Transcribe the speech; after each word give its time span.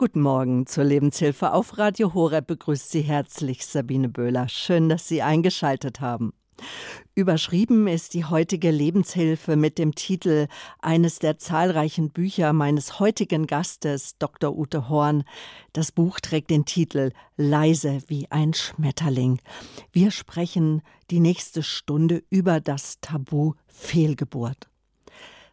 Guten 0.00 0.20
Morgen 0.20 0.64
zur 0.66 0.84
Lebenshilfe 0.84 1.52
auf 1.52 1.76
Radio 1.76 2.14
Horeb 2.14 2.46
begrüßt 2.46 2.88
Sie 2.88 3.00
herzlich 3.00 3.66
Sabine 3.66 4.08
Böhler. 4.08 4.48
Schön, 4.48 4.88
dass 4.88 5.08
Sie 5.08 5.22
eingeschaltet 5.22 6.00
haben. 6.00 6.32
Überschrieben 7.16 7.88
ist 7.88 8.14
die 8.14 8.24
heutige 8.24 8.70
Lebenshilfe 8.70 9.56
mit 9.56 9.76
dem 9.76 9.96
Titel 9.96 10.46
eines 10.78 11.18
der 11.18 11.38
zahlreichen 11.38 12.10
Bücher 12.10 12.52
meines 12.52 13.00
heutigen 13.00 13.48
Gastes, 13.48 14.16
Dr. 14.18 14.56
Ute 14.56 14.88
Horn. 14.88 15.24
Das 15.72 15.90
Buch 15.90 16.20
trägt 16.20 16.50
den 16.50 16.64
Titel 16.64 17.10
Leise 17.36 18.00
wie 18.06 18.30
ein 18.30 18.54
Schmetterling. 18.54 19.40
Wir 19.90 20.12
sprechen 20.12 20.82
die 21.10 21.18
nächste 21.18 21.64
Stunde 21.64 22.22
über 22.30 22.60
das 22.60 23.00
Tabu 23.00 23.54
Fehlgeburt. 23.66 24.68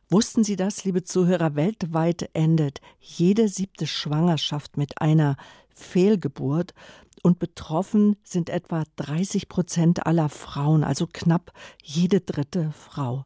Wussten 0.10 0.44
Sie 0.44 0.56
das, 0.56 0.84
liebe 0.84 1.04
Zuhörer? 1.04 1.56
Weltweit 1.56 2.30
endet 2.34 2.80
jede 3.00 3.48
siebte 3.48 3.88
Schwangerschaft 3.88 4.78
mit 4.78 5.02
einer 5.02 5.36
Fehlgeburt 5.74 6.76
und 7.24 7.40
betroffen 7.40 8.16
sind 8.24 8.52
etwa 8.52 8.84
30 8.98 9.50
Prozent 9.50 10.06
aller 10.06 10.30
Frauen, 10.30 10.84
also 10.84 11.08
knapp 11.12 11.54
jede 11.82 12.22
dritte 12.22 12.72
Frau. 12.72 13.26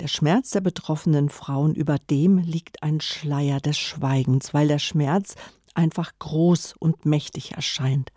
Der 0.00 0.08
Schmerz 0.08 0.50
der 0.50 0.60
betroffenen 0.60 1.28
Frauen, 1.28 1.76
über 1.76 1.98
dem 1.98 2.38
liegt 2.38 2.82
ein 2.82 3.00
Schleier 3.00 3.60
des 3.60 3.78
Schweigens, 3.78 4.54
weil 4.54 4.66
der 4.66 4.80
Schmerz 4.80 5.36
einfach 5.74 6.10
groß 6.18 6.74
und 6.80 7.06
mächtig 7.06 7.52
erscheint. 7.52 8.10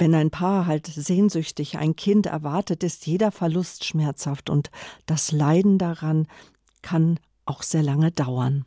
Wenn 0.00 0.14
ein 0.14 0.30
Paar 0.30 0.64
halt 0.64 0.86
sehnsüchtig 0.86 1.76
ein 1.76 1.94
Kind 1.94 2.24
erwartet, 2.24 2.82
ist 2.82 3.06
jeder 3.06 3.30
Verlust 3.30 3.84
schmerzhaft 3.84 4.48
und 4.48 4.70
das 5.04 5.30
Leiden 5.30 5.76
daran 5.76 6.26
kann 6.82 7.18
auch 7.46 7.62
sehr 7.62 7.82
lange 7.82 8.10
dauern. 8.10 8.64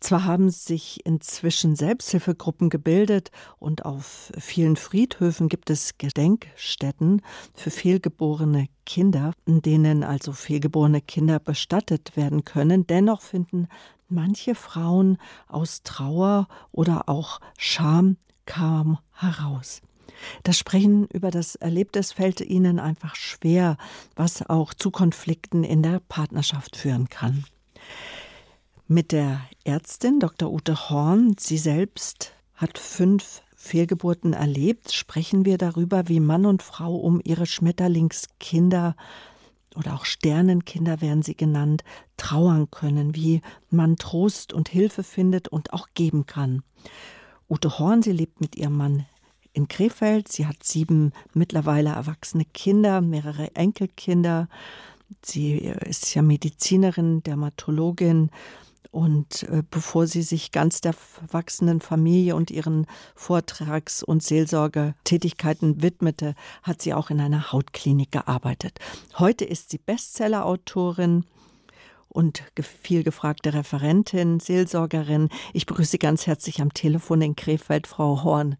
Zwar 0.00 0.24
haben 0.24 0.50
sich 0.50 1.04
inzwischen 1.04 1.76
Selbsthilfegruppen 1.76 2.70
gebildet 2.70 3.30
und 3.58 3.84
auf 3.84 4.30
vielen 4.38 4.76
Friedhöfen 4.76 5.48
gibt 5.48 5.70
es 5.70 5.98
Gedenkstätten 5.98 7.22
für 7.54 7.70
fehlgeborene 7.70 8.68
Kinder, 8.84 9.32
in 9.44 9.62
denen 9.62 10.04
also 10.04 10.32
fehlgeborene 10.32 11.00
Kinder 11.00 11.40
bestattet 11.40 12.16
werden 12.16 12.44
können. 12.44 12.86
Dennoch 12.86 13.22
finden 13.22 13.68
manche 14.08 14.54
Frauen 14.54 15.18
aus 15.48 15.82
Trauer 15.82 16.46
oder 16.70 17.08
auch 17.08 17.40
Scham 17.58 18.16
kaum 18.44 18.98
heraus. 19.12 19.82
Das 20.42 20.58
Sprechen 20.58 21.06
über 21.06 21.30
das 21.30 21.56
Erlebtes 21.56 22.12
fällt 22.12 22.40
ihnen 22.40 22.78
einfach 22.78 23.16
schwer, 23.16 23.76
was 24.14 24.48
auch 24.48 24.74
zu 24.74 24.90
Konflikten 24.90 25.64
in 25.64 25.82
der 25.82 26.00
Partnerschaft 26.08 26.76
führen 26.76 27.08
kann. 27.08 27.44
Mit 28.88 29.12
der 29.12 29.40
Ärztin 29.64 30.20
Dr. 30.20 30.52
Ute 30.52 30.90
Horn, 30.90 31.34
sie 31.38 31.58
selbst 31.58 32.32
hat 32.54 32.78
fünf 32.78 33.42
Fehlgeburten 33.56 34.32
erlebt, 34.32 34.92
sprechen 34.92 35.44
wir 35.44 35.58
darüber, 35.58 36.08
wie 36.08 36.20
Mann 36.20 36.46
und 36.46 36.62
Frau 36.62 36.94
um 36.94 37.20
ihre 37.24 37.46
Schmetterlingskinder 37.46 38.94
oder 39.74 39.94
auch 39.94 40.04
Sternenkinder 40.04 41.00
werden 41.00 41.22
sie 41.22 41.36
genannt, 41.36 41.84
trauern 42.16 42.70
können, 42.70 43.14
wie 43.14 43.42
man 43.70 43.96
Trost 43.96 44.52
und 44.52 44.68
Hilfe 44.68 45.02
findet 45.02 45.48
und 45.48 45.72
auch 45.72 45.88
geben 45.94 46.26
kann. 46.26 46.62
Ute 47.48 47.78
Horn, 47.78 48.02
sie 48.02 48.12
lebt 48.12 48.40
mit 48.40 48.56
ihrem 48.56 48.76
Mann 48.76 49.06
in 49.56 49.68
Krefeld. 49.68 50.28
Sie 50.28 50.46
hat 50.46 50.62
sieben 50.62 51.12
mittlerweile 51.32 51.90
erwachsene 51.90 52.44
Kinder, 52.44 53.00
mehrere 53.00 53.54
Enkelkinder. 53.54 54.48
Sie 55.24 55.54
ist 55.54 56.14
ja 56.14 56.22
Medizinerin, 56.22 57.22
Dermatologin. 57.22 58.30
Und 58.90 59.42
äh, 59.44 59.62
bevor 59.70 60.06
sie 60.06 60.22
sich 60.22 60.52
ganz 60.52 60.80
der 60.80 60.94
wachsenden 61.30 61.80
Familie 61.80 62.36
und 62.36 62.50
ihren 62.50 62.86
Vortrags- 63.14 64.02
und 64.02 64.22
Seelsorgetätigkeiten 64.22 65.82
widmete, 65.82 66.34
hat 66.62 66.80
sie 66.80 66.94
auch 66.94 67.10
in 67.10 67.20
einer 67.20 67.52
Hautklinik 67.52 68.12
gearbeitet. 68.12 68.78
Heute 69.18 69.44
ist 69.44 69.70
sie 69.70 69.78
Bestsellerautorin 69.78 71.24
und 72.08 72.42
viel 72.62 73.02
gefragte 73.02 73.52
Referentin, 73.52 74.40
Seelsorgerin. 74.40 75.28
Ich 75.52 75.66
begrüße 75.66 75.92
Sie 75.92 75.98
ganz 75.98 76.26
herzlich 76.26 76.62
am 76.62 76.72
Telefon 76.72 77.20
in 77.20 77.36
Krefeld, 77.36 77.86
Frau 77.86 78.22
Horn. 78.22 78.56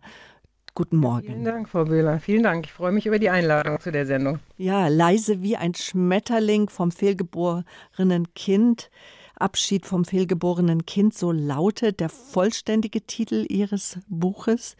Guten 0.77 0.99
Morgen. 0.99 1.27
Vielen 1.27 1.45
Dank, 1.45 1.71
Frau 1.71 1.87
Böhler. 1.87 2.21
Vielen 2.21 2.43
Dank. 2.43 2.67
Ich 2.67 2.73
freue 2.73 2.93
mich 2.93 3.07
über 3.07 3.19
die 3.19 3.31
Einladung 3.31 3.81
zu 3.81 3.91
der 3.91 4.05
Sendung. 4.05 4.41
Ja, 4.59 4.89
leise 4.89 5.41
wie 5.41 5.57
ein 5.57 5.75
Schmetterling 5.75 6.69
vom 6.69 6.93
fehlgeborenen 6.93 8.35
Kind. 8.35 8.91
Abschied 9.37 9.87
vom 9.87 10.05
fehlgeborenen 10.05 10.85
Kind, 10.85 11.15
so 11.15 11.33
lautet 11.33 12.01
der 12.01 12.11
vollständige 12.11 13.01
Titel 13.01 13.47
Ihres 13.49 13.99
Buches. 14.09 14.77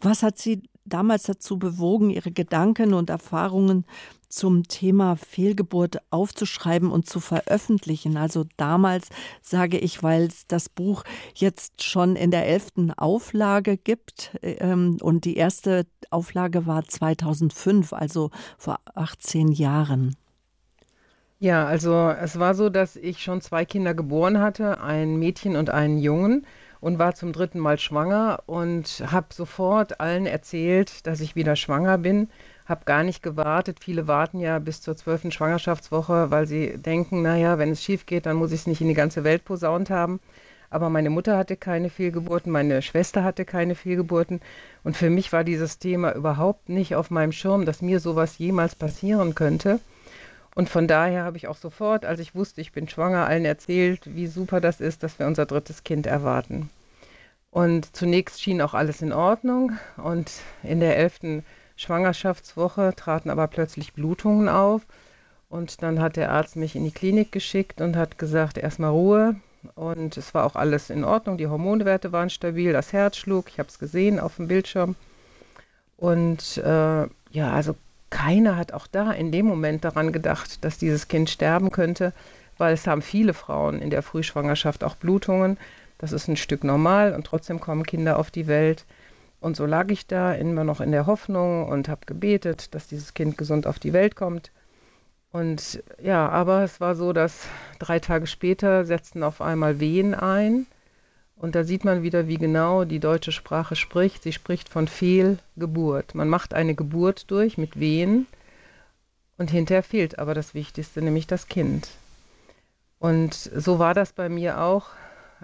Was 0.00 0.22
hat 0.22 0.38
Sie 0.38 0.62
damals 0.84 1.24
dazu 1.24 1.58
bewogen, 1.58 2.10
Ihre 2.10 2.30
Gedanken 2.30 2.94
und 2.94 3.10
Erfahrungen 3.10 3.84
zum 4.30 4.64
Thema 4.68 5.16
Fehlgeburt 5.16 5.98
aufzuschreiben 6.10 6.90
und 6.90 7.06
zu 7.06 7.20
veröffentlichen. 7.20 8.16
Also 8.16 8.44
damals 8.56 9.08
sage 9.42 9.78
ich, 9.78 10.02
weil 10.02 10.24
es 10.24 10.46
das 10.46 10.68
Buch 10.68 11.04
jetzt 11.34 11.82
schon 11.82 12.16
in 12.16 12.30
der 12.30 12.46
elften 12.46 12.92
Auflage 12.92 13.76
gibt 13.76 14.38
ähm, 14.42 14.96
und 15.02 15.24
die 15.24 15.36
erste 15.36 15.86
Auflage 16.10 16.66
war 16.66 16.84
2005, 16.84 17.92
also 17.92 18.30
vor 18.56 18.78
18 18.94 19.52
Jahren. 19.52 20.16
Ja, 21.38 21.64
also 21.66 22.10
es 22.10 22.38
war 22.38 22.54
so, 22.54 22.68
dass 22.68 22.96
ich 22.96 23.22
schon 23.22 23.40
zwei 23.40 23.64
Kinder 23.64 23.94
geboren 23.94 24.40
hatte, 24.40 24.80
ein 24.82 25.16
Mädchen 25.16 25.56
und 25.56 25.70
einen 25.70 25.98
Jungen 25.98 26.46
und 26.80 26.98
war 26.98 27.14
zum 27.14 27.32
dritten 27.32 27.58
Mal 27.58 27.78
schwanger 27.78 28.42
und 28.46 29.02
habe 29.10 29.28
sofort 29.32 30.00
allen 30.00 30.26
erzählt, 30.26 31.06
dass 31.06 31.20
ich 31.20 31.36
wieder 31.36 31.56
schwanger 31.56 31.98
bin 31.98 32.28
habe 32.70 32.84
gar 32.86 33.02
nicht 33.02 33.22
gewartet. 33.22 33.78
Viele 33.82 34.08
warten 34.08 34.40
ja 34.40 34.58
bis 34.58 34.80
zur 34.80 34.96
zwölften 34.96 35.32
Schwangerschaftswoche, 35.32 36.30
weil 36.30 36.46
sie 36.46 36.78
denken, 36.78 37.22
naja, 37.22 37.58
wenn 37.58 37.72
es 37.72 37.82
schief 37.82 38.06
geht, 38.06 38.26
dann 38.26 38.36
muss 38.36 38.52
ich 38.52 38.60
es 38.60 38.66
nicht 38.66 38.80
in 38.80 38.88
die 38.88 38.94
ganze 38.94 39.24
Welt 39.24 39.44
posaunt 39.44 39.90
haben. 39.90 40.20
Aber 40.70 40.88
meine 40.88 41.10
Mutter 41.10 41.36
hatte 41.36 41.56
keine 41.56 41.90
Fehlgeburten, 41.90 42.52
meine 42.52 42.80
Schwester 42.80 43.24
hatte 43.24 43.44
keine 43.44 43.74
Fehlgeburten. 43.74 44.40
Und 44.84 44.96
für 44.96 45.10
mich 45.10 45.32
war 45.32 45.42
dieses 45.42 45.80
Thema 45.80 46.14
überhaupt 46.14 46.68
nicht 46.68 46.94
auf 46.94 47.10
meinem 47.10 47.32
Schirm, 47.32 47.66
dass 47.66 47.82
mir 47.82 47.98
sowas 47.98 48.38
jemals 48.38 48.76
passieren 48.76 49.34
könnte. 49.34 49.80
Und 50.54 50.68
von 50.68 50.86
daher 50.86 51.24
habe 51.24 51.36
ich 51.36 51.48
auch 51.48 51.56
sofort, 51.56 52.04
als 52.04 52.20
ich 52.20 52.34
wusste, 52.34 52.60
ich 52.60 52.72
bin 52.72 52.88
schwanger, 52.88 53.26
allen 53.26 53.44
erzählt, 53.44 54.14
wie 54.14 54.28
super 54.28 54.60
das 54.60 54.80
ist, 54.80 55.02
dass 55.02 55.18
wir 55.18 55.26
unser 55.26 55.46
drittes 55.46 55.82
Kind 55.82 56.06
erwarten. 56.06 56.70
Und 57.50 57.96
zunächst 57.96 58.40
schien 58.40 58.62
auch 58.62 58.74
alles 58.74 59.02
in 59.02 59.12
Ordnung. 59.12 59.72
Und 59.96 60.30
in 60.62 60.78
der 60.78 60.96
elften 60.96 61.44
Schwangerschaftswoche 61.80 62.92
traten 62.94 63.30
aber 63.30 63.46
plötzlich 63.46 63.94
Blutungen 63.94 64.48
auf. 64.48 64.82
Und 65.48 65.82
dann 65.82 66.00
hat 66.00 66.16
der 66.16 66.30
Arzt 66.30 66.56
mich 66.56 66.76
in 66.76 66.84
die 66.84 66.92
Klinik 66.92 67.32
geschickt 67.32 67.80
und 67.80 67.96
hat 67.96 68.18
gesagt, 68.18 68.58
erstmal 68.58 68.90
Ruhe. 68.90 69.36
Und 69.74 70.16
es 70.16 70.34
war 70.34 70.44
auch 70.44 70.56
alles 70.56 70.90
in 70.90 71.04
Ordnung. 71.04 71.38
Die 71.38 71.48
Hormonwerte 71.48 72.12
waren 72.12 72.30
stabil, 72.30 72.72
das 72.72 72.92
Herz 72.92 73.16
schlug. 73.16 73.48
Ich 73.48 73.58
habe 73.58 73.68
es 73.68 73.78
gesehen 73.78 74.20
auf 74.20 74.36
dem 74.36 74.48
Bildschirm. 74.48 74.94
Und 75.96 76.58
äh, 76.58 77.06
ja, 77.30 77.52
also 77.52 77.74
keiner 78.10 78.56
hat 78.56 78.72
auch 78.72 78.86
da 78.86 79.12
in 79.12 79.32
dem 79.32 79.46
Moment 79.46 79.84
daran 79.84 80.12
gedacht, 80.12 80.64
dass 80.64 80.76
dieses 80.76 81.08
Kind 81.08 81.30
sterben 81.30 81.70
könnte, 81.70 82.12
weil 82.58 82.74
es 82.74 82.86
haben 82.86 83.02
viele 83.02 83.32
Frauen 83.32 83.80
in 83.80 83.88
der 83.88 84.02
Frühschwangerschaft 84.02 84.84
auch 84.84 84.96
Blutungen. 84.96 85.56
Das 85.98 86.12
ist 86.12 86.28
ein 86.28 86.36
Stück 86.36 86.62
normal 86.62 87.14
und 87.14 87.26
trotzdem 87.26 87.58
kommen 87.58 87.84
Kinder 87.84 88.18
auf 88.18 88.30
die 88.30 88.46
Welt. 88.46 88.84
Und 89.40 89.56
so 89.56 89.64
lag 89.66 89.90
ich 89.90 90.06
da 90.06 90.34
immer 90.34 90.64
noch 90.64 90.80
in 90.80 90.92
der 90.92 91.06
Hoffnung 91.06 91.66
und 91.66 91.88
habe 91.88 92.06
gebetet, 92.06 92.74
dass 92.74 92.86
dieses 92.86 93.14
Kind 93.14 93.38
gesund 93.38 93.66
auf 93.66 93.78
die 93.78 93.92
Welt 93.92 94.14
kommt. 94.14 94.50
Und 95.32 95.82
ja, 96.02 96.28
aber 96.28 96.62
es 96.62 96.80
war 96.80 96.94
so, 96.94 97.12
dass 97.12 97.46
drei 97.78 98.00
Tage 98.00 98.26
später 98.26 98.84
setzten 98.84 99.22
auf 99.22 99.40
einmal 99.40 99.80
Wehen 99.80 100.14
ein. 100.14 100.66
Und 101.36 101.54
da 101.54 101.64
sieht 101.64 101.84
man 101.84 102.02
wieder, 102.02 102.28
wie 102.28 102.36
genau 102.36 102.84
die 102.84 103.00
deutsche 103.00 103.32
Sprache 103.32 103.76
spricht. 103.76 104.22
Sie 104.22 104.32
spricht 104.32 104.68
von 104.68 104.88
Fehlgeburt. 104.88 106.14
Man 106.14 106.28
macht 106.28 106.52
eine 106.52 106.74
Geburt 106.74 107.30
durch 107.30 107.56
mit 107.56 107.80
Wehen 107.80 108.26
und 109.38 109.50
hinterher 109.50 109.82
fehlt 109.82 110.18
aber 110.18 110.34
das 110.34 110.52
Wichtigste, 110.52 111.00
nämlich 111.00 111.26
das 111.26 111.48
Kind. 111.48 111.88
Und 112.98 113.32
so 113.32 113.78
war 113.78 113.94
das 113.94 114.12
bei 114.12 114.28
mir 114.28 114.60
auch, 114.60 114.88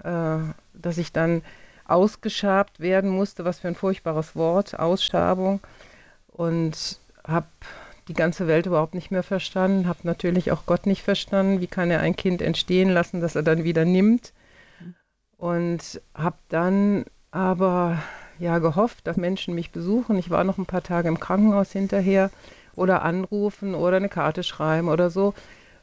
äh, 0.03 0.37
dass 0.75 0.99
ich 0.99 1.11
dann 1.11 1.41
ausgeschabt 1.87 2.79
werden 2.79 3.09
musste. 3.09 3.45
Was 3.45 3.59
für 3.59 3.67
ein 3.67 3.75
furchtbares 3.75 4.35
Wort, 4.35 4.77
Ausschabung. 4.79 5.59
Und 6.27 6.99
habe 7.25 7.47
die 8.07 8.13
ganze 8.13 8.47
Welt 8.47 8.65
überhaupt 8.65 8.93
nicht 8.93 9.11
mehr 9.11 9.23
verstanden, 9.23 9.87
habe 9.87 9.99
natürlich 10.03 10.51
auch 10.51 10.65
Gott 10.65 10.85
nicht 10.85 11.03
verstanden. 11.03 11.61
Wie 11.61 11.67
kann 11.67 11.91
er 11.91 11.99
ein 11.99 12.15
Kind 12.15 12.41
entstehen 12.41 12.89
lassen, 12.89 13.21
das 13.21 13.35
er 13.35 13.43
dann 13.43 13.63
wieder 13.63 13.85
nimmt? 13.85 14.33
Und 15.37 16.01
habe 16.15 16.37
dann 16.49 17.05
aber 17.31 18.01
ja 18.39 18.59
gehofft, 18.59 19.05
dass 19.07 19.17
Menschen 19.17 19.55
mich 19.55 19.71
besuchen. 19.71 20.17
Ich 20.17 20.29
war 20.29 20.43
noch 20.43 20.57
ein 20.57 20.65
paar 20.65 20.83
Tage 20.83 21.07
im 21.07 21.19
Krankenhaus 21.19 21.71
hinterher 21.71 22.31
oder 22.75 23.01
anrufen 23.01 23.75
oder 23.75 23.97
eine 23.97 24.09
Karte 24.09 24.43
schreiben 24.43 24.87
oder 24.87 25.09
so. 25.09 25.33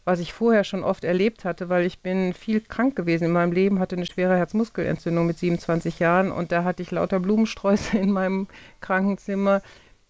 Was 0.04 0.20
ich 0.20 0.32
vorher 0.32 0.64
schon 0.64 0.84
oft 0.84 1.04
erlebt 1.04 1.44
hatte, 1.44 1.68
weil 1.68 1.86
ich 1.86 2.00
bin 2.00 2.34
viel 2.34 2.60
krank 2.60 2.94
gewesen 2.94 3.24
in 3.24 3.32
meinem 3.32 3.52
Leben, 3.52 3.78
hatte 3.78 3.96
eine 3.96 4.06
schwere 4.06 4.36
Herzmuskelentzündung 4.36 5.26
mit 5.26 5.38
27 5.38 5.98
Jahren 5.98 6.30
und 6.30 6.52
da 6.52 6.64
hatte 6.64 6.82
ich 6.82 6.90
lauter 6.90 7.20
Blumensträuße 7.20 7.98
in 7.98 8.10
meinem 8.10 8.46
Krankenzimmer. 8.80 9.62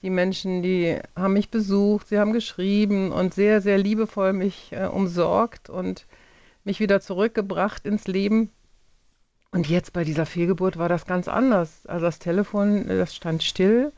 Die 0.03 0.11
Menschen, 0.11 0.63
die 0.63 0.99
haben 1.17 1.33
mich 1.33 1.51
besucht, 1.51 2.09
sie 2.09 2.19
haben 2.19 2.33
geschrieben 2.33 3.11
und 3.11 3.33
sehr, 3.33 3.63
sehr 3.63 3.79
liebevoll 3.79 4.33
mich 4.33 4.73
äh, 4.73 4.87
umsorgt 4.87 5.71
und 5.71 6.07
mich 6.65 6.81
wieder 6.81 7.01
zurückgebracht 7.01 7.87
ins 7.87 8.07
Leben. 8.07 8.51
Und 9.51 9.69
jetzt 9.69 9.93
bei 9.93 10.03
dieser 10.03 10.27
Fehlgeburt 10.27 10.79
war 10.79 10.89
das 10.89 11.07
ganz 11.07 11.29
anders. 11.29 11.87
Also 11.87 12.05
das 12.05 12.19
Telefon, 12.19 12.89
das 12.89 13.15
stand 13.15 13.43
still. 13.45 13.93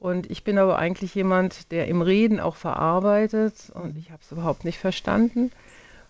Und 0.00 0.30
ich 0.30 0.44
bin 0.44 0.58
aber 0.58 0.78
eigentlich 0.78 1.14
jemand, 1.14 1.72
der 1.72 1.88
im 1.88 2.02
Reden 2.02 2.38
auch 2.40 2.56
verarbeitet. 2.56 3.70
Und 3.74 3.96
ich 3.96 4.10
habe 4.10 4.22
es 4.22 4.30
überhaupt 4.30 4.64
nicht 4.64 4.78
verstanden. 4.78 5.50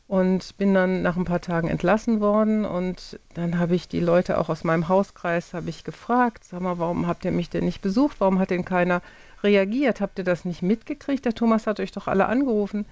Und 0.06 0.56
bin 0.56 0.72
dann 0.72 1.02
nach 1.02 1.16
ein 1.16 1.24
paar 1.24 1.40
Tagen 1.40 1.68
entlassen 1.68 2.20
worden. 2.20 2.64
Und 2.64 3.18
dann 3.34 3.58
habe 3.58 3.74
ich 3.74 3.88
die 3.88 4.00
Leute 4.00 4.38
auch 4.38 4.48
aus 4.48 4.64
meinem 4.64 4.88
Hauskreis 4.88 5.54
habe 5.54 5.70
ich 5.70 5.84
gefragt, 5.84 6.44
sag 6.44 6.60
mal, 6.60 6.78
warum 6.78 7.06
habt 7.06 7.24
ihr 7.24 7.32
mich 7.32 7.50
denn 7.50 7.64
nicht 7.64 7.82
besucht? 7.82 8.20
Warum 8.20 8.38
hat 8.38 8.50
denn 8.50 8.64
keiner 8.64 9.02
reagiert? 9.42 10.00
Habt 10.00 10.18
ihr 10.18 10.24
das 10.24 10.44
nicht 10.44 10.62
mitgekriegt? 10.62 11.24
Der 11.24 11.34
Thomas 11.34 11.66
hat 11.66 11.80
euch 11.80 11.92
doch 11.92 12.08
alle 12.08 12.26
angerufen. 12.26 12.86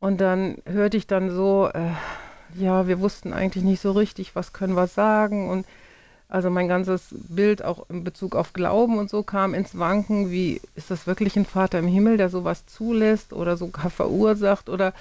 Und 0.00 0.20
dann 0.20 0.58
hörte 0.64 0.96
ich 0.96 1.06
dann 1.06 1.30
so, 1.30 1.68
äh, 1.72 1.90
ja, 2.54 2.86
wir 2.86 3.00
wussten 3.00 3.32
eigentlich 3.32 3.64
nicht 3.64 3.80
so 3.80 3.92
richtig, 3.92 4.34
was 4.34 4.52
können 4.52 4.74
wir 4.74 4.86
sagen. 4.86 5.50
Und 5.50 5.66
also 6.28 6.50
mein 6.50 6.68
ganzes 6.68 7.08
Bild 7.10 7.64
auch 7.64 7.88
in 7.88 8.04
Bezug 8.04 8.36
auf 8.36 8.52
Glauben 8.52 8.98
und 8.98 9.08
so 9.08 9.22
kam 9.22 9.54
ins 9.54 9.78
Wanken. 9.78 10.30
Wie 10.30 10.60
ist 10.74 10.90
das 10.90 11.06
wirklich 11.06 11.36
ein 11.36 11.46
Vater 11.46 11.78
im 11.78 11.86
Himmel, 11.86 12.18
der 12.18 12.28
sowas 12.28 12.66
zulässt 12.66 13.32
oder 13.32 13.56
sogar 13.56 13.88
verursacht? 13.90 14.68
Oder 14.68 14.92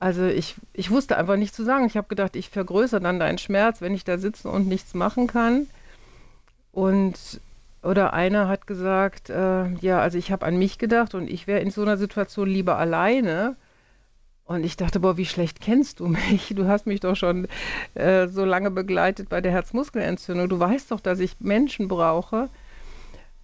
also 0.00 0.24
ich, 0.24 0.56
ich 0.72 0.90
wusste 0.90 1.16
einfach 1.16 1.36
nicht 1.36 1.54
zu 1.54 1.64
sagen. 1.64 1.86
Ich 1.86 1.96
habe 1.96 2.08
gedacht, 2.08 2.34
ich 2.34 2.50
vergrößere 2.50 3.00
dann 3.00 3.20
deinen 3.20 3.38
Schmerz, 3.38 3.80
wenn 3.80 3.94
ich 3.94 4.04
da 4.04 4.18
sitze 4.18 4.48
und 4.48 4.66
nichts 4.66 4.94
machen 4.94 5.28
kann. 5.28 5.68
Und 6.72 7.40
oder 7.84 8.12
einer 8.12 8.48
hat 8.48 8.66
gesagt, 8.66 9.30
äh, 9.30 9.68
ja, 9.74 10.00
also 10.00 10.18
ich 10.18 10.32
habe 10.32 10.44
an 10.44 10.58
mich 10.58 10.78
gedacht 10.78 11.14
und 11.14 11.30
ich 11.30 11.46
wäre 11.46 11.60
in 11.60 11.70
so 11.70 11.82
einer 11.82 11.96
Situation 11.96 12.48
lieber 12.48 12.76
alleine 12.76 13.54
und 14.48 14.64
ich 14.64 14.78
dachte, 14.78 15.00
boah, 15.00 15.18
wie 15.18 15.26
schlecht 15.26 15.60
kennst 15.60 16.00
du 16.00 16.06
mich? 16.08 16.54
Du 16.56 16.66
hast 16.66 16.86
mich 16.86 17.00
doch 17.00 17.14
schon 17.14 17.46
äh, 17.94 18.28
so 18.28 18.46
lange 18.46 18.70
begleitet 18.70 19.28
bei 19.28 19.42
der 19.42 19.52
Herzmuskelentzündung. 19.52 20.48
Du 20.48 20.58
weißt 20.58 20.90
doch, 20.90 21.00
dass 21.00 21.20
ich 21.20 21.36
Menschen 21.38 21.86
brauche. 21.86 22.48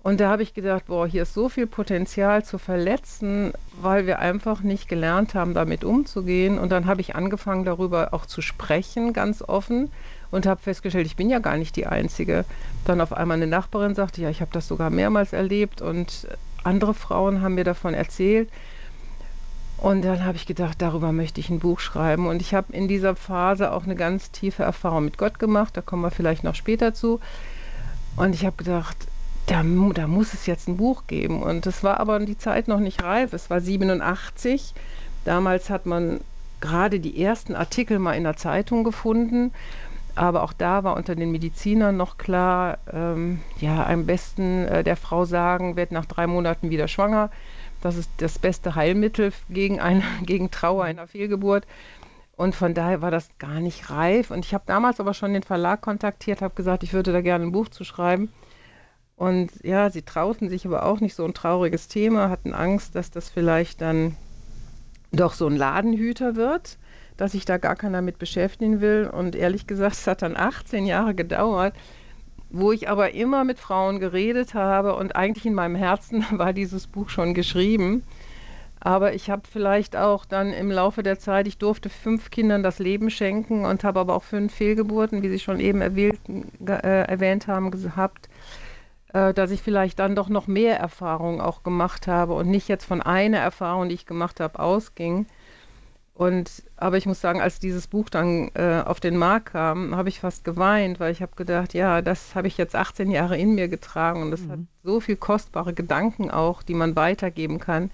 Und 0.03 0.21
da 0.21 0.31
habe 0.31 0.43
ich 0.43 0.55
gedacht, 0.55 0.87
boah, 0.87 1.06
hier 1.06 1.23
ist 1.23 1.35
so 1.35 1.51
viel 1.51 1.67
Potenzial 1.67 2.43
zu 2.43 2.56
verletzen, 2.56 3.53
weil 3.81 4.06
wir 4.06 4.19
einfach 4.19 4.62
nicht 4.62 4.89
gelernt 4.89 5.35
haben, 5.35 5.53
damit 5.53 5.85
umzugehen. 5.85 6.59
Und 6.59 6.73
dann 6.73 6.87
habe 6.87 7.03
ich 7.03 7.15
angefangen, 7.15 7.67
darüber 7.67 8.15
auch 8.15 8.25
zu 8.25 8.41
sprechen, 8.41 9.12
ganz 9.12 9.43
offen. 9.43 9.91
Und 10.31 10.47
habe 10.47 10.62
festgestellt, 10.62 11.07
ich 11.07 11.17
bin 11.17 11.29
ja 11.29 11.39
gar 11.39 11.59
nicht 11.59 11.77
die 11.77 11.87
Einzige. 11.87 12.47
Dann 12.87 13.03
auf 13.03 13.12
einmal 13.12 13.37
eine 13.37 13.47
Nachbarin 13.47 13.95
sagte, 13.95 14.23
ja, 14.23 14.31
ich 14.31 14.41
habe 14.41 14.53
das 14.55 14.69
sogar 14.69 14.89
mehrmals 14.89 15.35
erlebt. 15.35 15.83
Und 15.83 16.29
andere 16.62 16.95
Frauen 16.95 17.43
haben 17.43 17.57
mir 17.57 17.65
davon 17.65 17.93
erzählt. 17.93 18.49
Und 19.85 20.03
dann 20.03 20.25
habe 20.25 20.37
ich 20.37 20.47
gedacht, 20.47 20.81
darüber 20.81 21.13
möchte 21.13 21.41
ich 21.43 21.51
ein 21.51 21.59
Buch 21.59 21.79
schreiben. 21.79 22.27
Und 22.27 22.41
ich 22.41 22.55
habe 22.55 22.73
in 22.73 22.89
dieser 22.89 23.15
Phase 23.15 23.71
auch 23.71 23.85
eine 23.85 23.97
ganz 23.97 24.31
tiefe 24.31 24.63
Erfahrung 24.63 25.05
mit 25.05 25.19
Gott 25.19 25.39
gemacht. 25.39 25.77
Da 25.77 25.83
kommen 25.83 26.01
wir 26.01 26.11
vielleicht 26.11 26.43
noch 26.43 26.55
später 26.55 26.95
zu. 26.95 27.21
Und 28.17 28.35
ich 28.35 28.47
habe 28.47 28.57
gedacht, 28.57 28.97
da, 29.47 29.63
da, 29.93 30.07
muss 30.07 30.33
es 30.33 30.47
jetzt 30.47 30.69
ein 30.69 30.79
Buch 30.79 31.03
geben. 31.07 31.43
Und 31.43 31.67
es 31.67 31.85
war 31.85 32.01
aber 32.01 32.19
die 32.21 32.39
Zeit 32.39 32.67
noch 32.67 32.81
nicht 32.81 33.03
reif. 33.03 33.35
Es 33.35 33.51
war 33.51 33.61
87. 33.61 34.73
Damals 35.27 35.69
hat 35.69 35.85
man 35.85 36.21
gerade 36.63 36.99
die 36.99 37.23
ersten 37.23 37.55
Artikel 37.55 37.99
mal 37.99 38.15
in 38.15 38.25
der 38.25 38.39
Zeitung 38.39 38.85
gefunden. 38.85 39.53
Aber 40.15 40.45
auch 40.45 40.55
da 40.55 40.83
war 40.83 40.97
unter 40.97 41.15
den 41.15 41.31
Medizinern 41.31 41.99
noch 41.99 42.17
klar, 42.17 42.79
ähm, 42.91 43.41
ja, 43.61 43.85
am 43.87 44.07
besten 44.07 44.65
äh, 44.65 44.83
der 44.83 44.97
Frau 44.97 45.27
sagen, 45.27 45.77
wird 45.77 45.93
nach 45.93 46.07
drei 46.07 46.27
Monaten 46.27 46.71
wieder 46.71 46.89
schwanger. 46.89 47.29
Das 47.85 47.99
ist 47.99 48.11
das 48.17 48.39
beste 48.39 48.77
Heilmittel 48.77 49.31
gegen, 49.51 49.79
eine, 49.79 50.03
gegen 50.23 50.51
Trauer 50.51 50.85
einer 50.85 51.07
Fehlgeburt. 51.07 51.67
Und 52.35 52.55
von 52.55 52.73
daher 52.73 53.03
war 53.03 53.11
das 53.11 53.29
gar 53.39 53.61
nicht 53.61 53.91
reif. 53.91 54.31
Und 54.31 54.47
ich 54.47 54.55
habe 54.55 54.65
damals 54.67 55.01
aber 55.01 55.13
schon 55.13 55.35
den 55.35 55.43
Verlag 55.43 55.83
kontaktiert, 55.83 56.41
habe 56.41 56.55
gesagt, 56.55 56.83
ich 56.83 56.95
würde 56.95 57.13
da 57.13 57.21
gerne 57.21 57.45
ein 57.45 57.53
Buch 57.53 57.69
zu 57.69 57.85
schreiben. 57.85 58.33
Und 59.17 59.51
ja, 59.63 59.91
sie 59.91 60.01
trauten 60.01 60.49
sich 60.49 60.65
aber 60.65 60.87
auch 60.87 61.01
nicht 61.01 61.15
so 61.15 61.27
ein 61.27 61.35
trauriges 61.35 61.87
Thema, 61.87 62.31
hatten 62.31 62.55
Angst, 62.55 62.95
dass 62.95 63.11
das 63.11 63.29
vielleicht 63.29 63.83
dann 63.83 64.17
doch 65.13 65.35
so 65.35 65.47
ein 65.47 65.55
Ladenhüter 65.55 66.37
wird, 66.37 66.79
dass 67.19 67.33
sich 67.33 67.45
da 67.45 67.59
gar 67.59 67.77
keiner 67.77 68.01
mit 68.01 68.19
beschäftigen 68.19 68.81
will. 68.81 69.11
Und 69.13 69.37
ehrlich 69.37 69.67
gesagt, 69.67 69.97
es 69.97 70.07
hat 70.07 70.23
dann 70.23 70.39
18 70.39 70.87
Jahre 70.87 71.15
gedauert, 71.15 71.75
wo 72.55 72.71
ich 72.71 72.89
aber 72.89 73.15
immer 73.15 73.45
mit 73.45 73.59
Frauen 73.59 73.99
geredet 73.99 74.55
habe 74.55 74.95
und 74.95 75.17
eigentlich 75.17 75.45
in 75.45 75.55
meinem 75.55 75.75
Herzen 75.75 76.25
war 76.39 76.53
dieses 76.53 76.87
Buch 76.87 77.09
schon 77.09 77.35
geschrieben. 77.35 78.05
Aber 78.79 79.15
ich 79.15 79.31
habe 79.31 79.43
vielleicht 79.51 79.97
auch 79.97 80.25
dann 80.27 80.53
im 80.53 80.71
Laufe 80.71 81.03
der 81.03 81.19
Zeit, 81.19 81.49
ich 81.49 81.59
durfte 81.59 81.89
fünf 81.89 82.31
Kindern 82.31 82.62
das 82.62 82.79
Leben 82.79 83.11
schenken 83.11 83.65
und 83.65 83.83
habe 83.83 83.99
aber 83.99 84.15
auch 84.15 84.23
fünf 84.23 84.55
Fehlgeburten, 84.55 85.23
wie 85.23 85.31
Sie 85.31 85.39
schon 85.39 85.59
eben 85.59 85.81
erwähnt, 85.81 86.21
äh, 86.67 87.06
erwähnt 87.06 87.49
haben, 87.49 87.71
gehabt, 87.71 88.29
äh, 89.15 89.33
dass 89.33 89.50
ich 89.50 89.62
vielleicht 89.62 89.99
dann 89.99 90.15
doch 90.15 90.29
noch 90.29 90.47
mehr 90.47 90.79
Erfahrungen 90.79 91.41
auch 91.41 91.62
gemacht 91.62 92.07
habe 92.07 92.35
und 92.35 92.50
nicht 92.50 92.69
jetzt 92.69 92.85
von 92.85 93.00
einer 93.00 93.39
Erfahrung, 93.39 93.89
die 93.89 93.95
ich 93.95 94.07
gemacht 94.07 94.39
habe, 94.39 94.59
ausging. 94.59 95.27
Und 96.14 96.62
aber 96.76 96.96
ich 96.96 97.06
muss 97.06 97.20
sagen, 97.20 97.40
als 97.40 97.58
dieses 97.58 97.88
Buch 97.88 98.08
dann 98.08 98.50
äh, 98.55 98.82
auf 98.84 99.00
den 99.00 99.16
Markt 99.16 99.46
kam, 99.46 99.96
habe 99.96 100.08
ich 100.08 100.20
fast 100.20 100.44
geweint, 100.44 101.00
weil 101.00 101.11
ich 101.11 101.20
habe 101.20 101.34
gedacht, 101.34 101.75
ja, 101.75 102.02
das 102.02 102.37
habe 102.37 102.46
ich 102.46 102.56
jetzt 102.56 102.76
18 102.76 103.11
Jahre 103.11 103.37
in 103.37 103.56
mir 103.56 103.66
getragen 103.66 104.22
und 104.22 104.31
das 104.31 104.43
mhm. 104.43 104.50
hat 104.50 104.58
so 104.84 105.00
viel 105.00 105.16
kostbare 105.16 105.75
Gedanken 105.75 106.31
auch, 106.31 106.62
die 106.62 106.75
man 106.75 106.94
weitergeben 106.94 107.58
kann. 107.58 107.90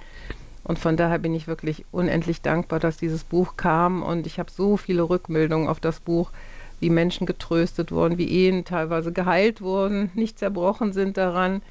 Und 0.65 0.79
von 0.79 0.99
daher 0.99 1.19
bin 1.19 1.35
ich 1.35 1.47
wirklich 1.47 1.87
unendlich 1.91 2.43
dankbar, 2.43 2.79
dass 2.79 2.99
dieses 2.99 3.25
Buch 3.25 3.57
kam 3.57 4.03
und 4.03 4.27
ich 4.27 4.39
habe 4.39 4.51
so 4.51 4.77
viele 4.77 5.09
Rückmeldungen 5.09 5.69
auf 5.69 5.81
das 5.81 6.01
Buch, 6.01 6.31
wie 6.79 6.91
Menschen 6.91 7.27
getröstet 7.27 7.91
wurden, 7.91 8.19
wie 8.19 8.29
Ehen 8.29 8.67
teilweise 8.67 9.13
geheilt 9.13 9.63
wurden, 9.63 10.11
nicht 10.15 10.39
zerbrochen 10.39 10.93
sind 10.93 11.17
daran 11.17 11.63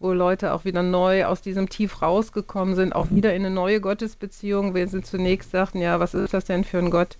wo 0.00 0.12
Leute 0.12 0.52
auch 0.52 0.64
wieder 0.64 0.82
neu 0.82 1.24
aus 1.24 1.40
diesem 1.40 1.68
Tief 1.68 2.02
rausgekommen 2.02 2.74
sind, 2.74 2.94
auch 2.94 3.10
wieder 3.10 3.34
in 3.34 3.44
eine 3.44 3.54
neue 3.54 3.80
Gottesbeziehung, 3.80 4.74
wenn 4.74 4.88
sie 4.88 5.02
zunächst 5.02 5.50
sagten, 5.50 5.80
ja, 5.80 5.98
was 6.00 6.14
ist 6.14 6.34
das 6.34 6.44
denn 6.44 6.64
für 6.64 6.78
ein 6.78 6.90
Gott? 6.90 7.18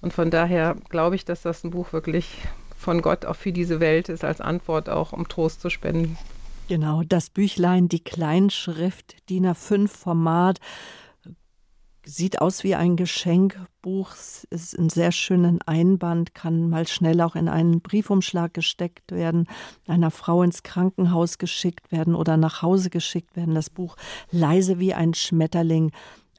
Und 0.00 0.12
von 0.12 0.30
daher 0.30 0.76
glaube 0.88 1.16
ich, 1.16 1.24
dass 1.24 1.42
das 1.42 1.64
ein 1.64 1.70
Buch 1.70 1.92
wirklich 1.92 2.38
von 2.76 3.02
Gott 3.02 3.24
auch 3.24 3.36
für 3.36 3.52
diese 3.52 3.80
Welt 3.80 4.08
ist, 4.08 4.24
als 4.24 4.40
Antwort 4.40 4.88
auch, 4.88 5.12
um 5.12 5.28
Trost 5.28 5.60
zu 5.60 5.70
spenden. 5.70 6.18
Genau, 6.68 7.02
das 7.06 7.30
Büchlein, 7.30 7.88
die 7.88 8.02
Kleinschrift, 8.02 9.16
DIN 9.28 9.46
A5 9.46 9.88
Format, 9.88 10.58
sieht 12.04 12.40
aus 12.40 12.64
wie 12.64 12.74
ein 12.74 12.96
Geschenkbuch, 12.96 14.14
ist 14.50 14.78
ein 14.78 14.88
sehr 14.88 15.12
schönen 15.12 15.60
Einband, 15.62 16.34
kann 16.34 16.68
mal 16.68 16.86
schnell 16.88 17.20
auch 17.20 17.36
in 17.36 17.48
einen 17.48 17.80
Briefumschlag 17.80 18.52
gesteckt 18.54 19.12
werden, 19.12 19.46
einer 19.86 20.10
Frau 20.10 20.42
ins 20.42 20.62
Krankenhaus 20.62 21.38
geschickt 21.38 21.92
werden 21.92 22.14
oder 22.14 22.36
nach 22.36 22.62
Hause 22.62 22.90
geschickt 22.90 23.36
werden. 23.36 23.54
Das 23.54 23.70
Buch 23.70 23.96
Leise 24.30 24.78
wie 24.78 24.94
ein 24.94 25.14
Schmetterling, 25.14 25.92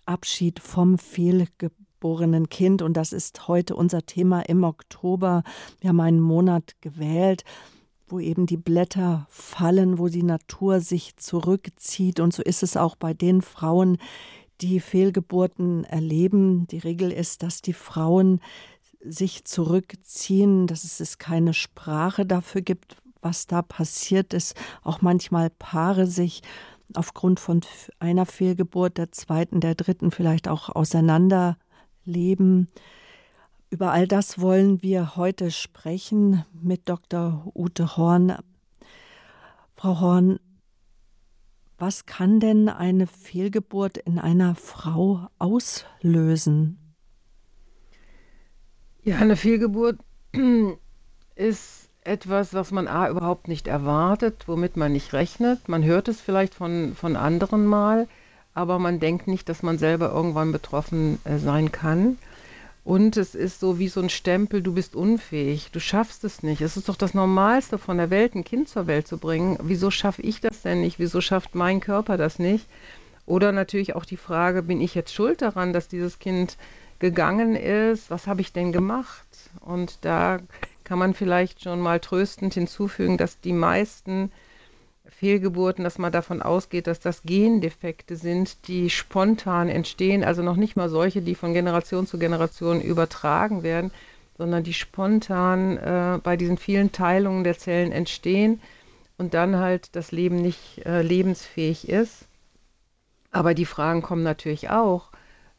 Abschied 0.05 0.59
vom 0.59 0.97
fehlgeborenen 0.97 2.49
Kind. 2.49 2.81
Und 2.81 2.97
das 2.97 3.13
ist 3.13 3.47
heute 3.47 3.75
unser 3.75 4.05
Thema 4.05 4.41
im 4.41 4.63
Oktober. 4.63 5.43
Wir 5.79 5.89
haben 5.89 6.01
einen 6.01 6.19
Monat 6.19 6.75
gewählt 6.81 7.43
wo 8.05 8.19
eben 8.19 8.45
die 8.45 8.57
Blätter 8.57 9.25
fallen, 9.29 9.97
wo 9.97 10.07
die 10.07 10.21
Natur 10.21 10.81
sich 10.81 11.15
zurückzieht. 11.17 12.19
Und 12.19 12.31
so 12.31 12.43
ist 12.43 12.61
es 12.61 12.77
auch 12.77 12.95
bei 12.95 13.15
den 13.15 13.41
Frauen, 13.41 13.97
die 14.63 14.79
Fehlgeburten 14.79 15.83
erleben. 15.83 16.67
Die 16.67 16.79
Regel 16.79 17.11
ist, 17.11 17.43
dass 17.43 17.61
die 17.61 17.73
Frauen 17.73 18.39
sich 19.03 19.43
zurückziehen, 19.43 20.67
dass 20.67 20.99
es 20.99 21.17
keine 21.17 21.53
Sprache 21.53 22.25
dafür 22.25 22.61
gibt, 22.61 22.95
was 23.21 23.45
da 23.45 23.61
passiert 23.61 24.33
ist. 24.33 24.55
Auch 24.81 25.01
manchmal 25.01 25.49
Paare 25.49 26.07
sich 26.07 26.41
aufgrund 26.93 27.41
von 27.41 27.61
einer 27.99 28.25
Fehlgeburt, 28.25 28.97
der 28.97 29.11
zweiten, 29.11 29.59
der 29.59 29.75
dritten 29.75 30.11
vielleicht 30.11 30.47
auch 30.47 30.69
auseinanderleben. 30.69 32.69
Über 33.69 33.91
all 33.91 34.07
das 34.07 34.39
wollen 34.39 34.81
wir 34.81 35.17
heute 35.17 35.51
sprechen 35.51 36.45
mit 36.53 36.87
Dr. 36.87 37.51
Ute 37.53 37.97
Horn. 37.97 38.37
Frau 39.75 39.99
Horn, 39.99 40.39
was 41.85 42.05
kann 42.05 42.39
denn 42.39 42.69
eine 42.69 43.07
Fehlgeburt 43.07 43.97
in 43.97 44.17
einer 44.17 44.55
Frau 44.55 45.27
auslösen? 45.37 46.77
Ja, 49.03 49.17
eine 49.17 49.35
Fehlgeburt 49.35 49.97
ist 51.35 51.89
etwas, 52.05 52.53
was 52.53 52.71
man 52.71 52.87
A 52.87 53.09
überhaupt 53.09 53.49
nicht 53.49 53.67
erwartet, 53.67 54.47
womit 54.47 54.77
man 54.77 54.93
nicht 54.93 55.11
rechnet. 55.11 55.67
Man 55.67 55.83
hört 55.83 56.07
es 56.07 56.21
vielleicht 56.21 56.55
von, 56.55 56.95
von 56.95 57.17
anderen 57.17 57.65
mal, 57.65 58.07
aber 58.53 58.79
man 58.79 59.01
denkt 59.01 59.27
nicht, 59.27 59.49
dass 59.49 59.61
man 59.61 59.77
selber 59.77 60.09
irgendwann 60.09 60.53
betroffen 60.53 61.19
äh, 61.25 61.37
sein 61.37 61.73
kann. 61.73 62.17
Und 62.83 63.15
es 63.15 63.33
ist 63.33 63.61
so 63.61 63.79
wie 63.79 63.87
so 63.87 64.01
ein 64.01 64.09
Stempel, 64.09 64.61
du 64.61 64.73
bist 64.73 64.95
unfähig, 64.95 65.71
du 65.71 65.79
schaffst 65.79 66.25
es 66.25 66.43
nicht. 66.43 66.61
Es 66.61 66.75
ist 66.75 66.89
doch 66.89 66.97
das 66.97 67.13
Normalste 67.13 67.77
von 67.77 67.97
der 67.97 68.09
Welt, 68.09 68.35
ein 68.35 68.43
Kind 68.43 68.67
zur 68.67 68.87
Welt 68.87 69.07
zu 69.07 69.17
bringen. 69.17 69.57
Wieso 69.61 69.89
schaffe 69.89 70.21
ich 70.21 70.41
das 70.41 70.63
denn 70.63 70.81
nicht? 70.81 70.99
Wieso 70.99 71.21
schafft 71.21 71.55
mein 71.55 71.79
Körper 71.79 72.17
das 72.17 72.39
nicht? 72.39 72.65
Oder 73.25 73.53
natürlich 73.53 73.95
auch 73.95 74.03
die 74.03 74.17
Frage, 74.17 74.63
bin 74.63 74.81
ich 74.81 74.95
jetzt 74.95 75.13
schuld 75.13 75.41
daran, 75.41 75.71
dass 75.71 75.87
dieses 75.87 76.19
Kind 76.19 76.57
gegangen 76.99 77.55
ist? 77.55 78.11
Was 78.11 78.27
habe 78.27 78.41
ich 78.41 78.51
denn 78.51 78.73
gemacht? 78.73 79.27
Und 79.61 79.99
da 80.01 80.39
kann 80.83 80.99
man 80.99 81.13
vielleicht 81.13 81.63
schon 81.63 81.79
mal 81.79 82.01
tröstend 82.01 82.53
hinzufügen, 82.53 83.17
dass 83.17 83.39
die 83.39 83.53
meisten 83.53 84.29
Fehlgeburten, 85.13 85.83
dass 85.83 85.97
man 85.97 86.11
davon 86.11 86.41
ausgeht, 86.41 86.87
dass 86.87 86.99
das 86.99 87.23
Gendefekte 87.23 88.15
sind, 88.15 88.67
die 88.67 88.89
spontan 88.89 89.69
entstehen, 89.69 90.23
also 90.23 90.41
noch 90.41 90.55
nicht 90.55 90.75
mal 90.75 90.89
solche, 90.89 91.21
die 91.21 91.35
von 91.35 91.53
Generation 91.53 92.05
zu 92.07 92.17
Generation 92.19 92.81
übertragen 92.81 93.63
werden, 93.63 93.91
sondern 94.37 94.63
die 94.63 94.73
spontan 94.73 95.77
äh, 95.77 96.19
bei 96.21 96.37
diesen 96.37 96.57
vielen 96.57 96.91
Teilungen 96.91 97.43
der 97.43 97.57
Zellen 97.57 97.91
entstehen 97.91 98.59
und 99.17 99.33
dann 99.33 99.57
halt 99.57 99.95
das 99.95 100.11
Leben 100.11 100.41
nicht 100.41 100.85
äh, 100.85 101.01
lebensfähig 101.01 101.87
ist. 101.87 102.25
Aber 103.31 103.53
die 103.53 103.65
Fragen 103.65 104.01
kommen 104.01 104.23
natürlich 104.23 104.69
auch, 104.69 105.11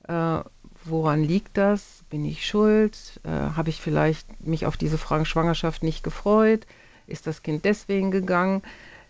äh, 0.09 0.41
woran 0.85 1.25
liegt 1.25 1.57
das? 1.57 2.05
Bin 2.11 2.25
ich 2.25 2.47
schuld? 2.47 3.21
Äh, 3.25 3.31
Habe 3.31 3.71
ich 3.71 3.81
vielleicht 3.81 4.47
mich 4.47 4.67
auf 4.67 4.77
diese 4.77 4.99
Fragen 4.99 5.25
Schwangerschaft 5.25 5.83
nicht 5.83 6.05
gefreut? 6.05 6.67
Ist 7.07 7.27
das 7.27 7.43
Kind 7.43 7.65
deswegen 7.65 8.11
gegangen? 8.11 8.63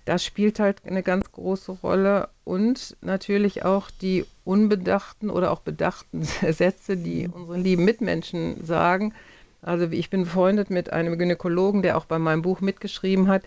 Das 0.05 0.25
spielt 0.25 0.61
halt 0.61 0.85
eine 0.85 1.03
ganz 1.03 1.33
große 1.33 1.73
Rolle 1.73 2.29
und 2.45 2.97
natürlich 3.01 3.65
auch 3.65 3.91
die 3.91 4.27
unbedachten 4.45 5.31
oder 5.31 5.51
auch 5.51 5.61
bedachten 5.61 6.23
Sätze, 6.53 6.97
die 6.97 7.29
unsere 7.29 7.59
lieben 7.59 7.85
Mitmenschen 7.85 8.65
sagen. 8.65 9.15
Also 9.63 9.87
ich 9.87 10.11
bin 10.11 10.25
befreundet 10.25 10.69
mit 10.71 10.93
einem 10.93 11.19
Gynäkologen, 11.19 11.83
der 11.83 11.97
auch 11.97 12.05
bei 12.05 12.19
meinem 12.19 12.43
Buch 12.43 12.61
mitgeschrieben 12.61 13.29
hat. 13.29 13.43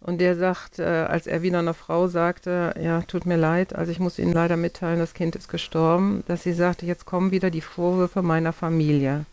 Und 0.00 0.20
der 0.20 0.36
sagt, 0.36 0.78
äh, 0.78 0.84
als 0.84 1.26
er 1.26 1.42
wieder 1.42 1.58
einer 1.58 1.74
Frau 1.74 2.06
sagte, 2.06 2.74
ja, 2.80 3.02
tut 3.02 3.26
mir 3.26 3.36
leid, 3.36 3.74
also 3.74 3.90
ich 3.90 3.98
muss 3.98 4.18
Ihnen 4.18 4.32
leider 4.32 4.56
mitteilen, 4.56 5.00
das 5.00 5.14
Kind 5.14 5.34
ist 5.34 5.48
gestorben, 5.48 6.22
dass 6.28 6.44
sie 6.44 6.52
sagte, 6.52 6.86
jetzt 6.86 7.06
kommen 7.06 7.32
wieder 7.32 7.50
die 7.50 7.62
Vorwürfe 7.62 8.22
meiner 8.22 8.52
Familie. 8.52 9.24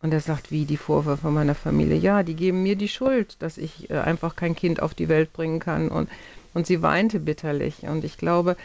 Und 0.00 0.12
er 0.12 0.20
sagt, 0.20 0.52
wie 0.52 0.64
die 0.64 0.76
Vorwürfe 0.76 1.28
meiner 1.30 1.56
Familie? 1.56 1.96
Ja, 1.96 2.22
die 2.22 2.34
geben 2.34 2.62
mir 2.62 2.76
die 2.76 2.88
Schuld, 2.88 3.36
dass 3.40 3.58
ich 3.58 3.90
äh, 3.90 3.98
einfach 3.98 4.36
kein 4.36 4.54
Kind 4.54 4.80
auf 4.80 4.94
die 4.94 5.08
Welt 5.08 5.32
bringen 5.32 5.58
kann. 5.58 5.88
Und, 5.88 6.08
und 6.54 6.66
sie 6.66 6.82
weinte 6.82 7.18
bitterlich. 7.18 7.82
Und 7.82 8.04
ich 8.04 8.16
glaube, 8.16 8.56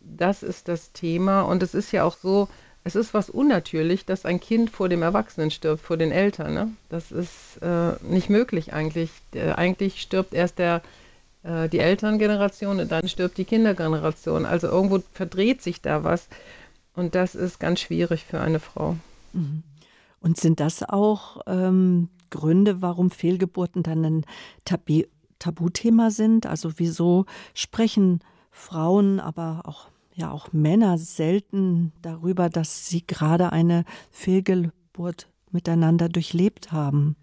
das 0.00 0.42
ist 0.42 0.68
das 0.68 0.92
Thema. 0.92 1.42
Und 1.42 1.62
es 1.62 1.74
ist 1.74 1.90
ja 1.92 2.04
auch 2.04 2.16
so, 2.16 2.48
es 2.84 2.96
ist 2.96 3.14
was 3.14 3.30
unnatürlich, 3.30 4.04
dass 4.04 4.26
ein 4.26 4.40
Kind 4.40 4.68
vor 4.68 4.90
dem 4.90 5.00
Erwachsenen 5.00 5.50
stirbt, 5.50 5.82
vor 5.82 5.96
den 5.96 6.12
Eltern. 6.12 6.52
Ne? 6.52 6.68
Das 6.90 7.10
ist 7.12 7.62
äh, 7.62 7.92
nicht 8.02 8.28
möglich 8.28 8.74
eigentlich. 8.74 9.10
Äh, 9.32 9.52
eigentlich 9.52 10.02
stirbt 10.02 10.34
erst 10.34 10.58
der, 10.58 10.82
äh, 11.44 11.70
die 11.70 11.78
Elterngeneration 11.78 12.78
und 12.78 12.92
dann 12.92 13.08
stirbt 13.08 13.38
die 13.38 13.46
Kindergeneration. 13.46 14.44
Also 14.44 14.66
irgendwo 14.66 15.02
verdreht 15.14 15.62
sich 15.62 15.80
da 15.80 16.04
was. 16.04 16.28
Und 16.94 17.14
das 17.14 17.34
ist 17.34 17.58
ganz 17.58 17.80
schwierig 17.80 18.26
für 18.28 18.40
eine 18.40 18.60
Frau. 18.60 18.96
Mhm. 19.32 19.62
Und 20.24 20.40
sind 20.40 20.58
das 20.58 20.82
auch 20.82 21.42
ähm, 21.46 22.08
Gründe, 22.30 22.80
warum 22.80 23.10
Fehlgeburten 23.10 23.82
dann 23.82 24.04
ein 24.04 24.26
Tabu 24.64 25.02
Tabuthema 25.38 26.10
sind? 26.10 26.46
Also 26.46 26.72
wieso 26.78 27.26
sprechen 27.52 28.20
Frauen, 28.50 29.20
aber 29.20 29.62
auch 29.64 29.90
ja 30.14 30.30
auch 30.30 30.50
Männer 30.52 30.96
selten 30.96 31.92
darüber, 32.00 32.48
dass 32.48 32.86
sie 32.86 33.06
gerade 33.06 33.52
eine 33.52 33.84
Fehlgeburt 34.10 35.28
miteinander 35.50 36.08
durchlebt 36.08 36.72
haben? 36.72 37.16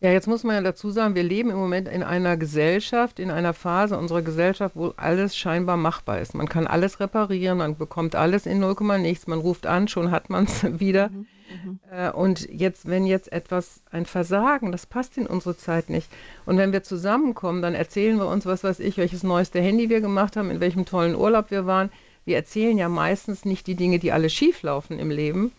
Ja, 0.00 0.10
jetzt 0.10 0.26
muss 0.26 0.42
man 0.42 0.56
ja 0.56 0.62
dazu 0.62 0.90
sagen, 0.90 1.14
wir 1.14 1.22
leben 1.22 1.50
im 1.50 1.58
Moment 1.58 1.86
in 1.86 2.02
einer 2.02 2.36
Gesellschaft, 2.36 3.20
in 3.20 3.30
einer 3.30 3.54
Phase 3.54 3.96
unserer 3.96 4.22
Gesellschaft, 4.22 4.74
wo 4.74 4.94
alles 4.96 5.36
scheinbar 5.36 5.76
machbar 5.76 6.20
ist. 6.20 6.34
Man 6.34 6.48
kann 6.48 6.66
alles 6.66 6.98
reparieren, 6.98 7.58
man 7.58 7.76
bekommt 7.76 8.16
alles 8.16 8.46
in 8.46 8.58
0, 8.58 8.98
nichts, 8.98 9.28
man 9.28 9.38
ruft 9.38 9.66
an, 9.66 9.86
schon 9.86 10.10
hat 10.10 10.28
man 10.28 10.44
es 10.44 10.64
wieder. 10.80 11.10
Mhm. 11.10 11.26
Mhm. 11.48 11.78
Äh, 11.90 12.10
und 12.10 12.48
jetzt, 12.50 12.86
wenn 12.88 13.06
jetzt 13.06 13.32
etwas, 13.32 13.80
ein 13.90 14.06
Versagen, 14.06 14.72
das 14.72 14.86
passt 14.86 15.16
in 15.16 15.26
unsere 15.26 15.56
Zeit 15.56 15.90
nicht. 15.90 16.08
Und 16.46 16.58
wenn 16.58 16.72
wir 16.72 16.82
zusammenkommen, 16.82 17.62
dann 17.62 17.74
erzählen 17.74 18.16
wir 18.16 18.26
uns, 18.26 18.46
was 18.46 18.64
weiß 18.64 18.80
ich, 18.80 18.96
welches 18.96 19.22
neueste 19.22 19.60
Handy 19.60 19.88
wir 19.88 20.00
gemacht 20.00 20.36
haben, 20.36 20.50
in 20.50 20.60
welchem 20.60 20.84
tollen 20.84 21.14
Urlaub 21.14 21.50
wir 21.50 21.66
waren. 21.66 21.90
Wir 22.24 22.36
erzählen 22.36 22.76
ja 22.76 22.88
meistens 22.88 23.44
nicht 23.44 23.66
die 23.66 23.74
Dinge, 23.74 23.98
die 23.98 24.12
alle 24.12 24.30
schief 24.30 24.62
laufen 24.62 24.98
im 24.98 25.10
Leben, 25.10 25.52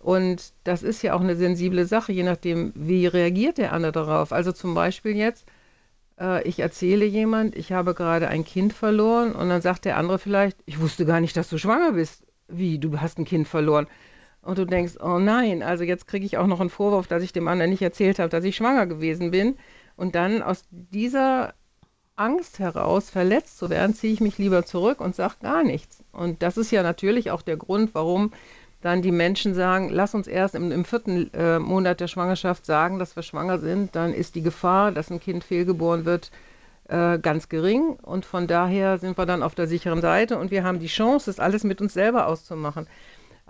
und 0.00 0.54
das 0.64 0.82
ist 0.82 1.02
ja 1.02 1.14
auch 1.14 1.20
eine 1.20 1.36
sensible 1.36 1.84
Sache, 1.84 2.12
je 2.12 2.22
nachdem, 2.22 2.72
wie 2.74 3.06
reagiert 3.06 3.58
der 3.58 3.72
andere 3.74 3.92
darauf. 3.92 4.32
Also 4.32 4.50
zum 4.50 4.74
Beispiel 4.74 5.14
jetzt, 5.14 5.46
äh, 6.18 6.42
ich 6.48 6.58
erzähle 6.58 7.04
jemand, 7.04 7.54
ich 7.54 7.72
habe 7.72 7.92
gerade 7.94 8.28
ein 8.28 8.44
Kind 8.44 8.72
verloren 8.72 9.32
und 9.32 9.50
dann 9.50 9.60
sagt 9.60 9.84
der 9.84 9.98
andere 9.98 10.18
vielleicht, 10.18 10.56
ich 10.64 10.80
wusste 10.80 11.04
gar 11.04 11.20
nicht, 11.20 11.36
dass 11.36 11.50
du 11.50 11.58
schwanger 11.58 11.92
bist. 11.92 12.24
Wie, 12.48 12.78
du 12.78 12.98
hast 12.98 13.18
ein 13.18 13.26
Kind 13.26 13.46
verloren? 13.46 13.86
Und 14.42 14.58
du 14.58 14.64
denkst, 14.64 14.94
oh 15.00 15.18
nein, 15.18 15.62
also 15.62 15.84
jetzt 15.84 16.06
kriege 16.06 16.24
ich 16.24 16.38
auch 16.38 16.46
noch 16.46 16.60
einen 16.60 16.70
Vorwurf, 16.70 17.06
dass 17.06 17.22
ich 17.22 17.32
dem 17.32 17.48
anderen 17.48 17.70
nicht 17.70 17.82
erzählt 17.82 18.18
habe, 18.18 18.30
dass 18.30 18.44
ich 18.44 18.56
schwanger 18.56 18.86
gewesen 18.86 19.30
bin. 19.30 19.56
Und 19.96 20.14
dann 20.14 20.42
aus 20.42 20.64
dieser 20.70 21.54
Angst 22.16 22.58
heraus, 22.58 23.10
verletzt 23.10 23.58
zu 23.58 23.70
werden, 23.70 23.94
ziehe 23.94 24.12
ich 24.12 24.20
mich 24.20 24.38
lieber 24.38 24.64
zurück 24.64 25.00
und 25.00 25.14
sage 25.14 25.34
gar 25.42 25.62
nichts. 25.62 26.04
Und 26.12 26.42
das 26.42 26.56
ist 26.56 26.70
ja 26.70 26.82
natürlich 26.82 27.30
auch 27.30 27.42
der 27.42 27.56
Grund, 27.56 27.94
warum 27.94 28.32
dann 28.82 29.02
die 29.02 29.12
Menschen 29.12 29.54
sagen, 29.54 29.90
lass 29.90 30.14
uns 30.14 30.26
erst 30.26 30.54
im, 30.54 30.72
im 30.72 30.84
vierten 30.84 31.32
äh, 31.34 31.58
Monat 31.58 32.00
der 32.00 32.08
Schwangerschaft 32.08 32.64
sagen, 32.64 32.98
dass 32.98 33.16
wir 33.16 33.22
schwanger 33.22 33.58
sind, 33.58 33.94
dann 33.94 34.14
ist 34.14 34.34
die 34.34 34.42
Gefahr, 34.42 34.92
dass 34.92 35.10
ein 35.10 35.20
Kind 35.20 35.44
fehlgeboren 35.44 36.04
wird, 36.04 36.30
äh, 36.88 37.18
ganz 37.18 37.48
gering. 37.48 37.90
Und 38.02 38.24
von 38.24 38.46
daher 38.46 38.98
sind 38.98 39.16
wir 39.16 39.26
dann 39.26 39.42
auf 39.42 39.54
der 39.54 39.66
sicheren 39.66 40.00
Seite 40.00 40.38
und 40.38 40.50
wir 40.50 40.64
haben 40.64 40.78
die 40.78 40.86
Chance, 40.86 41.26
das 41.26 41.40
alles 41.40 41.62
mit 41.62 41.80
uns 41.80 41.92
selber 41.94 42.26
auszumachen. 42.26 42.86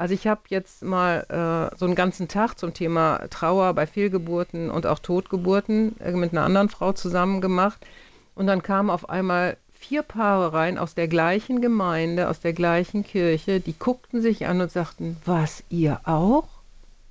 Also 0.00 0.14
ich 0.14 0.26
habe 0.26 0.40
jetzt 0.48 0.82
mal 0.82 1.26
äh, 1.28 1.76
so 1.76 1.84
einen 1.84 1.94
ganzen 1.94 2.26
Tag 2.26 2.58
zum 2.58 2.72
Thema 2.72 3.20
Trauer 3.28 3.74
bei 3.74 3.86
Fehlgeburten 3.86 4.70
und 4.70 4.86
auch 4.86 4.98
Totgeburten 4.98 6.00
äh, 6.00 6.12
mit 6.12 6.32
einer 6.32 6.42
anderen 6.42 6.70
Frau 6.70 6.92
zusammen 6.92 7.42
gemacht. 7.42 7.86
Und 8.34 8.46
dann 8.46 8.62
kam 8.62 8.88
auf 8.88 9.10
einmal 9.10 9.58
vier 9.74 10.00
Paare 10.00 10.54
rein 10.54 10.78
aus 10.78 10.94
der 10.94 11.06
gleichen 11.06 11.60
Gemeinde, 11.60 12.30
aus 12.30 12.40
der 12.40 12.54
gleichen 12.54 13.04
Kirche, 13.04 13.60
die 13.60 13.78
guckten 13.78 14.22
sich 14.22 14.46
an 14.46 14.62
und 14.62 14.72
sagten, 14.72 15.18
was, 15.26 15.64
ihr 15.68 16.00
auch? 16.04 16.48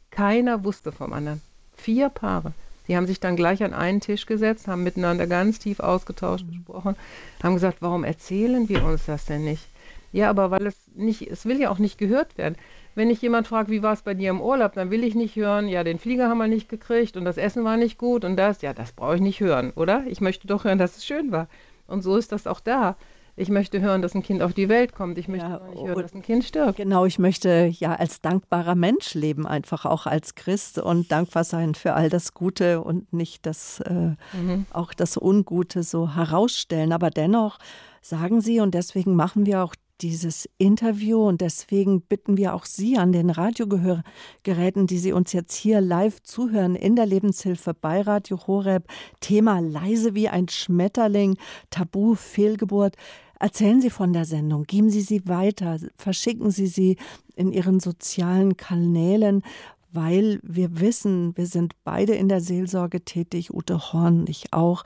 Keiner 0.10 0.64
wusste 0.64 0.92
vom 0.92 1.14
anderen. 1.14 1.42
Vier 1.78 2.10
Paare. 2.10 2.54
Die 2.88 2.98
haben 2.98 3.06
sich 3.06 3.20
dann 3.20 3.36
gleich 3.36 3.64
an 3.64 3.76
einen 3.76 4.02
Tisch 4.02 4.26
gesetzt, 4.26 4.68
haben 4.68 4.84
miteinander 4.84 5.28
ganz 5.28 5.60
tief 5.60 5.80
ausgetauscht, 5.80 6.48
mhm. 6.48 6.54
gesprochen, 6.54 6.96
haben 7.44 7.54
gesagt, 7.54 7.84
warum 7.84 8.04
erzählen 8.04 8.68
wir 8.68 8.84
uns 8.84 9.06
das 9.06 9.26
denn 9.26 9.44
nicht? 9.44 9.68
Ja, 10.12 10.32
aber 10.32 10.50
weil 10.50 10.66
es 10.66 10.76
nicht, 10.96 11.30
es 11.30 11.46
will 11.46 11.60
ja 11.60 11.70
auch 11.70 11.78
nicht 11.78 12.00
gehört 12.00 12.36
werden. 12.38 12.56
Wenn 13.00 13.10
ich 13.10 13.22
jemand 13.22 13.48
fragt, 13.48 13.70
wie 13.70 13.82
war 13.82 13.94
es 13.94 14.02
bei 14.02 14.14
dir 14.14 14.30
im 14.30 14.42
Urlaub, 14.42 14.74
dann 14.74 14.92
will 14.92 15.06
ich 15.06 15.16
nicht 15.16 15.38
hören, 15.38 15.70
ja, 15.70 15.86
den 15.86 16.00
Flieger 16.00 16.28
haben 16.28 16.40
wir 16.40 16.50
nicht 16.50 16.68
gekriegt 16.68 17.16
und 17.16 17.24
das 17.24 17.38
Essen 17.38 17.64
war 17.64 17.78
nicht 17.78 17.98
gut 17.98 18.26
und 18.26 18.36
das, 18.36 18.62
ja, 18.62 18.74
das 18.74 18.92
brauche 18.92 19.16
ich 19.16 19.22
nicht 19.22 19.40
hören, 19.40 19.72
oder? 19.78 20.04
Ich 20.08 20.20
möchte 20.20 20.48
doch 20.48 20.66
hören, 20.66 20.78
dass 20.78 20.98
es 20.98 21.06
schön 21.06 21.32
war. 21.32 21.48
Und 21.88 22.02
so 22.02 22.18
ist 22.18 22.34
das 22.34 22.46
auch 22.46 22.60
da. 22.60 22.98
Ich 23.38 23.48
möchte 23.48 23.80
hören, 23.80 24.02
dass 24.02 24.16
ein 24.16 24.22
Kind 24.22 24.42
auf 24.42 24.54
die 24.54 24.68
Welt 24.68 24.94
kommt. 24.94 25.18
Ich 25.18 25.30
möchte 25.30 25.48
ja, 25.48 25.62
nicht 25.70 25.82
hören, 25.82 26.02
dass 26.02 26.14
ein 26.14 26.24
Kind 26.24 26.44
stirbt. 26.44 26.76
Genau, 26.76 27.06
ich 27.06 27.20
möchte 27.20 27.72
ja 27.74 27.96
als 27.96 28.20
dankbarer 28.20 28.76
Mensch 28.76 29.14
leben, 29.14 29.48
einfach 29.48 29.86
auch 29.86 30.06
als 30.06 30.36
Christ 30.36 30.78
und 30.78 31.10
dankbar 31.10 31.46
sein 31.46 31.76
für 31.76 31.94
all 31.94 32.10
das 32.10 32.34
Gute 32.34 32.82
und 32.82 33.14
nicht 33.14 33.46
das 33.46 33.80
äh, 33.80 34.18
mhm. 34.34 34.66
auch 34.74 34.94
das 34.94 35.16
Ungute 35.16 35.84
so 35.84 36.16
herausstellen. 36.16 36.92
Aber 36.92 37.12
dennoch 37.12 37.60
sagen 38.02 38.42
Sie, 38.42 38.60
und 38.60 38.74
deswegen 38.74 39.16
machen 39.16 39.46
wir 39.46 39.64
auch 39.64 39.74
dieses 40.02 40.50
Interview 40.58 41.28
und 41.28 41.42
deswegen 41.42 42.02
bitten 42.02 42.38
wir 42.38 42.54
auch 42.54 42.66
Sie 42.66 42.98
an 42.98 43.12
den 43.12 43.30
Radiogeräten, 43.30 44.88
die 44.88 44.98
Sie 44.98 45.14
uns 45.14 45.34
jetzt 45.34 45.56
hier 45.56 45.82
live 45.82 46.22
zuhören 46.24 46.76
in 46.76 46.96
der 46.96 47.06
Lebenshilfe 47.06 47.74
bei 47.74 48.02
Radio 48.02 48.40
Horeb. 48.48 48.88
Thema 49.20 49.60
leise 49.60 50.16
wie 50.16 50.30
ein 50.30 50.48
Schmetterling, 50.48 51.38
Tabu, 51.70 52.16
Fehlgeburt. 52.16 52.96
Erzählen 53.40 53.82
Sie 53.82 53.90
von 53.90 54.12
der 54.14 54.26
Sendung, 54.26 54.64
geben 54.64 54.90
Sie 54.90 55.02
sie 55.02 55.28
weiter, 55.28 55.78
verschicken 55.96 56.52
Sie 56.52 56.68
sie 56.68 56.98
in 57.36 57.54
Ihren 57.54 57.80
sozialen 57.80 58.58
Kanälen, 58.58 59.44
weil 59.92 60.40
wir 60.44 60.80
wissen, 60.80 61.36
wir 61.38 61.48
sind 61.48 61.74
beide 61.84 62.16
in 62.16 62.28
der 62.28 62.42
Seelsorge 62.42 63.02
tätig, 63.02 63.54
Ute 63.54 63.94
Horn, 63.94 64.26
ich 64.28 64.52
auch. 64.54 64.84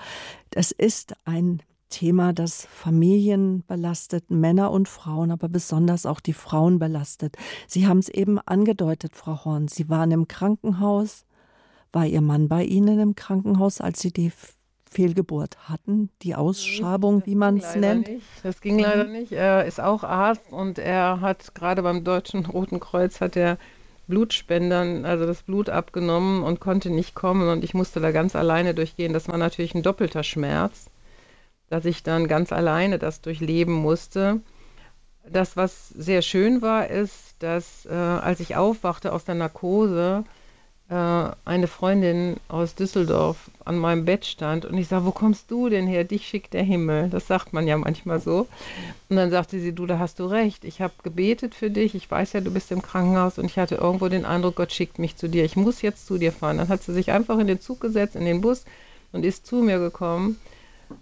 Das 0.52 0.72
ist 0.72 1.16
ein 1.26 1.62
Thema, 1.94 2.34
das 2.34 2.66
Familien 2.66 3.64
belastet, 3.68 4.32
Männer 4.32 4.72
und 4.72 4.90
Frauen, 4.90 5.30
aber 5.30 5.48
besonders 5.48 6.08
auch 6.08 6.20
die 6.20 6.34
Frauen 6.34 6.80
belastet. 6.80 7.38
Sie 7.68 7.86
haben 7.86 8.00
es 8.00 8.10
eben 8.10 8.40
angedeutet, 8.40 9.16
Frau 9.16 9.46
Horn. 9.46 9.68
Sie 9.68 9.90
waren 9.90 10.10
im 10.10 10.28
Krankenhaus. 10.28 11.26
War 11.92 12.08
Ihr 12.08 12.22
Mann 12.22 12.48
bei 12.50 12.64
Ihnen 12.64 13.00
im 13.00 13.16
Krankenhaus, 13.16 13.80
als 13.80 14.00
Sie 14.00 14.12
die 14.12 14.32
Fehlgeburt 14.90 15.70
hatten, 15.70 16.10
die 16.24 16.34
Ausschabung, 16.34 17.22
wie 17.26 17.36
man 17.36 17.58
es 17.58 17.76
nennt? 17.76 18.08
Nicht. 18.08 18.26
Das 18.42 18.60
ging 18.60 18.80
leider 18.80 19.04
nicht. 19.04 19.32
Er 19.32 19.66
ist 19.66 19.80
auch 19.80 20.04
Arzt 20.04 20.52
und 20.52 20.80
er 20.80 21.22
hat 21.22 21.54
gerade 21.54 21.84
beim 21.84 22.04
Deutschen 22.04 22.48
Roten 22.48 22.80
Kreuz 22.80 23.22
hat 23.22 23.36
er 23.36 23.60
Blutspendern, 24.08 25.06
also 25.06 25.28
das 25.28 25.44
Blut 25.44 25.70
abgenommen 25.70 26.44
und 26.44 26.60
konnte 26.60 26.90
nicht 26.90 27.14
kommen 27.14 27.50
und 27.50 27.64
ich 27.64 27.76
musste 27.76 28.00
da 28.00 28.12
ganz 28.12 28.36
alleine 28.36 28.74
durchgehen. 28.74 29.14
Das 29.14 29.30
war 29.30 29.38
natürlich 29.38 29.76
ein 29.76 29.84
doppelter 29.84 30.24
Schmerz, 30.24 30.90
dass 31.70 31.86
ich 31.86 32.04
dann 32.04 32.28
ganz 32.28 32.52
alleine 32.52 33.00
das 33.00 33.22
durchleben 33.22 33.74
musste. 33.74 34.42
Das, 35.30 35.56
was 35.56 35.90
sehr 35.90 36.22
schön 36.22 36.62
war, 36.62 36.88
ist, 36.88 37.36
dass 37.40 37.86
äh, 37.86 37.94
als 37.94 38.40
ich 38.40 38.56
aufwachte 38.56 39.14
aus 39.14 39.24
der 39.24 39.36
Narkose, 39.36 40.26
äh, 40.90 41.32
eine 41.46 41.68
Freundin 41.68 42.38
aus 42.50 42.76
Düsseldorf 42.76 43.50
an 43.66 43.78
meinem 43.78 44.06
Bett 44.06 44.26
stand 44.26 44.66
und 44.66 44.78
ich 44.78 44.88
sage, 44.88 45.06
wo 45.06 45.12
kommst 45.12 45.50
du 45.50 45.70
denn 45.70 45.88
her? 45.88 46.04
Dich 46.04 46.28
schickt 46.28 46.54
der 46.54 46.64
Himmel. 46.64 47.10
Das 47.10 47.26
sagt 47.28 47.54
man 47.54 47.68
ja 47.68 47.78
manchmal 47.78 48.20
so. 48.20 48.48
Und 49.10 49.16
dann 49.16 49.32
sagte 49.32 49.60
sie, 49.60 49.74
du, 49.74 49.86
da 49.86 49.98
hast 49.98 50.20
du 50.20 50.26
recht. 50.26 50.66
Ich 50.66 50.82
habe 50.82 50.94
gebetet 51.02 51.56
für 51.56 51.72
dich. 51.72 51.96
Ich 51.96 52.12
weiß 52.12 52.34
ja, 52.34 52.42
du 52.42 52.52
bist 52.52 52.72
im 52.72 52.82
Krankenhaus 52.82 53.40
und 53.40 53.46
ich 53.46 53.58
hatte 53.58 53.76
irgendwo 53.76 54.10
den 54.10 54.26
Eindruck, 54.26 54.56
Gott 54.56 54.74
schickt 54.74 55.00
mich 55.00 55.16
zu 55.16 55.30
dir. 55.30 55.46
Ich 55.46 55.56
muss 55.56 55.82
jetzt 55.82 56.06
zu 56.06 56.18
dir 56.18 56.32
fahren. 56.32 56.58
Dann 56.58 56.68
hat 56.68 56.84
sie 56.84 56.94
sich 56.94 57.12
einfach 57.12 57.40
in 57.40 57.48
den 57.48 57.62
Zug 57.62 57.80
gesetzt, 57.80 58.16
in 58.16 58.26
den 58.26 58.42
Bus 58.42 58.66
und 59.14 59.26
ist 59.26 59.48
zu 59.48 59.58
mir 59.58 59.80
gekommen. 59.80 60.38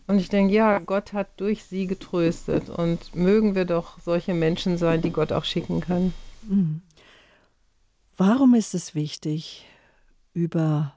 Und 0.08 0.20
ich 0.20 0.30
denke, 0.30 0.54
ja, 0.54 0.80
Gott 0.80 1.14
hat 1.14 1.40
durch 1.40 1.64
sie 1.64 1.88
getröstet. 1.88 2.70
Und 2.70 3.16
mögen 3.16 3.56
wir 3.56 3.66
doch 3.66 4.00
solche 4.00 4.34
Menschen 4.34 4.78
sein, 4.78 5.02
die 5.02 5.12
Gott 5.12 5.32
auch 5.32 5.46
schicken 5.46 5.82
kann. 5.82 6.14
Mhm. 6.48 6.82
Warum 8.18 8.54
ist 8.54 8.74
es 8.74 8.94
wichtig, 8.94 9.66
über 10.34 10.94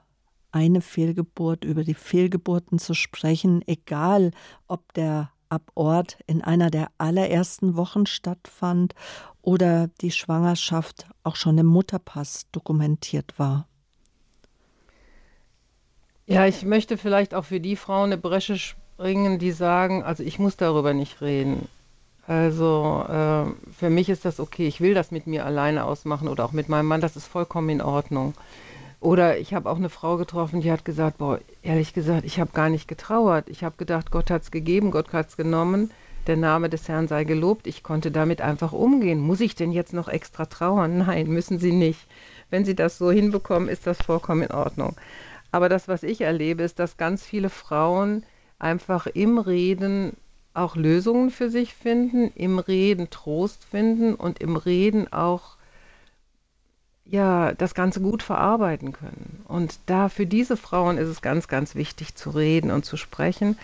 eine 0.51 0.81
Fehlgeburt, 0.81 1.65
über 1.65 1.83
die 1.83 1.93
Fehlgeburten 1.93 2.79
zu 2.79 2.93
sprechen, 2.93 3.61
egal 3.67 4.31
ob 4.67 4.93
der 4.93 5.31
Abort 5.49 6.17
in 6.27 6.41
einer 6.41 6.69
der 6.69 6.89
allerersten 6.97 7.75
Wochen 7.75 8.05
stattfand 8.05 8.95
oder 9.41 9.87
die 10.01 10.11
Schwangerschaft 10.11 11.07
auch 11.23 11.35
schon 11.35 11.57
im 11.57 11.65
Mutterpass 11.65 12.47
dokumentiert 12.51 13.37
war. 13.37 13.67
Ja, 16.27 16.47
ich 16.47 16.63
möchte 16.63 16.97
vielleicht 16.97 17.35
auch 17.35 17.45
für 17.45 17.59
die 17.59 17.75
Frauen 17.75 18.11
eine 18.11 18.17
Bresche 18.17 18.57
springen, 18.95 19.39
die 19.39 19.51
sagen, 19.51 20.03
also 20.03 20.23
ich 20.23 20.39
muss 20.39 20.55
darüber 20.55 20.93
nicht 20.93 21.21
reden. 21.21 21.67
Also 22.27 23.05
äh, 23.07 23.73
für 23.73 23.89
mich 23.89 24.09
ist 24.09 24.25
das 24.25 24.39
okay, 24.39 24.67
ich 24.67 24.81
will 24.81 24.93
das 24.93 25.11
mit 25.11 25.27
mir 25.27 25.45
alleine 25.45 25.83
ausmachen 25.83 26.27
oder 26.29 26.45
auch 26.45 26.53
mit 26.53 26.69
meinem 26.69 26.87
Mann, 26.87 27.01
das 27.01 27.17
ist 27.17 27.27
vollkommen 27.27 27.69
in 27.69 27.81
Ordnung. 27.81 28.33
Oder 29.01 29.37
ich 29.37 29.53
habe 29.53 29.69
auch 29.69 29.75
eine 29.75 29.89
Frau 29.89 30.15
getroffen, 30.15 30.61
die 30.61 30.71
hat 30.71 30.85
gesagt, 30.85 31.17
boah, 31.17 31.39
ehrlich 31.61 31.93
gesagt, 31.93 32.25
ich 32.25 32.39
habe 32.39 32.51
gar 32.53 32.69
nicht 32.69 32.87
getrauert. 32.87 33.49
Ich 33.49 33.63
habe 33.63 33.75
gedacht, 33.77 34.09
Gott 34.09 34.31
hat 34.31 34.43
es 34.43 34.49
gegeben, 34.49 34.89
Gott 34.89 35.11
hat 35.13 35.29
es 35.29 35.37
genommen. 35.37 35.91
Der 36.25 36.37
Name 36.37 36.69
des 36.69 36.87
Herrn 36.87 37.07
sei 37.07 37.25
gelobt. 37.25 37.67
Ich 37.67 37.83
konnte 37.83 38.09
damit 38.09 38.41
einfach 38.41 38.71
umgehen. 38.71 39.19
Muss 39.19 39.41
ich 39.41 39.53
denn 39.53 39.71
jetzt 39.71 39.93
noch 39.93 40.07
extra 40.07 40.45
trauern? 40.45 40.97
Nein, 41.05 41.27
müssen 41.27 41.59
Sie 41.59 41.73
nicht. 41.73 42.07
Wenn 42.49 42.65
Sie 42.65 42.75
das 42.75 42.97
so 42.97 43.11
hinbekommen, 43.11 43.69
ist 43.69 43.85
das 43.85 43.97
vollkommen 43.97 44.43
in 44.43 44.51
Ordnung. 44.51 44.95
Aber 45.51 45.69
das, 45.69 45.87
was 45.87 46.01
ich 46.01 46.21
erlebe, 46.21 46.63
ist, 46.63 46.79
dass 46.79 46.97
ganz 46.97 47.23
viele 47.23 47.49
Frauen 47.49 48.23
einfach 48.59 49.07
im 49.07 49.37
Reden 49.37 50.13
auch 50.53 50.75
Lösungen 50.75 51.31
für 51.31 51.49
sich 51.49 51.73
finden, 51.73 52.31
im 52.35 52.59
Reden 52.59 53.09
Trost 53.09 53.65
finden 53.65 54.15
und 54.15 54.39
im 54.39 54.55
Reden 54.55 55.11
auch 55.11 55.57
ja, 57.05 57.53
das 57.53 57.75
Ganze 57.75 58.01
gut 58.01 58.23
verarbeiten 58.23 58.91
können. 58.91 59.43
Und 59.47 59.77
da 59.85 60.09
für 60.09 60.25
diese 60.25 60.57
Frauen 60.57 60.97
ist 60.97 61.07
es 61.07 61.21
ganz, 61.21 61.47
ganz 61.47 61.75
wichtig 61.75 62.15
zu 62.15 62.31
reden 62.31 62.71
und 62.71 62.83
zu 62.83 62.97
sprechen. 62.97 63.57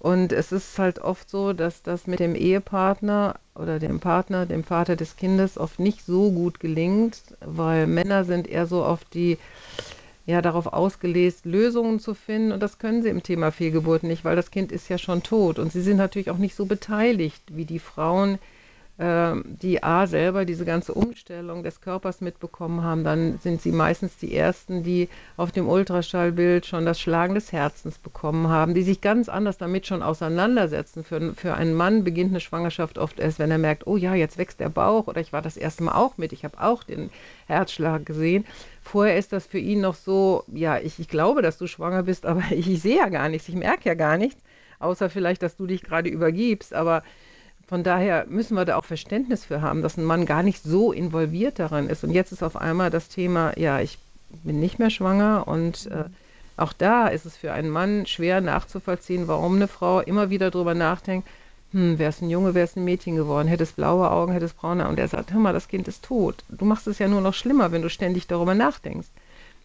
Und 0.00 0.32
es 0.32 0.50
ist 0.50 0.78
halt 0.78 0.98
oft 0.98 1.28
so, 1.28 1.52
dass 1.52 1.82
das 1.82 2.06
mit 2.06 2.20
dem 2.20 2.34
Ehepartner 2.34 3.38
oder 3.54 3.78
dem 3.78 4.00
Partner, 4.00 4.46
dem 4.46 4.64
Vater 4.64 4.96
des 4.96 5.16
Kindes, 5.16 5.58
oft 5.58 5.78
nicht 5.78 6.04
so 6.04 6.32
gut 6.32 6.58
gelingt, 6.58 7.20
weil 7.40 7.86
Männer 7.86 8.24
sind 8.24 8.48
eher 8.48 8.66
so 8.66 8.82
oft 8.84 9.12
die, 9.14 9.38
ja, 10.30 10.42
darauf 10.42 10.66
ausgelegt, 10.66 11.44
Lösungen 11.44 12.00
zu 12.00 12.14
finden. 12.14 12.52
Und 12.52 12.60
das 12.60 12.78
können 12.78 13.02
sie 13.02 13.08
im 13.08 13.22
Thema 13.22 13.50
Fehlgeburt 13.50 14.02
nicht, 14.02 14.24
weil 14.24 14.36
das 14.36 14.50
Kind 14.50 14.72
ist 14.72 14.88
ja 14.88 14.98
schon 14.98 15.22
tot. 15.22 15.58
Und 15.58 15.72
sie 15.72 15.82
sind 15.82 15.96
natürlich 15.96 16.30
auch 16.30 16.38
nicht 16.38 16.54
so 16.54 16.66
beteiligt 16.66 17.42
wie 17.48 17.64
die 17.64 17.78
Frauen, 17.78 18.38
ähm, 19.02 19.44
die 19.46 19.82
A 19.82 20.06
selber 20.06 20.44
diese 20.44 20.66
ganze 20.66 20.92
Umstellung 20.92 21.62
des 21.62 21.80
Körpers 21.80 22.20
mitbekommen 22.20 22.82
haben, 22.82 23.02
dann 23.02 23.38
sind 23.38 23.62
sie 23.62 23.72
meistens 23.72 24.18
die 24.18 24.36
Ersten, 24.36 24.82
die 24.82 25.08
auf 25.38 25.52
dem 25.52 25.70
Ultraschallbild 25.70 26.66
schon 26.66 26.84
das 26.84 27.00
Schlagen 27.00 27.34
des 27.34 27.50
Herzens 27.50 27.96
bekommen 27.96 28.48
haben, 28.48 28.74
die 28.74 28.82
sich 28.82 29.00
ganz 29.00 29.30
anders 29.30 29.56
damit 29.56 29.86
schon 29.86 30.02
auseinandersetzen. 30.02 31.02
Für, 31.02 31.32
für 31.32 31.54
einen 31.54 31.72
Mann 31.72 32.04
beginnt 32.04 32.32
eine 32.32 32.40
Schwangerschaft 32.40 32.98
oft 32.98 33.18
erst, 33.18 33.38
wenn 33.38 33.50
er 33.50 33.56
merkt, 33.56 33.86
oh 33.86 33.96
ja, 33.96 34.14
jetzt 34.14 34.36
wächst 34.36 34.60
der 34.60 34.68
Bauch 34.68 35.06
oder 35.06 35.22
ich 35.22 35.32
war 35.32 35.40
das 35.40 35.56
erste 35.56 35.82
Mal 35.82 35.94
auch 35.94 36.18
mit, 36.18 36.34
ich 36.34 36.44
habe 36.44 36.60
auch 36.60 36.84
den 36.84 37.08
Herzschlag 37.46 38.04
gesehen. 38.04 38.44
Vorher 38.82 39.16
ist 39.16 39.32
das 39.32 39.46
für 39.46 39.58
ihn 39.58 39.80
noch 39.80 39.94
so, 39.94 40.44
ja, 40.48 40.78
ich, 40.78 40.98
ich 40.98 41.08
glaube, 41.08 41.40
dass 41.40 41.56
du 41.56 41.66
schwanger 41.66 42.02
bist, 42.02 42.26
aber 42.26 42.42
ich, 42.50 42.68
ich 42.68 42.82
sehe 42.82 42.98
ja 42.98 43.08
gar 43.08 43.30
nichts, 43.30 43.48
ich 43.48 43.54
merke 43.54 43.88
ja 43.88 43.94
gar 43.94 44.18
nichts, 44.18 44.42
außer 44.78 45.08
vielleicht, 45.08 45.42
dass 45.42 45.56
du 45.56 45.66
dich 45.66 45.82
gerade 45.82 46.10
übergibst, 46.10 46.74
aber 46.74 47.02
von 47.70 47.84
daher 47.84 48.26
müssen 48.28 48.56
wir 48.56 48.64
da 48.64 48.74
auch 48.74 48.84
Verständnis 48.84 49.44
für 49.44 49.62
haben, 49.62 49.80
dass 49.80 49.96
ein 49.96 50.02
Mann 50.02 50.26
gar 50.26 50.42
nicht 50.42 50.60
so 50.64 50.90
involviert 50.90 51.60
daran 51.60 51.88
ist. 51.88 52.02
Und 52.02 52.10
jetzt 52.10 52.32
ist 52.32 52.42
auf 52.42 52.56
einmal 52.56 52.90
das 52.90 53.08
Thema, 53.08 53.56
ja, 53.56 53.78
ich 53.78 54.00
bin 54.42 54.58
nicht 54.58 54.80
mehr 54.80 54.90
schwanger 54.90 55.46
und 55.46 55.86
äh, 55.86 56.06
auch 56.56 56.72
da 56.72 57.06
ist 57.06 57.26
es 57.26 57.36
für 57.36 57.52
einen 57.52 57.70
Mann 57.70 58.06
schwer 58.06 58.40
nachzuvollziehen, 58.40 59.28
warum 59.28 59.54
eine 59.54 59.68
Frau 59.68 60.00
immer 60.00 60.30
wieder 60.30 60.50
darüber 60.50 60.74
nachdenkt, 60.74 61.28
hm, 61.70 62.00
wäre 62.00 62.10
es 62.10 62.20
ein 62.20 62.28
Junge, 62.28 62.54
wäre 62.54 62.64
es 62.64 62.74
ein 62.74 62.84
Mädchen 62.84 63.14
geworden, 63.14 63.46
hätte 63.46 63.62
es 63.62 63.70
blaue 63.70 64.10
Augen, 64.10 64.32
hätte 64.32 64.46
es 64.46 64.54
braune 64.54 64.82
Augen. 64.82 64.94
Und 64.94 64.98
er 64.98 65.06
sagt, 65.06 65.32
hör 65.32 65.38
mal, 65.38 65.52
das 65.52 65.68
Kind 65.68 65.86
ist 65.86 66.04
tot. 66.04 66.42
Du 66.48 66.64
machst 66.64 66.88
es 66.88 66.98
ja 66.98 67.06
nur 67.06 67.20
noch 67.20 67.34
schlimmer, 67.34 67.70
wenn 67.70 67.82
du 67.82 67.88
ständig 67.88 68.26
darüber 68.26 68.56
nachdenkst. 68.56 69.10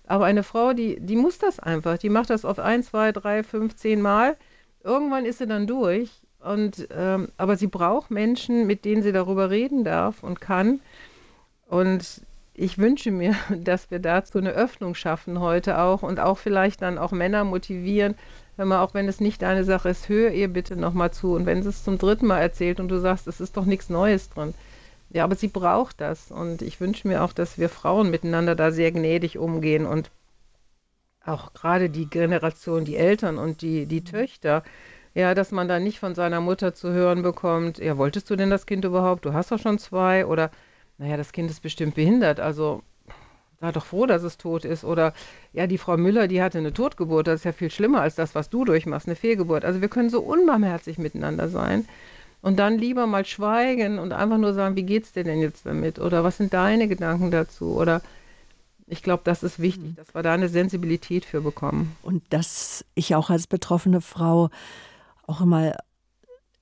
Aber 0.05 0.25
eine 0.25 0.43
Frau, 0.43 0.73
die, 0.73 0.99
die 0.99 1.15
muss 1.15 1.39
das 1.39 1.59
einfach. 1.59 1.97
Die 1.97 2.09
macht 2.09 2.29
das 2.29 2.45
auf 2.45 2.59
ein, 2.59 2.83
zwei, 2.83 3.11
drei, 3.11 3.41
fünf, 3.41 3.75
zehn 3.75 3.99
Mal. 3.99 4.37
Irgendwann 4.83 5.25
ist 5.25 5.39
sie 5.39 5.47
dann 5.47 5.65
durch 5.65 6.11
und, 6.45 6.87
ähm, 6.95 7.29
aber 7.37 7.57
sie 7.57 7.67
braucht 7.67 8.11
Menschen, 8.11 8.67
mit 8.67 8.85
denen 8.85 9.01
sie 9.01 9.11
darüber 9.11 9.49
reden 9.49 9.83
darf 9.83 10.23
und 10.23 10.39
kann. 10.39 10.79
Und 11.67 12.21
ich 12.53 12.77
wünsche 12.77 13.11
mir, 13.11 13.35
dass 13.63 13.89
wir 13.89 13.99
dazu 13.99 14.37
eine 14.37 14.51
Öffnung 14.51 14.95
schaffen 14.95 15.39
heute 15.39 15.79
auch 15.79 16.03
und 16.03 16.19
auch 16.19 16.37
vielleicht 16.37 16.81
dann 16.81 16.97
auch 16.97 17.11
Männer 17.11 17.43
motivieren, 17.43 18.15
wenn 18.57 18.67
man, 18.67 18.79
auch 18.79 18.93
wenn 18.93 19.07
es 19.07 19.19
nicht 19.19 19.41
deine 19.41 19.63
Sache 19.63 19.89
ist, 19.89 20.07
hör 20.07 20.31
ihr 20.31 20.47
bitte 20.47 20.75
nochmal 20.75 21.11
zu. 21.11 21.33
Und 21.33 21.45
wenn 21.45 21.63
sie 21.63 21.69
es 21.69 21.83
zum 21.83 21.97
dritten 21.97 22.27
Mal 22.27 22.39
erzählt 22.39 22.79
und 22.79 22.87
du 22.87 22.99
sagst, 22.99 23.27
es 23.27 23.41
ist 23.41 23.57
doch 23.57 23.65
nichts 23.65 23.89
Neues 23.89 24.29
drin. 24.29 24.53
Ja, 25.09 25.23
aber 25.23 25.35
sie 25.35 25.47
braucht 25.47 25.99
das. 25.99 26.31
Und 26.31 26.61
ich 26.61 26.79
wünsche 26.79 27.07
mir 27.07 27.23
auch, 27.23 27.33
dass 27.33 27.57
wir 27.57 27.69
Frauen 27.69 28.11
miteinander 28.11 28.55
da 28.55 28.71
sehr 28.71 28.91
gnädig 28.91 29.37
umgehen 29.37 29.85
und 29.85 30.11
auch 31.25 31.53
gerade 31.53 31.89
die 31.89 32.05
Generation, 32.05 32.85
die 32.85 32.97
Eltern 32.97 33.39
und 33.39 33.61
die, 33.61 33.87
die 33.87 34.03
Töchter, 34.03 34.63
ja, 35.15 35.33
dass 35.33 35.51
man 35.51 35.69
dann 35.69 35.83
nicht 35.83 35.99
von 35.99 36.13
seiner 36.13 36.41
Mutter 36.41 36.73
zu 36.73 36.91
hören 36.91 37.21
bekommt, 37.21 37.79
ja, 37.79 37.97
wolltest 37.97 38.29
du 38.29 38.35
denn 38.35 38.49
das 38.49 38.65
Kind 38.65 38.83
überhaupt? 38.83 39.25
Du 39.25 39.33
hast 39.33 39.49
doch 39.51 39.59
schon 39.59 39.79
zwei. 39.79 40.25
Oder, 40.25 40.51
naja, 40.97 41.15
das 41.15 41.31
Kind 41.31 41.49
ist 41.49 41.61
bestimmt 41.61 41.95
behindert. 41.95 42.41
Also 42.41 42.83
sei 43.61 43.71
doch 43.71 43.85
froh, 43.85 44.05
dass 44.05 44.23
es 44.23 44.37
tot 44.37 44.65
ist. 44.65 44.83
Oder, 44.83 45.13
ja, 45.53 45.67
die 45.67 45.77
Frau 45.77 45.95
Müller, 45.95 46.27
die 46.27 46.41
hatte 46.41 46.57
eine 46.57 46.73
Totgeburt. 46.73 47.27
Das 47.27 47.35
ist 47.35 47.45
ja 47.45 47.53
viel 47.53 47.71
schlimmer 47.71 48.01
als 48.01 48.15
das, 48.15 48.35
was 48.35 48.49
du 48.49 48.65
durchmachst, 48.65 49.07
eine 49.07 49.15
Fehlgeburt. 49.15 49.63
Also 49.63 49.79
wir 49.79 49.87
können 49.87 50.09
so 50.09 50.19
unbarmherzig 50.19 50.97
miteinander 50.97 51.47
sein. 51.47 51.87
Und 52.41 52.59
dann 52.59 52.77
lieber 52.77 53.07
mal 53.07 53.25
schweigen 53.25 53.97
und 53.99 54.11
einfach 54.11 54.37
nur 54.37 54.53
sagen, 54.53 54.75
wie 54.75 54.83
geht's 54.83 55.13
dir 55.13 55.23
denn 55.23 55.39
jetzt 55.39 55.65
damit? 55.65 55.97
Oder 55.97 56.25
was 56.25 56.37
sind 56.37 56.53
deine 56.53 56.89
Gedanken 56.89 57.31
dazu? 57.31 57.77
Oder 57.77 58.01
ich 58.85 59.01
glaube, 59.01 59.21
das 59.23 59.43
ist 59.43 59.59
wichtig, 59.59 59.91
mhm. 59.91 59.95
dass 59.95 60.13
wir 60.13 60.23
da 60.23 60.33
eine 60.33 60.49
Sensibilität 60.49 61.23
für 61.23 61.39
bekommen. 61.39 61.95
Und 62.03 62.21
dass 62.31 62.83
ich 62.95 63.15
auch 63.15 63.29
als 63.29 63.47
betroffene 63.47 64.01
Frau 64.01 64.49
auch 65.27 65.41
immer 65.41 65.75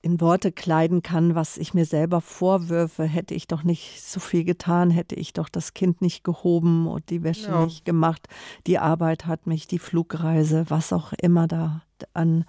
in 0.04 0.20
Worte 0.20 0.52
kleiden 0.52 1.02
kann, 1.02 1.34
was 1.34 1.56
ich 1.56 1.72
mir 1.72 1.86
selber 1.86 2.20
vorwürfe, 2.20 3.04
hätte 3.04 3.32
ich 3.32 3.46
doch 3.48 3.62
nicht 3.62 4.02
so 4.04 4.20
viel 4.20 4.44
getan, 4.44 4.90
hätte 4.90 5.14
ich 5.14 5.32
doch 5.32 5.48
das 5.48 5.72
Kind 5.72 6.02
nicht 6.02 6.24
gehoben 6.24 6.86
und 6.86 7.08
die 7.08 7.22
Wäsche 7.22 7.48
ja. 7.48 7.64
nicht 7.64 7.86
gemacht, 7.86 8.28
die 8.66 8.78
Arbeit 8.78 9.24
hat 9.24 9.46
mich, 9.46 9.66
die 9.66 9.78
Flugreise, 9.78 10.66
was 10.68 10.92
auch 10.92 11.14
immer 11.14 11.46
da 11.46 11.82
an, 12.12 12.44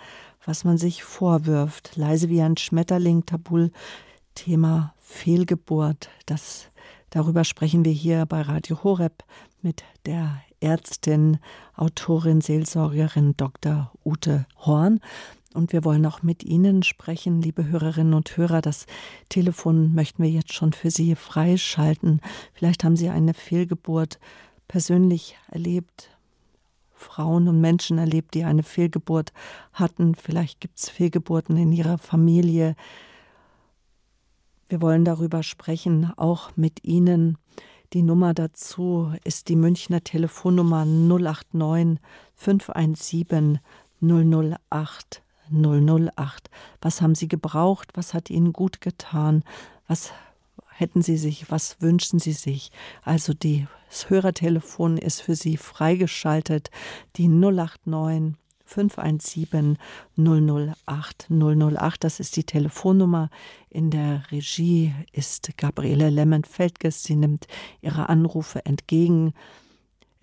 was 0.46 0.66
man 0.66 0.78
sich 0.78 1.06
vorwirft. 1.06 1.96
Leise 1.96 2.28
wie 2.28 2.42
ein 2.42 2.58
Schmetterling, 2.58 3.26
Tabul, 3.26 3.72
Thema 4.36 4.94
Fehlgeburt. 5.00 6.10
Das, 6.26 6.68
darüber 7.10 7.46
sprechen 7.46 7.86
wir 7.86 7.94
hier 7.94 8.26
bei 8.26 8.42
Radio 8.42 8.84
Horeb 8.84 9.24
mit 9.62 9.86
der 10.06 10.42
Ärztin, 10.60 11.40
Autorin, 11.76 12.42
Seelsorgerin 12.42 13.38
Dr. 13.38 13.94
Ute 14.04 14.46
Horn. 14.58 15.00
Und 15.56 15.72
wir 15.72 15.86
wollen 15.86 16.06
auch 16.06 16.22
mit 16.22 16.44
Ihnen 16.44 16.84
sprechen, 16.84 17.42
liebe 17.42 17.66
Hörerinnen 17.66 18.14
und 18.14 18.36
Hörer. 18.36 18.62
Das 18.62 18.86
Telefon 19.30 19.96
möchten 19.96 20.22
wir 20.22 20.30
jetzt 20.30 20.54
schon 20.54 20.74
für 20.74 20.92
Sie 20.92 21.16
freischalten. 21.16 22.20
Vielleicht 22.54 22.84
haben 22.84 22.98
Sie 22.98 23.08
eine 23.08 23.34
Fehlgeburt 23.34 24.20
persönlich 24.68 25.38
erlebt, 25.50 26.10
Frauen 26.92 27.48
und 27.48 27.62
Menschen 27.62 27.98
erlebt, 27.98 28.34
die 28.34 28.44
eine 28.44 28.64
Fehlgeburt 28.64 29.32
hatten. 29.72 30.16
Vielleicht 30.16 30.60
gibt 30.60 30.78
es 30.78 30.90
Fehlgeburten 30.90 31.56
in 31.56 31.72
ihrer 31.72 31.98
Familie. 31.98 32.76
Wir 34.68 34.82
wollen 34.82 35.06
darüber 35.06 35.42
sprechen, 35.42 36.12
auch 36.18 36.52
mit 36.58 36.84
Ihnen. 36.84 37.38
Die 37.94 38.02
Nummer 38.02 38.34
dazu 38.34 39.14
ist 39.24 39.48
die 39.48 39.56
Münchner 39.56 40.04
Telefonnummer 40.04 40.84
089 40.84 42.00
517 42.36 43.60
008 44.02 45.25
008. 45.52 46.50
Was 46.82 47.02
haben 47.02 47.16
Sie 47.16 47.28
gebraucht? 47.28 47.90
Was 47.94 48.14
hat 48.14 48.30
Ihnen 48.30 48.54
gut 48.54 48.82
getan? 48.82 49.44
Was 49.88 50.12
hätten 50.70 51.02
Sie 51.02 51.18
sich, 51.18 51.50
was 51.52 51.82
wünschen 51.82 52.20
Sie 52.20 52.34
sich? 52.34 52.72
Also 53.04 53.34
das 53.34 54.10
Hörertelefon 54.10 54.98
ist 54.98 55.22
für 55.22 55.36
Sie 55.36 55.58
freigeschaltet, 55.58 56.70
die 57.16 57.28
089 57.28 58.36
517 58.66 59.78
008 60.18 61.28
008. 61.30 62.04
Das 62.04 62.20
ist 62.20 62.36
die 62.36 62.44
Telefonnummer. 62.44 63.30
In 63.70 63.92
der 63.92 64.24
Regie 64.32 64.94
ist 65.12 65.58
Gabriele 65.58 66.10
Lemmen-Feldges. 66.10 67.04
Sie 67.04 67.16
nimmt 67.16 67.48
Ihre 67.82 68.10
Anrufe 68.10 68.66
entgegen. 68.66 69.34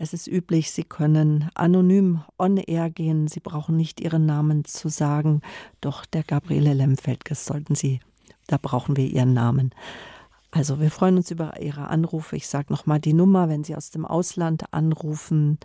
Es 0.03 0.12
ist 0.12 0.27
üblich, 0.27 0.73
Sie 0.73 0.83
können 0.83 1.49
anonym 1.55 2.23
on 2.37 2.57
air 2.57 2.91
gehen. 2.91 3.29
Sie 3.29 3.38
brauchen 3.38 3.77
nicht 3.77 4.01
Ihren 4.01 4.27
Namen 4.27 4.65
zu 4.65 4.88
sagen. 4.88 5.43
Doch 5.81 6.05
der 6.07 6.25
Gabriele 6.25 6.75
Lemfeldges 6.75 7.45
sollten 7.45 7.77
Sie, 7.77 8.01
da 8.49 8.59
brauchen 8.61 8.97
wir 8.97 9.07
Ihren 9.07 9.33
Namen. 9.33 9.73
Also 10.51 10.81
wir 10.81 10.91
freuen 10.91 11.19
uns 11.19 11.31
über 11.31 11.61
Ihre 11.62 11.87
Anrufe. 11.87 12.35
Ich 12.35 12.49
sage 12.49 12.73
nochmal 12.73 12.99
die 12.99 13.12
Nummer, 13.12 13.49
wenn 13.49 13.62
Sie 13.62 13.77
aus 13.77 13.93
dem 13.93 14.05
Ausland 14.05 14.65
anrufen. 14.73 15.61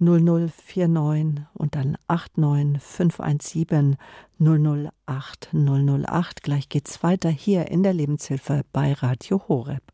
0049 0.00 1.44
und 1.54 1.76
dann 1.76 1.96
89 2.08 2.82
517 2.82 3.96
008 4.40 5.50
008. 5.54 6.42
Gleich 6.42 6.68
geht's 6.68 7.04
weiter 7.04 7.30
hier 7.30 7.70
in 7.70 7.84
der 7.84 7.92
Lebenshilfe 7.92 8.62
bei 8.72 8.92
Radio 8.92 9.40
Horeb. 9.46 9.89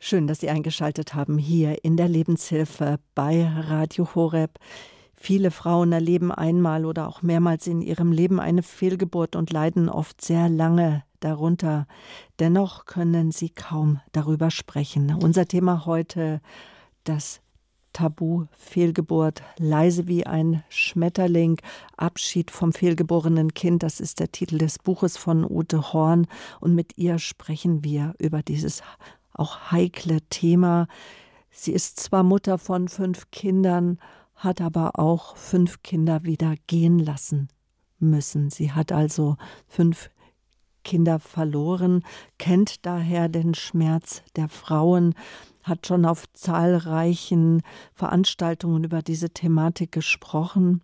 Schön, 0.00 0.28
dass 0.28 0.38
Sie 0.38 0.48
eingeschaltet 0.48 1.14
haben 1.14 1.38
hier 1.38 1.84
in 1.84 1.96
der 1.96 2.08
Lebenshilfe 2.08 3.00
bei 3.16 3.44
Radio 3.48 4.14
Horeb. 4.14 4.60
Viele 5.16 5.50
Frauen 5.50 5.90
erleben 5.90 6.30
einmal 6.30 6.84
oder 6.84 7.08
auch 7.08 7.22
mehrmals 7.22 7.66
in 7.66 7.82
ihrem 7.82 8.12
Leben 8.12 8.38
eine 8.38 8.62
Fehlgeburt 8.62 9.34
und 9.34 9.52
leiden 9.52 9.88
oft 9.88 10.20
sehr 10.20 10.48
lange 10.48 11.02
darunter. 11.18 11.88
Dennoch 12.38 12.84
können 12.84 13.32
sie 13.32 13.50
kaum 13.50 14.00
darüber 14.12 14.52
sprechen. 14.52 15.12
Unser 15.20 15.46
Thema 15.46 15.84
heute 15.84 16.40
das 17.02 17.40
Tabu 17.92 18.44
Fehlgeburt, 18.52 19.42
leise 19.58 20.06
wie 20.06 20.24
ein 20.24 20.62
Schmetterling, 20.68 21.60
Abschied 21.96 22.52
vom 22.52 22.72
fehlgeborenen 22.72 23.54
Kind, 23.54 23.82
das 23.82 23.98
ist 23.98 24.20
der 24.20 24.30
Titel 24.30 24.58
des 24.58 24.78
Buches 24.78 25.16
von 25.16 25.44
Ute 25.44 25.92
Horn 25.92 26.28
und 26.60 26.76
mit 26.76 26.96
ihr 26.96 27.18
sprechen 27.18 27.82
wir 27.82 28.14
über 28.18 28.42
dieses 28.42 28.82
auch 29.38 29.70
heikle 29.72 30.20
Thema. 30.28 30.86
Sie 31.50 31.72
ist 31.72 32.00
zwar 32.00 32.22
Mutter 32.22 32.58
von 32.58 32.88
fünf 32.88 33.30
Kindern, 33.30 33.98
hat 34.34 34.60
aber 34.60 34.98
auch 34.98 35.36
fünf 35.36 35.82
Kinder 35.82 36.24
wieder 36.24 36.54
gehen 36.66 36.98
lassen 36.98 37.48
müssen. 37.98 38.50
Sie 38.50 38.72
hat 38.72 38.92
also 38.92 39.36
fünf 39.66 40.10
Kinder 40.84 41.18
verloren, 41.18 42.02
kennt 42.38 42.86
daher 42.86 43.28
den 43.28 43.54
Schmerz 43.54 44.22
der 44.36 44.48
Frauen, 44.48 45.14
hat 45.62 45.86
schon 45.86 46.06
auf 46.06 46.24
zahlreichen 46.32 47.62
Veranstaltungen 47.92 48.84
über 48.84 49.02
diese 49.02 49.30
Thematik 49.30 49.92
gesprochen. 49.92 50.82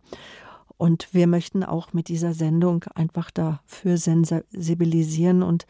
Und 0.77 1.15
wir 1.15 1.27
möchten 1.27 1.63
auch 1.65 1.93
mit 1.93 2.09
dieser 2.09 2.35
Sendung 2.35 2.85
einfach 2.95 3.31
dafür 3.31 3.97
sensibilisieren 3.97 5.43
und 5.43 5.67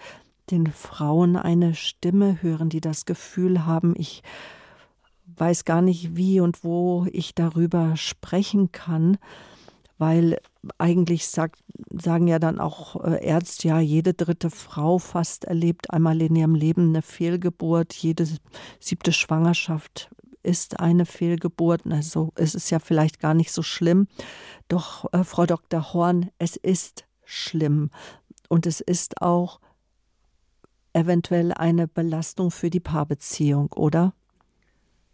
den 0.51 0.67
Frauen 0.67 1.37
eine 1.37 1.75
Stimme 1.75 2.43
hören, 2.43 2.69
die 2.69 2.81
das 2.81 3.05
Gefühl 3.05 3.67
haben, 3.67 3.95
ich 3.97 4.23
weiß 5.37 5.65
gar 5.65 5.83
nicht, 5.83 6.17
wie 6.17 6.41
und 6.41 6.65
wo 6.65 7.07
ich 7.11 7.35
darüber 7.35 7.97
sprechen 7.97 8.73
kann, 8.73 9.19
weil 9.99 10.39
eigentlich 10.79 11.29
sagt, 11.29 11.61
sagen 11.91 12.27
ja 12.27 12.39
dann 12.39 12.59
auch 12.59 13.03
äh, 13.05 13.25
Ärzte, 13.25 13.69
ja, 13.69 13.81
jede 13.81 14.15
dritte 14.15 14.51
Frau 14.51 14.99
fast 14.99 15.45
erlebt 15.45 15.91
einmal 15.91 16.21
in 16.21 16.37
ihrem 16.37 16.55
Leben 16.55 16.89
eine 16.89 17.03
Fehlgeburt, 17.03 17.95
jede 17.95 18.27
siebte 18.81 19.13
Schwangerschaft 19.13 20.11
ist 20.43 20.79
eine 20.79 21.07
Fehlgeburt. 21.07 21.83
Also 21.89 22.33
es 22.37 22.55
ist 22.55 22.71
ja 22.71 22.79
vielleicht 22.79 23.19
gar 23.19 23.35
nicht 23.35 23.51
so 23.51 23.63
schlimm. 23.63 24.07
Doch, 24.69 25.07
äh, 25.13 25.25
Frau 25.25 25.47
Dr. 25.47 25.93
Horn, 25.93 26.31
es 26.39 26.57
ist 26.57 27.07
schlimm. 27.25 27.91
Und 28.49 28.67
es 28.67 28.81
ist 28.81 29.23
auch 29.23 29.61
eventuell 30.95 31.53
eine 31.53 31.87
Belastung 31.87 32.51
für 32.51 32.71
die 32.71 32.81
Paarbeziehung, 32.81 33.73
oder? 33.73 34.15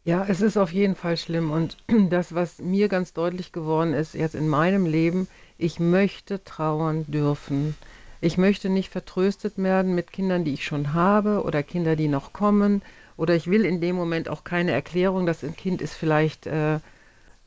Ja, 0.05 0.25
es 0.27 0.41
ist 0.41 0.57
auf 0.57 0.73
jeden 0.73 0.95
Fall 0.95 1.17
schlimm. 1.17 1.51
Und 1.51 1.77
das, 2.11 2.35
was 2.35 2.59
mir 2.59 2.89
ganz 2.89 3.13
deutlich 3.13 3.53
geworden 3.53 3.93
ist 3.93 4.15
jetzt 4.15 4.35
in 4.35 4.49
meinem 4.49 4.87
Leben, 4.87 5.29
ich 5.59 5.81
möchte 5.81 6.43
trauern 6.45 7.05
dürfen. 7.09 7.75
Ich 8.23 8.39
möchte 8.39 8.69
nicht 8.69 8.91
vertröstet 8.91 9.57
werden 9.57 9.95
mit 9.95 10.13
Kindern, 10.13 10.45
die 10.45 10.55
ich 10.55 10.65
schon 10.65 10.95
habe 10.95 11.43
oder 11.43 11.63
Kinder, 11.63 11.97
die 11.97 12.09
noch 12.09 12.33
kommen. 12.33 12.83
Oder 13.17 13.35
ich 13.35 13.47
will 13.49 13.65
in 13.65 13.81
dem 13.81 13.97
Moment 13.97 14.29
auch 14.29 14.45
keine 14.45 14.73
Erklärung, 14.73 15.27
dass 15.27 15.45
ein 15.45 15.57
Kind 15.57 15.83
ist 15.83 15.95
vielleicht 15.95 16.47
äh, 16.47 16.81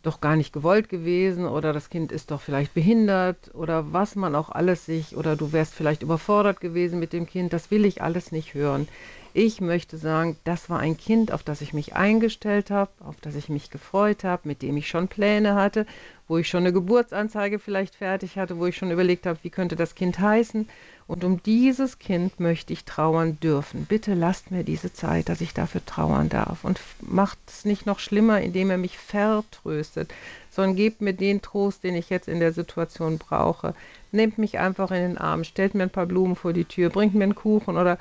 doch 0.04 0.20
gar 0.22 0.36
nicht 0.36 0.54
gewollt 0.54 0.90
gewesen 0.90 1.46
oder 1.46 1.74
das 1.74 1.90
Kind 1.90 2.12
ist 2.12 2.30
doch 2.30 2.42
vielleicht 2.42 2.74
behindert 2.74 3.56
oder 3.56 3.94
was 3.94 4.16
man 4.16 4.36
auch 4.36 4.50
alles 4.50 4.86
sich 4.86 5.16
oder 5.16 5.36
du 5.36 5.54
wärst 5.54 5.74
vielleicht 5.74 6.04
überfordert 6.04 6.60
gewesen 6.60 7.00
mit 7.00 7.14
dem 7.14 7.26
Kind, 7.26 7.54
das 7.54 7.72
will 7.72 7.86
ich 7.86 8.02
alles 8.02 8.32
nicht 8.32 8.54
hören. 8.54 8.88
Ich 9.34 9.62
möchte 9.62 9.98
sagen, 9.98 10.38
das 10.44 10.70
war 10.70 10.80
ein 10.80 10.96
Kind, 10.96 11.32
auf 11.32 11.42
das 11.42 11.62
ich 11.62 11.74
mich 11.74 11.96
eingestellt 11.96 12.70
habe, 12.70 12.92
auf 13.00 13.16
das 13.22 13.36
ich 13.36 13.50
mich 13.50 13.72
gefreut 13.72 14.24
habe, 14.24 14.48
mit 14.48 14.62
dem 14.62 14.78
ich 14.78 14.88
schon 14.88 15.08
Pläne 15.08 15.56
hatte, 15.56 15.88
wo 16.28 16.38
ich 16.38 16.48
schon 16.48 16.64
eine 16.64 16.74
Geburtsanzeige 16.74 17.58
vielleicht 17.58 17.96
fertig 17.96 18.38
hatte, 18.38 18.60
wo 18.60 18.68
ich 18.68 18.78
schon 18.78 18.92
überlegt 18.92 19.26
habe, 19.26 19.40
wie 19.42 19.50
könnte 19.50 19.76
das 19.76 19.96
Kind 19.96 20.20
heißen. 20.20 20.68
Und 21.06 21.24
um 21.24 21.44
dieses 21.44 22.00
Kind 22.00 22.40
möchte 22.40 22.74
ich 22.74 22.86
trauern 22.86 23.40
dürfen. 23.42 23.86
Bitte 23.86 24.14
lasst 24.14 24.52
mir 24.52 24.64
diese 24.64 24.94
Zeit, 24.94 25.30
dass 25.30 25.42
ich 25.42 25.54
dafür 25.54 25.86
trauern 25.86 26.30
darf. 26.30 26.64
Und 26.64 26.80
macht 27.02 27.38
es 27.48 27.66
nicht 27.66 27.86
noch 27.86 28.00
schlimmer, 28.00 28.42
indem 28.42 28.70
er 28.70 28.78
mich 28.78 28.98
vertröstet, 28.98 30.14
sondern 30.50 30.76
gebt 30.76 31.02
mir 31.02 31.14
den 31.14 31.42
Trost, 31.42 31.84
den 31.84 31.96
ich 31.96 32.10
jetzt 32.10 32.28
in 32.28 32.40
der 32.40 32.54
Situation 32.54 33.18
brauche. 33.18 33.76
Nehmt 34.12 34.38
mich 34.38 34.60
einfach 34.60 34.92
in 34.92 35.02
den 35.02 35.18
Arm, 35.18 35.44
stellt 35.44 35.76
mir 35.76 35.84
ein 35.84 35.90
paar 35.90 36.06
Blumen 36.06 36.36
vor 36.36 36.54
die 36.54 36.66
Tür, 36.66 36.90
bringt 36.90 37.16
mir 37.16 37.26
einen 37.26 37.36
Kuchen 37.36 37.78
oder 37.78 37.98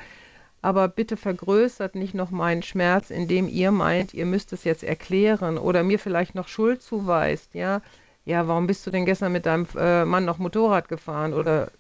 aber 0.64 0.86
bitte 0.86 1.16
vergrößert 1.16 1.96
nicht 1.96 2.14
noch 2.14 2.30
meinen 2.30 2.62
Schmerz, 2.62 3.10
indem 3.10 3.48
ihr 3.48 3.72
meint, 3.72 4.14
ihr 4.14 4.26
müsst 4.26 4.52
es 4.52 4.62
jetzt 4.62 4.84
erklären 4.84 5.58
oder 5.58 5.82
mir 5.82 5.98
vielleicht 5.98 6.36
noch 6.36 6.46
Schuld 6.46 6.82
zuweist, 6.82 7.54
ja. 7.54 7.82
Ja, 8.24 8.46
warum 8.46 8.68
bist 8.68 8.86
du 8.86 8.92
denn 8.92 9.04
gestern 9.04 9.32
mit 9.32 9.46
deinem 9.46 9.66
äh, 9.76 10.04
Mann 10.04 10.24
noch 10.24 10.38
Motorrad 10.38 10.88
gefahren 10.88 11.34
oder 11.34 11.72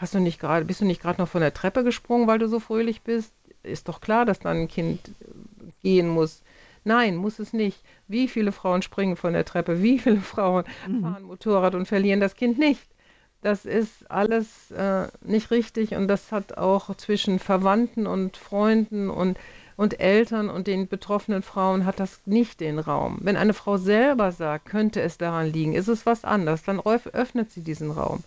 hast 0.00 0.14
du 0.14 0.20
nicht 0.20 0.40
gerade, 0.40 0.64
bist 0.64 0.80
du 0.80 0.84
nicht 0.84 1.02
gerade 1.02 1.20
noch 1.20 1.28
von 1.28 1.40
der 1.40 1.52
Treppe 1.52 1.84
gesprungen, 1.84 2.26
weil 2.26 2.38
du 2.38 2.48
so 2.48 2.60
fröhlich 2.60 3.02
bist? 3.02 3.32
Ist 3.62 3.88
doch 3.88 4.00
klar, 4.00 4.24
dass 4.24 4.38
dann 4.38 4.56
ein 4.56 4.68
Kind 4.68 5.00
gehen 5.82 6.08
muss. 6.08 6.42
Nein, 6.84 7.16
muss 7.16 7.38
es 7.38 7.52
nicht. 7.52 7.82
Wie 8.06 8.28
viele 8.28 8.52
Frauen 8.52 8.82
springen 8.82 9.16
von 9.16 9.32
der 9.32 9.44
Treppe? 9.44 9.82
Wie 9.82 9.98
viele 9.98 10.20
Frauen 10.20 10.64
mhm. 10.86 11.02
fahren 11.02 11.22
Motorrad 11.24 11.74
und 11.74 11.86
verlieren 11.86 12.20
das 12.20 12.36
Kind 12.36 12.58
nicht? 12.58 12.88
Das 13.42 13.64
ist 13.64 14.10
alles 14.10 14.70
äh, 14.72 15.08
nicht 15.22 15.50
richtig 15.50 15.94
und 15.94 16.08
das 16.08 16.32
hat 16.32 16.58
auch 16.58 16.94
zwischen 16.96 17.38
Verwandten 17.38 18.06
und 18.06 18.36
Freunden 18.36 19.10
und, 19.10 19.38
und 19.76 20.00
Eltern 20.00 20.50
und 20.50 20.66
den 20.66 20.88
betroffenen 20.88 21.42
Frauen 21.42 21.86
hat 21.86 22.00
das 22.00 22.20
nicht 22.26 22.60
den 22.60 22.80
Raum. 22.80 23.18
Wenn 23.20 23.36
eine 23.36 23.54
Frau 23.54 23.76
selber 23.76 24.32
sagt, 24.32 24.66
könnte 24.66 25.00
es 25.02 25.18
daran 25.18 25.52
liegen, 25.52 25.74
ist 25.74 25.86
es 25.86 26.04
was 26.04 26.24
anderes, 26.24 26.64
dann 26.64 26.80
öffnet 26.80 27.52
sie 27.52 27.62
diesen 27.62 27.92
Raum. 27.92 28.24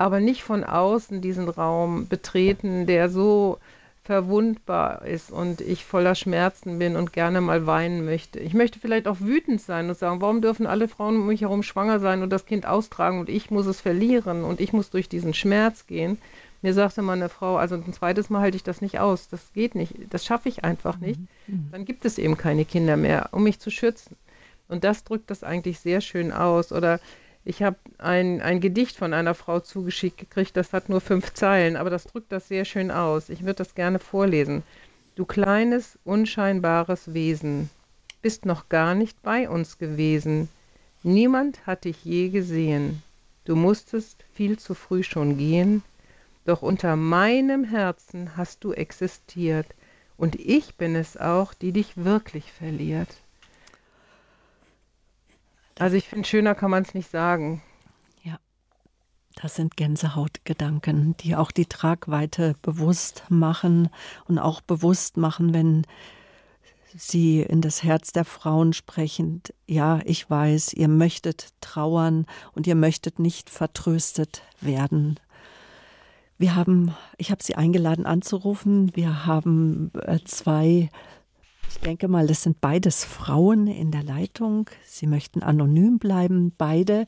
Aber 0.00 0.18
nicht 0.18 0.42
von 0.42 0.64
außen 0.64 1.20
diesen 1.20 1.50
Raum 1.50 2.08
betreten, 2.08 2.86
der 2.86 3.10
so 3.10 3.58
verwundbar 4.02 5.04
ist 5.04 5.30
und 5.30 5.60
ich 5.60 5.84
voller 5.84 6.14
Schmerzen 6.14 6.78
bin 6.78 6.96
und 6.96 7.12
gerne 7.12 7.42
mal 7.42 7.66
weinen 7.66 8.06
möchte. 8.06 8.40
Ich 8.40 8.54
möchte 8.54 8.78
vielleicht 8.78 9.06
auch 9.06 9.20
wütend 9.20 9.60
sein 9.60 9.90
und 9.90 9.98
sagen, 9.98 10.22
warum 10.22 10.40
dürfen 10.40 10.66
alle 10.66 10.88
Frauen 10.88 11.16
um 11.16 11.26
mich 11.26 11.42
herum 11.42 11.62
schwanger 11.62 12.00
sein 12.00 12.22
und 12.22 12.30
das 12.30 12.46
Kind 12.46 12.64
austragen 12.64 13.20
und 13.20 13.28
ich 13.28 13.50
muss 13.50 13.66
es 13.66 13.82
verlieren 13.82 14.42
und 14.42 14.58
ich 14.58 14.72
muss 14.72 14.88
durch 14.88 15.10
diesen 15.10 15.34
Schmerz 15.34 15.86
gehen. 15.86 16.16
Mir 16.62 16.72
sagte 16.72 17.02
meine 17.02 17.28
Frau, 17.28 17.58
also 17.58 17.74
ein 17.74 17.92
zweites 17.92 18.30
Mal 18.30 18.40
halte 18.40 18.56
ich 18.56 18.64
das 18.64 18.80
nicht 18.80 19.00
aus, 19.00 19.28
das 19.28 19.52
geht 19.52 19.74
nicht, 19.74 19.94
das 20.08 20.24
schaffe 20.24 20.48
ich 20.48 20.64
einfach 20.64 20.98
nicht. 20.98 21.20
Mhm. 21.20 21.28
Mhm. 21.46 21.68
Dann 21.72 21.84
gibt 21.84 22.06
es 22.06 22.16
eben 22.16 22.38
keine 22.38 22.64
Kinder 22.64 22.96
mehr, 22.96 23.28
um 23.32 23.42
mich 23.42 23.60
zu 23.60 23.70
schützen. 23.70 24.16
Und 24.66 24.82
das 24.82 25.04
drückt 25.04 25.30
das 25.30 25.44
eigentlich 25.44 25.78
sehr 25.78 26.00
schön 26.00 26.32
aus. 26.32 26.72
Oder 26.72 27.00
ich 27.44 27.62
habe 27.62 27.76
ein, 27.98 28.40
ein 28.42 28.60
Gedicht 28.60 28.96
von 28.96 29.14
einer 29.14 29.34
Frau 29.34 29.60
zugeschickt 29.60 30.18
gekriegt, 30.18 30.56
das 30.56 30.72
hat 30.72 30.88
nur 30.88 31.00
fünf 31.00 31.32
Zeilen, 31.32 31.76
aber 31.76 31.88
das 31.88 32.04
drückt 32.04 32.32
das 32.32 32.48
sehr 32.48 32.64
schön 32.64 32.90
aus. 32.90 33.30
Ich 33.30 33.40
würde 33.40 33.54
das 33.54 33.74
gerne 33.74 33.98
vorlesen. 33.98 34.62
Du 35.14 35.24
kleines, 35.24 35.98
unscheinbares 36.04 37.14
Wesen, 37.14 37.70
bist 38.22 38.44
noch 38.44 38.68
gar 38.68 38.94
nicht 38.94 39.22
bei 39.22 39.48
uns 39.48 39.78
gewesen. 39.78 40.48
Niemand 41.02 41.66
hat 41.66 41.84
dich 41.84 42.04
je 42.04 42.28
gesehen. 42.28 43.02
Du 43.44 43.56
musstest 43.56 44.22
viel 44.34 44.58
zu 44.58 44.74
früh 44.74 45.02
schon 45.02 45.38
gehen, 45.38 45.82
doch 46.44 46.60
unter 46.60 46.94
meinem 46.96 47.64
Herzen 47.64 48.36
hast 48.36 48.64
du 48.64 48.72
existiert, 48.72 49.66
und 50.18 50.36
ich 50.36 50.74
bin 50.74 50.94
es 50.94 51.16
auch, 51.16 51.54
die 51.54 51.72
dich 51.72 51.96
wirklich 51.96 52.52
verliert. 52.52 53.08
Also 55.80 55.96
ich 55.96 56.08
finde, 56.08 56.28
schöner 56.28 56.54
kann 56.54 56.70
man 56.70 56.82
es 56.82 56.92
nicht 56.92 57.10
sagen. 57.10 57.62
Ja, 58.22 58.38
das 59.40 59.56
sind 59.56 59.78
Gänsehautgedanken, 59.78 61.16
die 61.20 61.36
auch 61.36 61.50
die 61.50 61.64
Tragweite 61.64 62.54
bewusst 62.60 63.24
machen 63.30 63.88
und 64.26 64.38
auch 64.38 64.60
bewusst 64.60 65.16
machen, 65.16 65.54
wenn 65.54 65.86
Sie 66.94 67.40
in 67.40 67.62
das 67.62 67.82
Herz 67.82 68.12
der 68.12 68.26
Frauen 68.26 68.74
sprechend. 68.74 69.54
Ja, 69.66 70.00
ich 70.04 70.28
weiß, 70.28 70.74
ihr 70.74 70.88
möchtet 70.88 71.48
trauern 71.62 72.26
und 72.52 72.66
ihr 72.66 72.74
möchtet 72.74 73.18
nicht 73.18 73.48
vertröstet 73.48 74.42
werden. 74.60 75.18
Wir 76.36 76.56
haben, 76.56 76.94
ich 77.16 77.30
habe 77.30 77.42
Sie 77.42 77.54
eingeladen 77.54 78.04
anzurufen. 78.04 78.94
Wir 78.94 79.24
haben 79.24 79.92
äh, 79.94 80.18
zwei 80.24 80.90
ich 81.70 81.78
denke 81.78 82.08
mal, 82.08 82.26
das 82.26 82.42
sind 82.42 82.60
beides 82.60 83.04
Frauen 83.04 83.68
in 83.68 83.92
der 83.92 84.02
Leitung. 84.02 84.68
Sie 84.82 85.06
möchten 85.06 85.42
anonym 85.42 86.00
bleiben, 86.00 86.52
beide. 86.58 87.06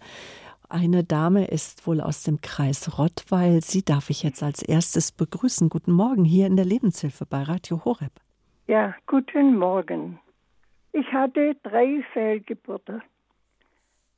Eine 0.68 1.03
Dame 1.03 1.46
ist 1.48 1.85
wohl 1.85 2.01
aus 2.01 2.22
dem 2.22 2.40
Kreis 2.40 2.96
Rottweil. 2.96 3.61
Sie 3.61 3.85
darf 3.85 4.09
ich 4.09 4.22
jetzt 4.22 4.40
als 4.40 4.62
erstes 4.62 5.11
begrüßen. 5.11 5.68
Guten 5.68 5.90
Morgen 5.90 6.25
hier 6.25 6.46
in 6.46 6.55
der 6.55 6.64
Lebenshilfe 6.64 7.27
bei 7.27 7.42
Radio 7.42 7.85
Horeb. 7.85 8.12
Ja, 8.68 8.94
guten 9.09 9.57
Morgen. 9.59 10.20
Ich 10.92 11.12
hatte 11.12 11.57
drei 11.64 12.05
Fehlgeburten. 12.12 13.03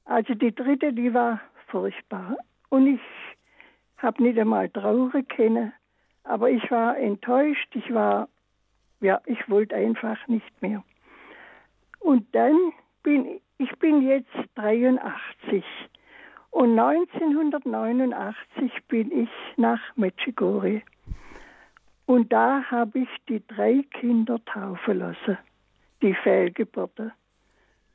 Also 0.05 0.35
die 0.35 0.55
dritte, 0.55 0.93
die 0.93 1.15
war 1.15 1.41
furchtbar. 1.69 2.37
Und 2.69 2.87
ich 2.87 3.01
habe 3.97 4.23
nicht 4.23 4.39
einmal 4.39 4.69
traurig 4.69 5.27
können, 5.31 5.73
aber 6.25 6.51
ich 6.51 6.71
war 6.71 6.99
enttäuscht, 6.99 7.75
ich 7.75 7.95
war 7.95 8.29
ja, 9.05 9.21
ich 9.27 9.49
wollte 9.51 9.77
einfach 9.77 10.17
nicht 10.29 10.63
mehr. 10.63 10.83
Und 12.01 12.27
dann 12.35 12.57
bin 13.03 13.41
ich 13.59 13.71
bin 13.79 14.03
jetzt 14.03 14.35
83 14.57 15.65
und 16.51 16.79
1989 16.79 18.73
bin 18.89 19.13
ich 19.13 19.29
nach 19.57 19.81
Medjugorje. 19.97 20.83
Und 22.07 22.33
da 22.33 22.65
habe 22.71 23.01
ich 23.01 23.09
die 23.29 23.47
drei 23.47 23.85
Kinder 23.91 24.45
taufen 24.45 24.99
lassen, 24.99 25.39
die 26.03 26.15
Fehlgeburten. 26.15 27.13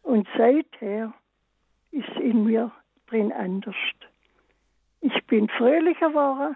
Und 0.03 0.27
seither 0.37 1.13
ist 1.91 2.15
in 2.21 2.45
mir 2.45 2.71
drin 3.07 3.31
anders. 3.31 3.75
Ich 5.01 5.25
bin 5.27 5.49
fröhlicher 5.49 6.09
geworden 6.09 6.55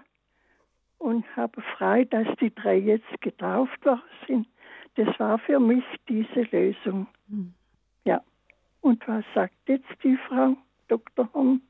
und 0.98 1.24
habe 1.36 1.62
frei, 1.76 2.04
dass 2.04 2.26
die 2.40 2.54
drei 2.54 2.76
jetzt 2.76 3.20
getauft 3.20 3.84
worden 3.84 4.02
sind. 4.26 4.46
Das 4.96 5.08
war 5.18 5.38
für 5.38 5.58
mich 5.58 5.84
diese 6.08 6.42
Lösung. 6.50 7.06
Mhm. 7.28 7.54
Ja. 8.04 8.22
Und 8.80 9.06
was 9.08 9.24
sagt 9.34 9.54
jetzt 9.66 9.88
die 10.02 10.16
Frau 10.28 10.56
Dr. 10.88 11.28
Horn? 11.34 11.60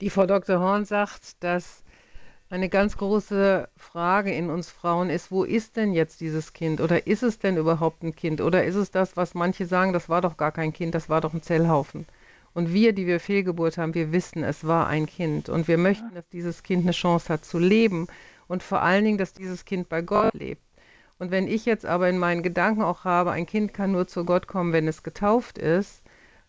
Die 0.00 0.10
Frau 0.10 0.26
Dr. 0.26 0.58
Horn 0.58 0.84
sagt, 0.84 1.42
dass 1.44 1.84
eine 2.50 2.68
ganz 2.68 2.96
große 2.96 3.68
Frage 3.76 4.34
in 4.34 4.50
uns 4.50 4.70
Frauen 4.70 5.08
ist, 5.08 5.30
wo 5.30 5.44
ist 5.44 5.76
denn 5.76 5.92
jetzt 5.92 6.20
dieses 6.20 6.52
Kind? 6.52 6.80
Oder 6.80 7.06
ist 7.06 7.22
es 7.22 7.38
denn 7.38 7.56
überhaupt 7.56 8.02
ein 8.02 8.14
Kind? 8.14 8.40
Oder 8.40 8.64
ist 8.64 8.74
es 8.74 8.90
das, 8.90 9.16
was 9.16 9.34
manche 9.34 9.64
sagen, 9.64 9.92
das 9.92 10.08
war 10.08 10.20
doch 10.20 10.36
gar 10.36 10.52
kein 10.52 10.72
Kind, 10.72 10.94
das 10.94 11.08
war 11.08 11.20
doch 11.20 11.32
ein 11.32 11.42
Zellhaufen? 11.42 12.04
Und 12.54 12.72
wir, 12.72 12.92
die 12.92 13.06
wir 13.06 13.20
Fehlgeburt 13.20 13.78
haben, 13.78 13.94
wir 13.94 14.12
wissen, 14.12 14.44
es 14.44 14.66
war 14.66 14.86
ein 14.86 15.06
Kind. 15.06 15.48
Und 15.48 15.68
wir 15.68 15.78
möchten, 15.78 16.14
dass 16.14 16.28
dieses 16.28 16.62
Kind 16.62 16.82
eine 16.82 16.92
Chance 16.92 17.32
hat 17.32 17.44
zu 17.44 17.58
leben 17.58 18.08
und 18.46 18.62
vor 18.62 18.82
allen 18.82 19.04
Dingen, 19.04 19.18
dass 19.18 19.32
dieses 19.32 19.64
Kind 19.64 19.88
bei 19.88 20.02
Gott 20.02 20.34
lebt. 20.34 20.62
Und 21.18 21.30
wenn 21.30 21.46
ich 21.46 21.64
jetzt 21.64 21.86
aber 21.86 22.08
in 22.08 22.18
meinen 22.18 22.42
Gedanken 22.42 22.82
auch 22.82 23.04
habe, 23.04 23.30
ein 23.30 23.46
Kind 23.46 23.72
kann 23.72 23.92
nur 23.92 24.06
zu 24.06 24.24
Gott 24.24 24.46
kommen, 24.48 24.72
wenn 24.72 24.88
es 24.88 25.02
getauft 25.02 25.56
ist, 25.56 26.02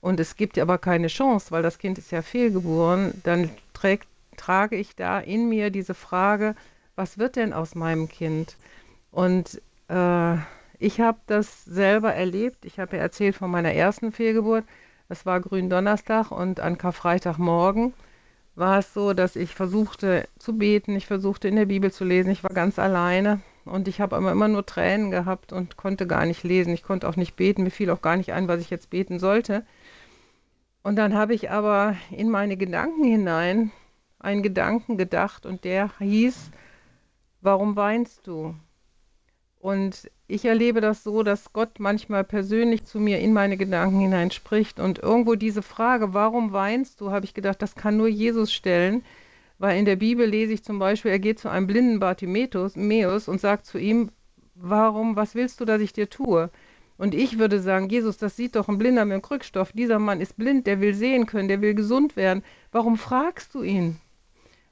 und 0.04 0.20
es 0.20 0.36
gibt 0.36 0.60
aber 0.60 0.80
keine 0.80 1.08
Chance, 1.08 1.52
weil 1.52 1.64
das 1.64 1.78
Kind 1.78 1.98
ist 1.98 2.12
ja 2.12 2.22
fehlgeboren, 2.22 3.22
dann 3.24 3.50
trägt, 3.74 4.06
trage 4.36 4.76
ich 4.76 4.98
da 4.98 5.18
in 5.18 5.48
mir 5.48 5.70
diese 5.70 5.94
Frage, 5.94 6.56
was 6.98 7.18
wird 7.18 7.38
denn 7.38 7.54
aus 7.54 7.74
meinem 7.74 8.10
Kind? 8.10 8.58
Und 9.12 9.62
äh, 9.88 10.36
ich 10.78 11.00
habe 11.00 11.20
das 11.28 11.64
selber 11.64 12.14
erlebt. 12.14 12.66
Ich 12.66 12.80
habe 12.80 12.98
ja 12.98 13.02
erzählt 13.02 13.36
von 13.36 13.50
meiner 13.50 13.72
ersten 13.72 14.12
Fehlgeburt. 14.12 14.66
Es 15.14 15.28
war 15.28 15.42
Gründonnerstag 15.42 16.32
und 16.32 16.60
an 16.60 16.80
Karfreitagmorgen 16.80 17.94
war 18.56 18.80
es 18.80 18.96
so, 18.96 19.14
dass 19.14 19.36
ich 19.36 19.54
versuchte 19.54 20.28
zu 20.40 20.58
beten, 20.58 20.96
ich 20.96 21.06
versuchte 21.06 21.48
in 21.48 21.56
der 21.56 21.68
Bibel 21.68 21.92
zu 21.92 22.04
lesen, 22.04 22.32
ich 22.32 22.44
war 22.44 22.50
ganz 22.50 22.80
alleine 22.80 23.40
und 23.64 23.88
ich 23.88 24.02
habe 24.02 24.16
immer, 24.16 24.48
nur 24.48 24.66
Tränen 24.66 25.12
gehabt 25.12 25.54
und 25.54 25.78
konnte 25.78 26.08
gar 26.08 26.26
nicht 26.26 26.42
lesen, 26.42 26.74
ich 26.74 26.82
konnte 26.82 27.08
auch 27.08 27.16
nicht 27.16 27.36
beten, 27.36 27.62
mir 27.62 27.70
fiel 27.70 27.92
auch 27.92 28.02
gar 28.02 28.16
nicht 28.18 28.34
ein, 28.34 28.48
was 28.48 28.60
ich 28.60 28.72
jetzt 28.72 28.90
beten 28.90 29.20
sollte. 29.20 29.64
Und 30.82 30.96
dann 30.96 31.14
habe 31.14 31.36
ich 31.36 31.52
aber 31.52 31.96
in 32.10 32.32
meine 32.32 32.58
Gedanken 32.58 33.04
hinein 33.04 33.72
einen 34.18 34.42
Gedanken 34.42 34.98
gedacht 34.98 35.46
und 35.46 35.64
der 35.64 35.92
hieß, 36.00 36.50
warum 37.42 37.76
weinst 37.76 38.26
du? 38.26 38.56
Und 39.64 40.12
ich 40.28 40.44
erlebe 40.44 40.82
das 40.82 41.06
so, 41.06 41.24
dass 41.24 41.54
Gott 41.54 41.80
manchmal 41.80 42.26
persönlich 42.26 42.84
zu 42.84 43.00
mir 43.00 43.20
in 43.20 43.32
meine 43.32 43.56
Gedanken 43.56 43.98
hineinspricht. 43.98 44.78
Und 44.78 45.00
irgendwo 45.00 45.36
diese 45.36 45.62
Frage, 45.62 46.14
warum 46.14 46.52
weinst 46.52 47.00
du, 47.00 47.12
habe 47.12 47.24
ich 47.24 47.34
gedacht, 47.34 47.62
das 47.62 47.74
kann 47.74 47.96
nur 47.96 48.10
Jesus 48.10 48.52
stellen. 48.52 49.06
Weil 49.60 49.80
in 49.80 49.86
der 49.86 49.96
Bibel 49.96 50.28
lese 50.28 50.52
ich 50.52 50.66
zum 50.66 50.80
Beispiel, 50.80 51.12
er 51.12 51.20
geht 51.20 51.40
zu 51.40 51.48
einem 51.48 51.66
blinden 51.66 52.02
Bartimäus 52.02 53.30
und 53.30 53.40
sagt 53.40 53.66
zu 53.66 53.78
ihm, 53.78 54.12
warum, 54.56 55.16
was 55.16 55.34
willst 55.34 55.62
du, 55.62 55.66
dass 55.66 55.80
ich 55.80 55.94
dir 55.94 56.10
tue? 56.10 56.50
Und 56.98 57.16
ich 57.16 57.40
würde 57.40 57.62
sagen, 57.62 57.88
Jesus, 57.88 58.18
das 58.18 58.36
sieht 58.36 58.58
doch 58.58 58.68
ein 58.68 58.78
Blinder 58.78 59.06
mit 59.06 59.14
dem 59.14 59.22
Krückstoff. 59.22 59.72
Dieser 59.72 59.98
Mann 59.98 60.20
ist 60.20 60.36
blind, 60.36 60.68
der 60.68 60.82
will 60.82 60.94
sehen 60.94 61.26
können, 61.26 61.48
der 61.48 61.62
will 61.62 61.74
gesund 61.74 62.18
werden. 62.18 62.44
Warum 62.74 62.98
fragst 62.98 63.56
du 63.56 63.64
ihn? 63.64 63.96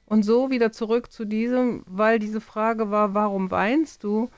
Und 0.04 0.22
so 0.22 0.50
wieder 0.50 0.70
zurück 0.70 1.10
zu 1.10 1.24
diesem, 1.24 1.82
weil 1.86 2.18
diese 2.18 2.42
Frage 2.42 2.90
war, 2.90 3.14
warum 3.14 3.50
weinst 3.50 4.04
du? 4.04 4.28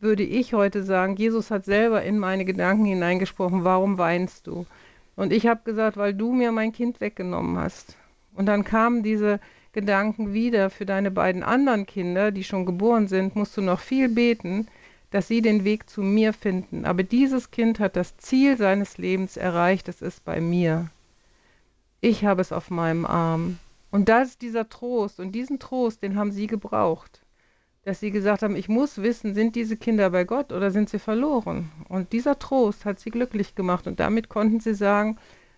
Würde 0.00 0.22
ich 0.22 0.52
heute 0.54 0.82
sagen, 0.84 1.16
Jesus 1.16 1.50
hat 1.50 1.64
selber 1.64 2.02
in 2.02 2.18
meine 2.18 2.44
Gedanken 2.44 2.84
hineingesprochen, 2.84 3.64
warum 3.64 3.98
weinst 3.98 4.46
du? 4.46 4.66
Und 5.16 5.32
ich 5.32 5.46
habe 5.46 5.60
gesagt, 5.64 5.96
weil 5.96 6.14
du 6.14 6.32
mir 6.32 6.52
mein 6.52 6.72
Kind 6.72 7.00
weggenommen 7.00 7.58
hast. 7.58 7.96
Und 8.34 8.46
dann 8.46 8.62
kamen 8.62 9.02
diese 9.02 9.40
Gedanken 9.72 10.32
wieder, 10.32 10.70
für 10.70 10.86
deine 10.86 11.10
beiden 11.10 11.42
anderen 11.42 11.86
Kinder, 11.86 12.30
die 12.30 12.44
schon 12.44 12.66
geboren 12.66 13.08
sind, 13.08 13.34
musst 13.34 13.56
du 13.56 13.60
noch 13.60 13.80
viel 13.80 14.08
beten, 14.08 14.68
dass 15.10 15.26
sie 15.26 15.42
den 15.42 15.64
Weg 15.64 15.90
zu 15.90 16.02
mir 16.02 16.32
finden. 16.32 16.84
Aber 16.84 17.02
dieses 17.02 17.50
Kind 17.50 17.80
hat 17.80 17.96
das 17.96 18.16
Ziel 18.18 18.56
seines 18.56 18.98
Lebens 18.98 19.36
erreicht, 19.36 19.88
es 19.88 20.02
ist 20.02 20.24
bei 20.24 20.40
mir. 20.40 20.90
Ich 22.00 22.24
habe 22.24 22.40
es 22.40 22.52
auf 22.52 22.70
meinem 22.70 23.04
Arm. 23.04 23.58
Und 23.90 24.08
das 24.08 24.28
ist 24.28 24.42
dieser 24.42 24.68
Trost. 24.68 25.18
Und 25.18 25.32
diesen 25.32 25.58
Trost, 25.58 26.02
den 26.02 26.16
haben 26.16 26.30
sie 26.30 26.46
gebraucht 26.46 27.22
dass 27.88 28.00
sie 28.00 28.10
gesagt 28.10 28.42
haben, 28.42 28.54
ich 28.54 28.68
muss 28.68 29.00
wissen, 29.00 29.32
sind 29.32 29.56
diese 29.56 29.78
Kinder 29.78 30.10
bei 30.10 30.24
Gott 30.24 30.52
oder 30.52 30.70
sind 30.70 30.90
sie 30.90 30.98
verloren? 30.98 31.72
Und 31.88 32.12
dieser 32.12 32.38
Trost 32.38 32.84
hat 32.84 33.00
sie 33.00 33.08
glücklich 33.08 33.54
gemacht 33.54 33.86
und 33.86 33.98
damit 33.98 34.28
konnten 34.28 34.60
sie 34.60 34.74
sagen, 34.74 35.16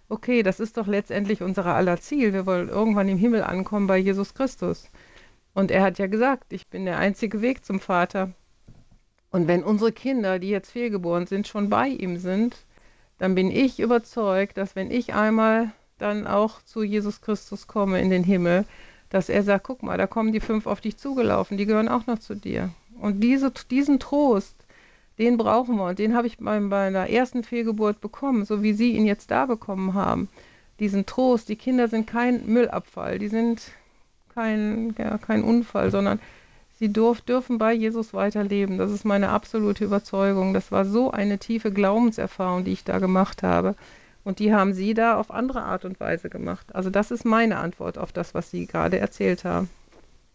okay, 0.08 0.44
das 0.44 0.60
ist 0.60 0.76
doch 0.76 0.86
letztendlich 0.86 1.42
unser 1.42 1.66
aller 1.66 2.00
Ziel. 2.00 2.32
Wir 2.32 2.46
wollen 2.46 2.68
irgendwann 2.68 3.08
im 3.08 3.18
Himmel 3.18 3.42
ankommen 3.42 3.88
bei 3.88 3.98
Jesus 3.98 4.32
Christus. 4.32 4.92
Und 5.54 5.72
er 5.72 5.82
hat 5.82 5.98
ja 5.98 6.06
gesagt, 6.06 6.52
ich 6.52 6.68
bin 6.68 6.84
der 6.84 6.98
einzige 6.98 7.42
Weg 7.42 7.64
zum 7.64 7.80
Vater. 7.80 8.30
Und 9.32 9.48
wenn 9.48 9.64
unsere 9.64 9.90
Kinder, 9.90 10.38
die 10.38 10.50
jetzt 10.50 10.70
fehlgeboren 10.70 11.26
sind, 11.26 11.48
schon 11.48 11.68
bei 11.68 11.88
ihm 11.88 12.16
sind, 12.16 12.58
dann 13.18 13.34
bin 13.34 13.50
ich 13.50 13.80
überzeugt, 13.80 14.56
dass 14.56 14.76
wenn 14.76 14.92
ich 14.92 15.14
einmal 15.14 15.72
dann 15.98 16.28
auch 16.28 16.62
zu 16.62 16.84
Jesus 16.84 17.22
Christus 17.22 17.66
komme 17.66 18.00
in 18.00 18.08
den 18.08 18.22
Himmel, 18.22 18.66
dass 19.10 19.28
er 19.28 19.42
sagt, 19.42 19.64
guck 19.64 19.82
mal, 19.82 19.98
da 19.98 20.06
kommen 20.06 20.32
die 20.32 20.40
fünf 20.40 20.66
auf 20.66 20.80
dich 20.80 20.96
zugelaufen, 20.96 21.58
die 21.58 21.66
gehören 21.66 21.88
auch 21.88 22.06
noch 22.06 22.18
zu 22.18 22.34
dir. 22.34 22.70
Und 23.00 23.20
diese, 23.20 23.52
diesen 23.70 23.98
Trost, 23.98 24.54
den 25.18 25.36
brauchen 25.36 25.76
wir 25.76 25.84
und 25.84 25.98
den 25.98 26.16
habe 26.16 26.26
ich 26.26 26.38
bei 26.38 26.60
meiner 26.60 27.10
ersten 27.10 27.42
Fehlgeburt 27.42 28.00
bekommen, 28.00 28.44
so 28.44 28.62
wie 28.62 28.72
Sie 28.72 28.92
ihn 28.92 29.04
jetzt 29.04 29.30
da 29.30 29.46
bekommen 29.46 29.94
haben. 29.94 30.28
Diesen 30.78 31.04
Trost, 31.04 31.48
die 31.48 31.56
Kinder 31.56 31.88
sind 31.88 32.06
kein 32.06 32.46
Müllabfall, 32.46 33.18
die 33.18 33.28
sind 33.28 33.60
kein, 34.34 34.94
ja, 34.96 35.18
kein 35.18 35.42
Unfall, 35.42 35.90
sondern 35.90 36.20
Sie 36.78 36.90
durf, 36.90 37.20
dürfen 37.20 37.58
bei 37.58 37.74
Jesus 37.74 38.14
weiterleben. 38.14 38.78
Das 38.78 38.90
ist 38.90 39.04
meine 39.04 39.28
absolute 39.28 39.84
Überzeugung. 39.84 40.54
Das 40.54 40.72
war 40.72 40.86
so 40.86 41.10
eine 41.10 41.38
tiefe 41.38 41.70
Glaubenserfahrung, 41.70 42.64
die 42.64 42.72
ich 42.72 42.84
da 42.84 42.98
gemacht 42.98 43.42
habe. 43.42 43.74
Und 44.24 44.38
die 44.38 44.52
haben 44.52 44.72
Sie 44.72 44.94
da 44.94 45.16
auf 45.16 45.30
andere 45.30 45.62
Art 45.62 45.84
und 45.84 45.98
Weise 46.00 46.28
gemacht. 46.28 46.74
Also 46.74 46.90
das 46.90 47.10
ist 47.10 47.24
meine 47.24 47.56
Antwort 47.56 47.98
auf 47.98 48.12
das, 48.12 48.34
was 48.34 48.50
Sie 48.50 48.66
gerade 48.66 48.98
erzählt 48.98 49.44
haben. 49.44 49.68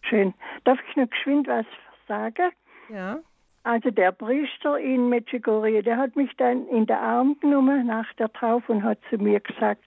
Schön. 0.02 0.34
Darf 0.64 0.78
ich 0.88 0.96
noch 0.96 1.08
geschwind 1.08 1.48
was 1.48 1.66
sagen? 2.08 2.50
Ja. 2.88 3.18
Also 3.62 3.90
der 3.90 4.12
Priester 4.12 4.78
in 4.78 5.08
Medjugorje, 5.08 5.82
der 5.82 5.96
hat 5.96 6.14
mich 6.14 6.30
dann 6.36 6.68
in 6.68 6.86
den 6.86 6.96
Arm 6.96 7.36
genommen 7.40 7.86
nach 7.86 8.12
der 8.14 8.32
Taufe 8.32 8.72
und 8.72 8.84
hat 8.84 8.98
zu 9.10 9.18
mir 9.18 9.40
gesagt, 9.40 9.82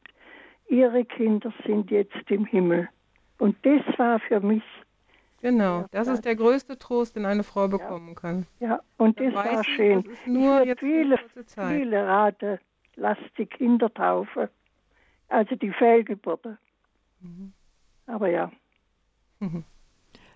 Ihre 0.67 1.03
Kinder 1.05 1.51
sind 1.65 1.89
jetzt 1.89 2.29
im 2.29 2.45
Himmel. 2.45 2.89
Und 3.37 3.55
das 3.63 3.81
war 3.97 4.19
für 4.19 4.39
mich 4.39 4.63
Genau, 5.41 5.85
das 5.91 6.07
ist 6.07 6.25
der 6.25 6.35
größte 6.35 6.77
Trost, 6.77 7.15
den 7.15 7.25
eine 7.25 7.43
Frau 7.43 7.69
bekommen 7.69 8.13
kann. 8.15 8.45
Ja, 8.59 8.81
und 8.97 9.19
das 9.19 9.33
war 9.33 9.61
ich, 9.61 9.67
schön. 9.67 10.03
Das 10.03 10.13
ist 10.13 10.27
nur 10.27 10.65
jetzt 10.65 10.79
viele, 10.79 11.17
viele 11.55 12.05
raten, 12.05 12.59
lasst 12.95 13.21
die 13.37 13.45
Kinder 13.45 13.93
taufen. 13.93 14.49
Also 15.27 15.55
die 15.55 15.71
Fehlgeburten. 15.71 16.57
Mhm. 17.21 17.53
Aber 18.07 18.29
ja. 18.29 18.51
Mhm. 19.39 19.63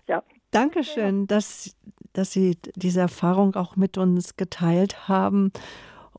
Ja. 0.06 0.22
Dankeschön, 0.50 1.26
dass, 1.26 1.76
dass 2.12 2.32
Sie 2.32 2.56
diese 2.76 3.00
Erfahrung 3.00 3.56
auch 3.56 3.74
mit 3.76 3.98
uns 3.98 4.36
geteilt 4.36 5.08
haben. 5.08 5.52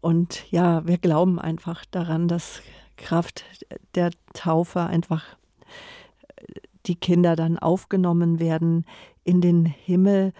Und 0.01 0.51
ja, 0.51 0.85
wir 0.85 0.97
glauben 0.97 1.39
einfach 1.39 1.85
daran, 1.85 2.27
dass 2.27 2.61
Kraft 2.97 3.45
der 3.95 4.11
Taufe 4.33 4.81
einfach 4.81 5.37
die 6.85 6.95
Kinder 6.95 7.35
dann 7.35 7.57
aufgenommen 7.57 8.39
werden 8.39 8.85
in 9.23 9.41
den 9.41 9.65
Himmel. 9.65 10.33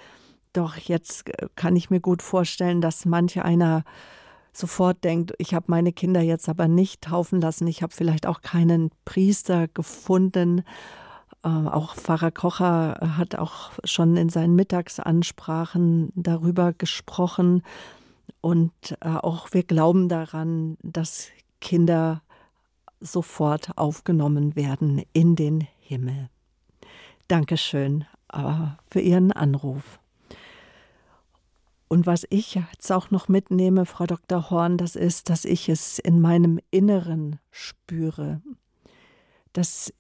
Doch 0.54 0.78
jetzt 0.78 1.32
kann 1.56 1.76
ich 1.76 1.90
mir 1.90 2.00
gut 2.00 2.22
vorstellen, 2.22 2.82
dass 2.82 3.06
manche 3.06 3.44
einer 3.44 3.84
sofort 4.58 5.04
denkt, 5.04 5.34
ich 5.38 5.54
habe 5.54 5.66
meine 5.68 5.92
Kinder 5.94 6.22
jetzt 6.22 6.50
aber 6.50 6.68
nicht 6.68 7.02
taufen 7.02 7.42
lassen, 7.42 7.68
ich 7.68 7.84
habe 7.84 7.94
vielleicht 7.94 8.26
auch 8.26 8.42
keinen 8.42 8.92
Priester 9.04 9.68
gefunden. 9.68 10.64
Äh, 11.44 11.50
auch 11.50 11.96
Pfarrer 11.96 12.32
Kocher 12.32 13.16
hat 13.18 13.36
auch 13.36 13.72
schon 13.84 14.18
in 14.18 14.30
seinen 14.30 14.56
Mittagsansprachen 14.56 16.12
darüber 16.16 16.74
gesprochen. 16.74 17.64
Und 18.42 18.72
äh, 19.02 19.10
auch 19.10 19.50
wir 19.52 19.64
glauben 19.64 20.10
daran, 20.10 20.78
dass 20.84 21.30
Kinder 21.62 22.22
sofort 23.00 23.78
aufgenommen 23.78 24.56
werden 24.56 25.04
in 25.14 25.36
den 25.36 25.68
Himmel. 25.80 26.30
Dankeschön 27.28 28.06
äh, 28.32 28.68
für 28.90 29.02
Ihren 29.02 29.32
Anruf. 29.32 30.00
Und 31.96 32.06
was 32.06 32.28
ich 32.30 32.56
jetzt 32.56 32.92
auch 32.92 33.10
noch 33.10 33.30
mitnehme, 33.30 33.86
Frau 33.86 34.06
Dr. 34.06 34.50
Horn, 34.50 34.78
das 34.78 34.98
ist, 34.98 35.30
dass 35.30 35.46
ich 35.46 35.70
es 35.70 35.98
in 35.98 36.20
meinem 36.20 36.60
Inneren 36.70 37.40
spüre, 37.52 38.42
dass 39.54 39.94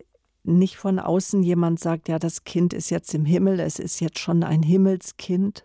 nicht 0.43 0.75
von 0.75 0.99
außen 0.99 1.41
jemand 1.41 1.79
sagt, 1.79 2.09
ja, 2.09 2.19
das 2.19 2.43
Kind 2.43 2.73
ist 2.73 2.89
jetzt 2.89 3.13
im 3.13 3.23
Himmel, 3.23 3.61
es 3.61 3.79
ist 3.79 4.01
jetzt 4.01 4.19
schon 4.19 4.43
ein 4.43 4.61
Himmelskind, 4.61 5.63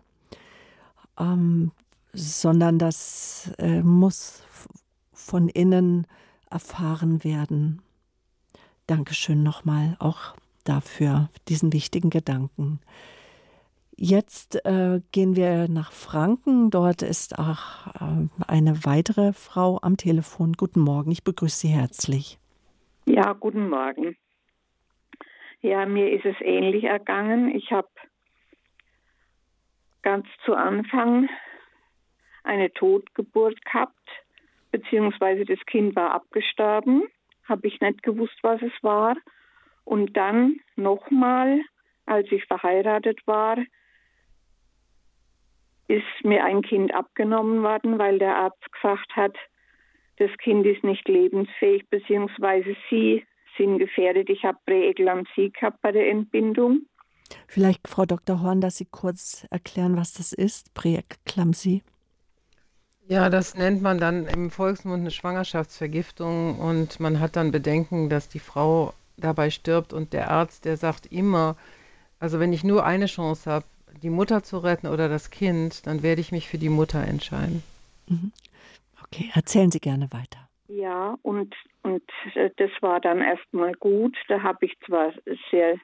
ähm, 1.19 1.73
sondern 2.13 2.79
das 2.79 3.51
äh, 3.57 3.81
muss 3.81 4.41
von 5.11 5.49
innen 5.49 6.07
erfahren 6.49 7.25
werden. 7.25 7.81
Dankeschön 8.87 9.43
nochmal 9.43 9.97
auch 9.99 10.33
dafür, 10.63 11.29
diesen 11.49 11.73
wichtigen 11.73 12.09
Gedanken. 12.09 12.79
Jetzt 14.03 14.65
äh, 14.65 14.99
gehen 15.11 15.35
wir 15.35 15.67
nach 15.69 15.91
Franken. 15.91 16.71
Dort 16.71 17.03
ist 17.03 17.37
auch 17.37 17.85
äh, 17.85 18.27
eine 18.47 18.83
weitere 18.83 19.31
Frau 19.31 19.77
am 19.79 19.95
Telefon. 19.95 20.53
Guten 20.53 20.79
Morgen, 20.79 21.11
ich 21.11 21.23
begrüße 21.23 21.67
Sie 21.67 21.71
herzlich. 21.71 22.39
Ja, 23.05 23.33
guten 23.33 23.69
Morgen. 23.69 24.17
Ja, 25.61 25.85
mir 25.85 26.09
ist 26.13 26.25
es 26.25 26.35
ähnlich 26.41 26.85
ergangen. 26.85 27.53
Ich 27.53 27.71
habe 27.71 27.89
ganz 30.01 30.25
zu 30.45 30.55
Anfang 30.55 31.29
eine 32.43 32.73
Totgeburt 32.73 33.63
gehabt, 33.63 34.09
beziehungsweise 34.71 35.45
das 35.45 35.59
Kind 35.67 35.95
war 35.95 36.09
abgestorben. 36.09 37.03
Habe 37.47 37.67
ich 37.67 37.79
nicht 37.79 38.01
gewusst, 38.01 38.39
was 38.41 38.63
es 38.63 38.73
war. 38.81 39.15
Und 39.83 40.17
dann 40.17 40.59
nochmal, 40.75 41.61
als 42.07 42.31
ich 42.31 42.43
verheiratet 42.45 43.19
war, 43.27 43.57
ist 45.91 46.23
mir 46.23 46.43
ein 46.43 46.61
Kind 46.61 46.93
abgenommen 46.93 47.63
worden, 47.63 47.99
weil 47.99 48.17
der 48.17 48.35
Arzt 48.35 48.71
gesagt 48.71 49.15
hat, 49.15 49.35
das 50.17 50.31
Kind 50.37 50.65
ist 50.65 50.83
nicht 50.83 51.07
lebensfähig, 51.07 51.89
beziehungsweise 51.89 52.75
sie 52.89 53.25
sind 53.57 53.79
gefährdet. 53.79 54.29
Ich 54.29 54.43
habe 54.43 54.57
Präeklampsie 54.65 55.51
gehabt 55.51 55.81
bei 55.81 55.91
der 55.91 56.09
Entbindung. 56.09 56.81
Vielleicht, 57.47 57.87
Frau 57.87 58.05
Dr. 58.05 58.41
Horn, 58.41 58.61
dass 58.61 58.77
Sie 58.77 58.85
kurz 58.85 59.45
erklären, 59.51 59.97
was 59.97 60.13
das 60.13 60.33
ist, 60.33 60.73
Präeklampsie. 60.73 61.81
Ja, 63.07 63.29
das 63.29 63.55
nennt 63.55 63.81
man 63.81 63.97
dann 63.97 64.25
im 64.27 64.51
Volksmund 64.51 65.01
eine 65.01 65.11
Schwangerschaftsvergiftung 65.11 66.59
und 66.59 66.99
man 66.99 67.19
hat 67.19 67.35
dann 67.35 67.51
Bedenken, 67.51 68.09
dass 68.09 68.29
die 68.29 68.39
Frau 68.39 68.93
dabei 69.17 69.49
stirbt 69.49 69.91
und 69.91 70.13
der 70.13 70.29
Arzt, 70.31 70.65
der 70.65 70.77
sagt 70.77 71.07
immer, 71.07 71.57
also 72.19 72.39
wenn 72.39 72.53
ich 72.53 72.63
nur 72.63 72.85
eine 72.85 73.07
Chance 73.07 73.51
habe, 73.51 73.65
die 74.01 74.09
Mutter 74.09 74.43
zu 74.43 74.59
retten 74.59 74.87
oder 74.87 75.09
das 75.09 75.29
Kind, 75.29 75.85
dann 75.85 76.03
werde 76.03 76.21
ich 76.21 76.31
mich 76.31 76.47
für 76.47 76.57
die 76.57 76.69
Mutter 76.69 77.03
entscheiden. 77.03 77.63
Mhm. 78.07 78.31
Okay, 79.03 79.29
erzählen 79.33 79.71
Sie 79.71 79.79
gerne 79.79 80.07
weiter. 80.11 80.47
Ja, 80.67 81.17
und, 81.21 81.53
und 81.83 82.03
das 82.55 82.71
war 82.79 83.01
dann 83.01 83.19
erstmal 83.19 83.73
gut. 83.73 84.15
Da 84.29 84.41
habe 84.41 84.65
ich 84.65 84.79
zwar 84.85 85.11
sehr 85.49 85.75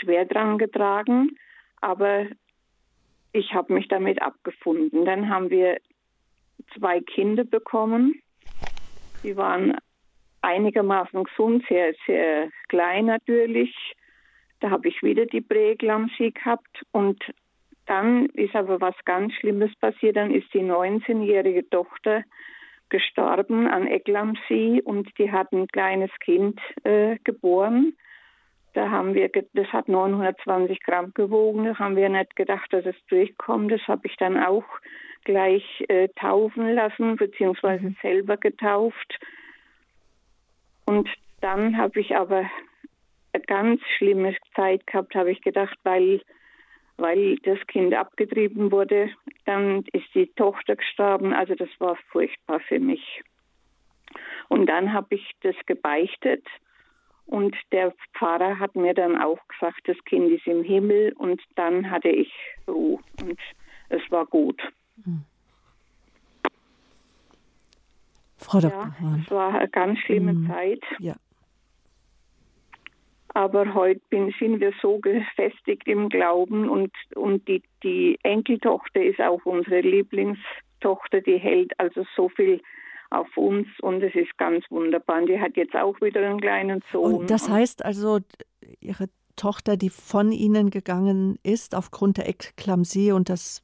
schwer 0.00 0.24
dran 0.24 0.56
getragen, 0.56 1.36
aber 1.80 2.26
ich 3.32 3.52
habe 3.54 3.74
mich 3.74 3.88
damit 3.88 4.22
abgefunden. 4.22 5.04
Dann 5.04 5.28
haben 5.28 5.50
wir 5.50 5.78
zwei 6.76 7.00
Kinder 7.00 7.44
bekommen. 7.44 8.22
Die 9.22 9.36
waren 9.36 9.76
einigermaßen 10.42 11.24
gesund, 11.24 11.64
sehr, 11.68 11.94
sehr 12.06 12.50
klein 12.68 13.06
natürlich. 13.06 13.74
Da 14.60 14.70
habe 14.70 14.88
ich 14.88 15.02
wieder 15.02 15.26
die 15.26 15.40
Präeklampsie 15.40 16.32
gehabt 16.32 16.84
und 16.92 17.22
dann 17.90 18.26
ist 18.34 18.54
aber 18.54 18.80
was 18.80 18.94
ganz 19.04 19.34
Schlimmes 19.34 19.74
passiert. 19.80 20.16
Dann 20.16 20.30
ist 20.30 20.52
die 20.54 20.60
19-jährige 20.60 21.68
Tochter 21.68 22.22
gestorben 22.88 23.66
an 23.66 23.88
Eklampsie 23.88 24.80
und 24.80 25.08
die 25.18 25.32
hat 25.32 25.50
ein 25.52 25.66
kleines 25.66 26.10
Kind 26.20 26.60
äh, 26.84 27.16
geboren. 27.24 27.94
Da 28.74 28.90
haben 28.90 29.14
wir, 29.14 29.28
das 29.28 29.66
hat 29.72 29.88
920 29.88 30.80
Gramm 30.84 31.12
gewogen. 31.14 31.64
Da 31.64 31.78
haben 31.80 31.96
wir 31.96 32.08
nicht 32.08 32.36
gedacht, 32.36 32.72
dass 32.72 32.86
es 32.86 32.94
durchkommt. 33.08 33.72
Das 33.72 33.80
habe 33.88 34.06
ich 34.06 34.16
dann 34.16 34.38
auch 34.38 34.64
gleich 35.24 35.64
äh, 35.88 36.08
taufen 36.14 36.72
lassen, 36.72 37.16
beziehungsweise 37.16 37.86
mhm. 37.86 37.96
selber 38.02 38.36
getauft. 38.36 39.18
Und 40.86 41.08
dann 41.40 41.76
habe 41.76 41.98
ich 42.00 42.14
aber 42.14 42.48
eine 43.32 43.42
ganz 43.46 43.80
schlimme 43.98 44.36
Zeit 44.54 44.86
gehabt, 44.86 45.16
habe 45.16 45.32
ich 45.32 45.40
gedacht, 45.42 45.76
weil, 45.82 46.20
weil 47.00 47.36
das 47.38 47.58
Kind 47.66 47.94
abgetrieben 47.94 48.70
wurde. 48.70 49.10
Dann 49.44 49.84
ist 49.92 50.06
die 50.14 50.26
Tochter 50.36 50.76
gestorben. 50.76 51.32
Also 51.32 51.54
das 51.54 51.68
war 51.78 51.96
furchtbar 52.10 52.60
für 52.60 52.78
mich. 52.78 53.22
Und 54.48 54.66
dann 54.66 54.92
habe 54.92 55.14
ich 55.14 55.30
das 55.42 55.54
gebeichtet. 55.66 56.46
Und 57.26 57.56
der 57.70 57.94
Pfarrer 58.16 58.58
hat 58.58 58.74
mir 58.74 58.94
dann 58.94 59.20
auch 59.20 59.38
gesagt, 59.48 59.82
das 59.86 59.96
Kind 60.04 60.30
ist 60.30 60.46
im 60.46 60.64
Himmel. 60.64 61.12
Und 61.12 61.40
dann 61.54 61.90
hatte 61.90 62.08
ich 62.08 62.32
Ruhe. 62.66 62.98
Und 63.20 63.38
es 63.88 64.02
war 64.10 64.26
gut. 64.26 64.60
Hm. 65.04 65.24
Frau 68.38 68.60
Dr. 68.60 68.94
Ja, 69.00 69.18
es 69.22 69.30
war 69.30 69.54
eine 69.54 69.68
ganz 69.68 69.98
schlimme 70.00 70.32
hm. 70.32 70.46
Zeit. 70.48 70.82
Ja. 70.98 71.14
Aber 73.34 73.74
heute 73.74 74.00
bin, 74.10 74.34
sind 74.38 74.60
wir 74.60 74.72
so 74.82 74.98
gefestigt 74.98 75.86
im 75.86 76.08
Glauben 76.08 76.68
und, 76.68 76.90
und 77.14 77.46
die, 77.46 77.62
die 77.82 78.18
Enkeltochter 78.22 79.02
ist 79.02 79.20
auch 79.20 79.44
unsere 79.44 79.80
Lieblingstochter, 79.80 81.20
die 81.20 81.38
hält 81.38 81.78
also 81.78 82.04
so 82.16 82.28
viel 82.28 82.60
auf 83.10 83.36
uns 83.36 83.68
und 83.80 84.02
es 84.02 84.14
ist 84.14 84.36
ganz 84.38 84.64
wunderbar. 84.70 85.20
Und 85.20 85.28
die 85.28 85.40
hat 85.40 85.56
jetzt 85.56 85.74
auch 85.74 86.00
wieder 86.00 86.26
einen 86.26 86.40
kleinen 86.40 86.82
Sohn. 86.92 87.14
Und 87.14 87.30
das 87.30 87.48
heißt 87.48 87.84
also, 87.84 88.18
Ihre 88.80 89.06
Tochter, 89.36 89.76
die 89.76 89.90
von 89.90 90.32
Ihnen 90.32 90.70
gegangen 90.70 91.38
ist 91.42 91.74
aufgrund 91.74 92.18
der 92.18 92.28
Ekklampsie 92.28 93.12
und 93.12 93.28
das 93.28 93.62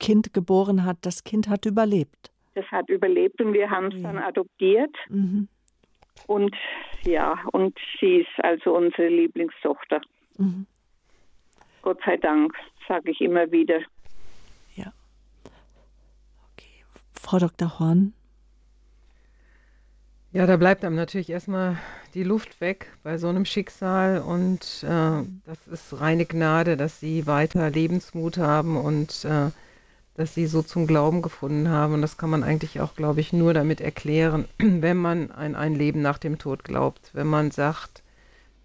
Kind 0.00 0.32
geboren 0.32 0.84
hat, 0.84 0.98
das 1.02 1.24
Kind 1.24 1.48
hat 1.48 1.66
überlebt. 1.66 2.30
Das 2.54 2.64
hat 2.66 2.88
überlebt 2.88 3.40
und 3.40 3.52
wir 3.52 3.70
haben 3.70 3.86
es 3.92 4.02
dann 4.02 4.18
adoptiert. 4.18 4.94
Mhm. 5.08 5.48
Und 6.26 6.54
ja, 7.04 7.38
und 7.52 7.78
sie 8.00 8.18
ist 8.18 8.44
also 8.44 8.76
unsere 8.76 9.08
Lieblingstochter. 9.08 10.00
Mhm. 10.36 10.66
Gott 11.82 11.98
sei 12.04 12.16
Dank. 12.16 12.54
sage 12.86 13.10
ich 13.10 13.20
immer 13.20 13.50
wieder. 13.50 13.80
Ja. 14.74 14.92
Okay. 16.52 16.84
Frau 17.14 17.38
Dr. 17.38 17.78
Horn. 17.78 18.12
Ja, 20.32 20.46
da 20.46 20.58
bleibt 20.58 20.84
einem 20.84 20.96
natürlich 20.96 21.30
erstmal 21.30 21.78
die 22.12 22.22
Luft 22.22 22.60
weg 22.60 22.92
bei 23.02 23.16
so 23.16 23.28
einem 23.28 23.46
Schicksal 23.46 24.20
und 24.20 24.84
äh, 24.84 25.24
das 25.46 25.66
ist 25.70 26.00
reine 26.00 26.26
Gnade, 26.26 26.76
dass 26.76 27.00
sie 27.00 27.26
weiter 27.26 27.70
Lebensmut 27.70 28.36
haben 28.36 28.76
und 28.76 29.24
äh, 29.24 29.50
dass 30.18 30.34
sie 30.34 30.46
so 30.48 30.62
zum 30.62 30.88
Glauben 30.88 31.22
gefunden 31.22 31.68
haben. 31.68 31.94
Und 31.94 32.02
das 32.02 32.16
kann 32.16 32.28
man 32.28 32.42
eigentlich 32.42 32.80
auch, 32.80 32.96
glaube 32.96 33.20
ich, 33.20 33.32
nur 33.32 33.54
damit 33.54 33.80
erklären, 33.80 34.46
wenn 34.58 34.96
man 34.96 35.30
an 35.30 35.54
ein 35.54 35.76
Leben 35.76 36.02
nach 36.02 36.18
dem 36.18 36.38
Tod 36.38 36.64
glaubt. 36.64 37.10
Wenn 37.12 37.28
man 37.28 37.52
sagt, 37.52 38.02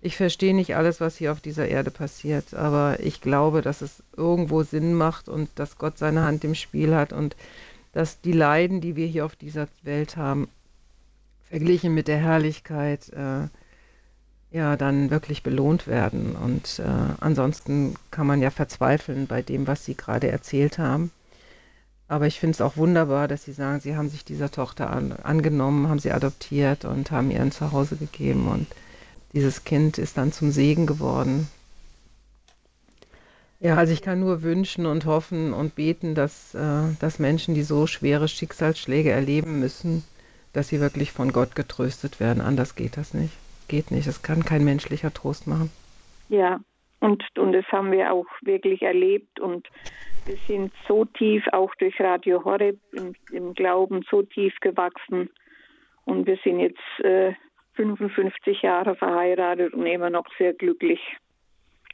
ich 0.01 0.17
verstehe 0.17 0.55
nicht 0.55 0.75
alles, 0.75 0.99
was 0.99 1.15
hier 1.15 1.31
auf 1.31 1.41
dieser 1.41 1.67
Erde 1.67 1.91
passiert, 1.91 2.55
aber 2.55 2.99
ich 3.01 3.21
glaube, 3.21 3.61
dass 3.61 3.81
es 3.81 4.01
irgendwo 4.17 4.63
Sinn 4.63 4.95
macht 4.95 5.29
und 5.29 5.47
dass 5.55 5.77
Gott 5.77 5.99
seine 5.99 6.23
Hand 6.23 6.43
im 6.43 6.55
Spiel 6.55 6.95
hat 6.95 7.13
und 7.13 7.35
dass 7.93 8.19
die 8.19 8.31
Leiden, 8.31 8.81
die 8.81 8.95
wir 8.95 9.05
hier 9.05 9.23
auf 9.23 9.35
dieser 9.35 9.67
Welt 9.83 10.17
haben, 10.17 10.47
verglichen 11.49 11.93
mit 11.93 12.07
der 12.07 12.17
Herrlichkeit, 12.17 13.09
äh, 13.13 13.47
ja, 14.51 14.75
dann 14.75 15.11
wirklich 15.11 15.43
belohnt 15.43 15.85
werden. 15.85 16.35
Und 16.35 16.79
äh, 16.79 17.13
ansonsten 17.19 17.93
kann 18.09 18.25
man 18.25 18.41
ja 18.41 18.49
verzweifeln 18.49 19.27
bei 19.27 19.43
dem, 19.43 19.67
was 19.67 19.85
Sie 19.85 19.95
gerade 19.95 20.31
erzählt 20.31 20.79
haben. 20.79 21.11
Aber 22.07 22.27
ich 22.27 22.39
finde 22.39 22.51
es 22.51 22.61
auch 22.61 22.77
wunderbar, 22.77 23.27
dass 23.27 23.43
Sie 23.43 23.53
sagen, 23.53 23.79
Sie 23.79 23.95
haben 23.95 24.09
sich 24.09 24.25
dieser 24.25 24.51
Tochter 24.51 24.89
an, 24.89 25.13
angenommen, 25.23 25.89
haben 25.89 25.99
sie 25.99 26.11
adoptiert 26.11 26.85
und 26.85 27.11
haben 27.11 27.31
ihr 27.31 27.41
ein 27.41 27.51
Zuhause 27.51 27.95
gegeben. 27.95 28.47
Und 28.47 28.67
dieses 29.33 29.63
Kind 29.63 29.97
ist 29.97 30.17
dann 30.17 30.31
zum 30.31 30.51
Segen 30.51 30.85
geworden. 30.85 31.47
Ja, 33.59 33.77
also 33.77 33.93
ich 33.93 34.01
kann 34.01 34.19
nur 34.19 34.43
wünschen 34.43 34.85
und 34.85 35.05
hoffen 35.05 35.53
und 35.53 35.75
beten, 35.75 36.15
dass, 36.15 36.53
äh, 36.53 36.83
dass 36.99 37.17
Menschen, 37.17 37.55
die 37.55 37.63
so 37.63 37.87
schwere 37.87 38.27
Schicksalsschläge 38.27 39.09
erleben 39.09 39.61
müssen, 39.61 40.03
dass 40.51 40.67
sie 40.67 40.81
wirklich 40.81 41.13
von 41.13 41.31
Gott 41.31 41.55
getröstet 41.55 42.19
werden. 42.19 42.41
Anders 42.41 42.75
geht 42.75 42.97
das 42.97 43.13
nicht. 43.13 43.33
Geht 43.69 43.89
nicht. 43.89 44.05
Das 44.05 44.21
kann 44.21 44.43
kein 44.43 44.65
menschlicher 44.65 45.13
Trost 45.13 45.47
machen. 45.47 45.71
Ja, 46.27 46.59
und, 46.99 47.23
und 47.37 47.53
das 47.53 47.65
haben 47.71 47.91
wir 47.91 48.11
auch 48.11 48.27
wirklich 48.41 48.81
erlebt 48.81 49.39
und 49.39 49.67
wir 50.25 50.37
sind 50.47 50.71
so 50.87 51.05
tief, 51.05 51.43
auch 51.51 51.73
durch 51.75 51.99
Radio 51.99 52.43
Horeb 52.43 52.79
im, 52.93 53.13
im 53.31 53.53
Glauben, 53.53 54.03
so 54.09 54.21
tief 54.21 54.53
gewachsen. 54.61 55.29
Und 56.05 56.25
wir 56.25 56.37
sind 56.43 56.59
jetzt 56.59 56.99
äh, 56.99 57.33
55 57.75 58.61
Jahre 58.61 58.95
verheiratet 58.95 59.73
und 59.73 59.85
immer 59.85 60.09
noch 60.09 60.25
sehr 60.37 60.53
glücklich. 60.53 60.99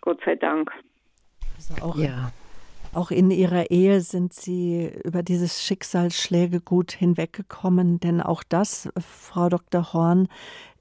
Gott 0.02 0.20
sei 0.26 0.36
Dank. 0.36 0.72
Also 1.56 1.86
auch 1.86 1.98
ja. 1.98 2.32
Auch 2.92 3.12
in 3.12 3.30
ihrer 3.30 3.70
Ehe 3.70 4.02
sind 4.02 4.34
sie 4.34 4.92
über 5.04 5.22
dieses 5.22 5.64
Schicksalsschläge 5.64 6.60
gut 6.60 6.92
hinweggekommen, 6.92 8.00
denn 8.00 8.20
auch 8.20 8.42
das, 8.42 8.90
Frau 9.00 9.48
Dr. 9.48 9.94
Horn, 9.94 10.28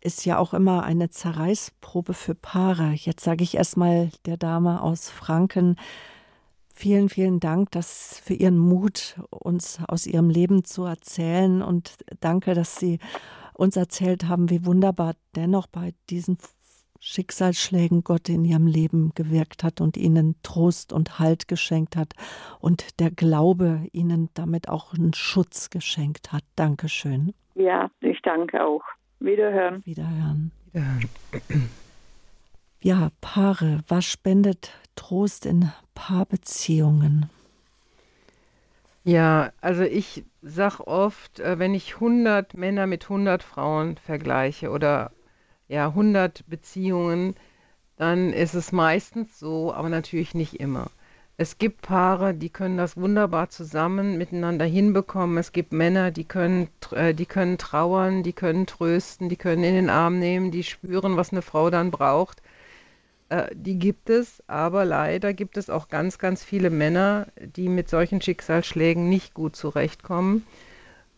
ist 0.01 0.25
ja 0.25 0.39
auch 0.39 0.55
immer 0.55 0.85
eine 0.85 1.11
Zerreißprobe 1.11 2.15
für 2.15 2.35
Paare. 2.35 2.93
Jetzt 2.95 3.25
sage 3.25 3.45
ich 3.45 3.57
erstmal 3.57 4.11
der 4.25 4.39
Dame 4.39 4.81
aus 4.81 5.11
Franken, 5.11 5.77
vielen, 6.79 7.09
vielen 7.09 7.41
Dank 7.41 7.71
dass 7.73 8.21
für 8.25 8.35
Ihren 8.35 8.59
Mut, 8.59 9.21
uns 9.31 9.81
aus 9.87 10.07
Ihrem 10.07 10.31
Leben 10.31 10.65
zu 10.65 10.85
erzählen 10.85 11.63
und 11.63 11.97
danke, 12.21 12.55
dass 12.55 12.77
Sie 12.77 12.99
uns 13.55 13.77
erzählt 13.77 14.29
haben, 14.29 14.51
wie 14.51 14.65
wunderbar 14.65 15.15
dennoch 15.35 15.67
bei 15.67 15.93
diesen 16.09 16.39
Schicksalsschlägen 17.01 18.03
Gott 18.03 18.29
in 18.29 18.45
ihrem 18.45 18.67
Leben 18.67 19.13
gewirkt 19.15 19.63
hat 19.63 19.81
und 19.81 19.97
ihnen 19.97 20.37
Trost 20.43 20.93
und 20.93 21.19
Halt 21.19 21.47
geschenkt 21.49 21.97
hat 21.97 22.15
und 22.61 23.01
der 23.01 23.11
Glaube 23.11 23.87
ihnen 23.93 24.31
damit 24.35 24.69
auch 24.69 24.95
einen 24.95 25.15
Schutz 25.15 25.71
geschenkt 25.71 26.33
hat. 26.33 26.43
Dankeschön. 26.57 27.35
Ja, 27.55 27.91
ich 28.01 28.21
danke 28.23 28.65
auch. 28.65 28.83
Wiederhören. 29.21 29.85
Wiederhören. 29.85 30.53
Wiederhören. 30.73 31.11
Ja, 32.81 33.11
Paare, 33.21 33.81
was 33.89 34.05
spendet 34.05 34.73
Trost 34.99 35.47
in 35.47 35.71
Paarbeziehungen? 35.95 37.31
Ja, 39.05 39.53
also 39.61 39.85
ich 39.85 40.25
sage 40.43 40.87
oft, 40.89 41.39
äh, 41.39 41.59
wenn 41.61 41.73
ich 41.73 41.95
100 42.01 42.55
Männer 42.55 42.89
mit 42.89 43.09
100 43.09 43.45
Frauen 43.45 43.97
vergleiche 43.97 44.71
oder 44.71 45.13
ja, 45.69 45.87
100 45.87 46.45
Beziehungen, 46.49 47.37
dann 47.97 48.33
ist 48.33 48.55
es 48.55 48.73
meistens 48.73 49.39
so, 49.39 49.73
aber 49.73 49.89
natürlich 49.89 50.35
nicht 50.35 50.59
immer. 50.59 50.91
Es 51.37 51.59
gibt 51.59 51.83
Paare, 51.83 52.35
die 52.35 52.51
können 52.51 52.77
das 52.77 52.97
wunderbar 52.97 53.51
zusammen 53.51 54.19
miteinander 54.19 54.65
hinbekommen. 54.65 55.39
Es 55.39 55.53
gibt 55.53 55.73
Männer, 55.73 56.11
die 56.11 56.25
können, 56.25 56.69
äh, 56.91 57.15
die 57.15 57.27
können 57.27 57.57
trauern, 57.57 58.25
die 58.25 58.33
können 58.33 58.67
trösten, 58.67 59.29
die 59.29 59.37
können 59.37 59.63
in 59.63 59.75
den 59.75 59.91
Arm 59.91 60.19
nehmen, 60.19 60.51
die 60.51 60.65
spüren, 60.65 61.17
was 61.17 61.31
eine 61.31 61.43
Frau 61.43 61.71
dann 61.71 61.93
braucht. 61.93 62.43
Äh, 63.29 63.49
die 63.55 63.79
gibt 63.79 64.11
es, 64.11 64.43
aber 64.47 64.85
leider 64.85 65.35
gibt 65.35 65.57
es 65.57 65.71
auch 65.71 65.89
ganz, 65.89 66.19
ganz 66.19 66.43
viele 66.43 66.71
Männer, 66.71 67.27
die 67.57 67.69
mit 67.69 67.89
solchen 67.89 68.21
Schicksalsschlägen 68.21 69.09
nicht 69.09 69.35
gut 69.35 69.57
zurechtkommen 69.57 70.47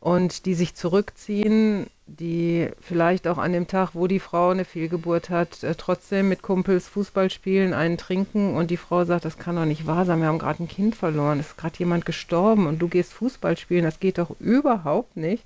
und 0.01 0.47
die 0.47 0.55
sich 0.55 0.75
zurückziehen, 0.75 1.87
die 2.07 2.69
vielleicht 2.81 3.29
auch 3.29 3.39
an 3.39 3.53
dem 3.53 3.69
Tag, 3.69 3.91
wo 3.95 4.07
die 4.07 4.19
Frau 4.19 4.49
eine 4.51 4.65
Fehlgeburt 4.65 5.31
hat, 5.31 5.63
äh, 5.63 5.75
trotzdem 5.77 6.29
mit 6.29 6.43
Kumpels 6.43 6.89
Fußball 6.89 7.31
spielen, 7.31 7.75
einen 7.75 7.99
trinken 7.99 8.57
und 8.57 8.71
die 8.71 8.77
Frau 8.77 9.05
sagt, 9.05 9.25
das 9.25 9.39
kann 9.39 9.57
doch 9.57 9.67
nicht 9.67 9.87
wahr 9.87 10.05
sein, 10.05 10.21
wir 10.21 10.27
haben 10.27 10.39
gerade 10.39 10.65
ein 10.65 10.69
Kind 10.69 10.97
verloren, 10.97 11.39
es 11.39 11.49
ist 11.49 11.59
gerade 11.59 11.79
jemand 11.79 12.07
gestorben 12.07 12.67
und 12.67 12.81
du 12.81 12.89
gehst 12.89 13.13
Fußball 13.13 13.57
spielen, 13.57 13.85
das 13.85 14.01
geht 14.01 14.19
doch 14.19 14.35
überhaupt 14.41 15.17
nicht. 15.17 15.45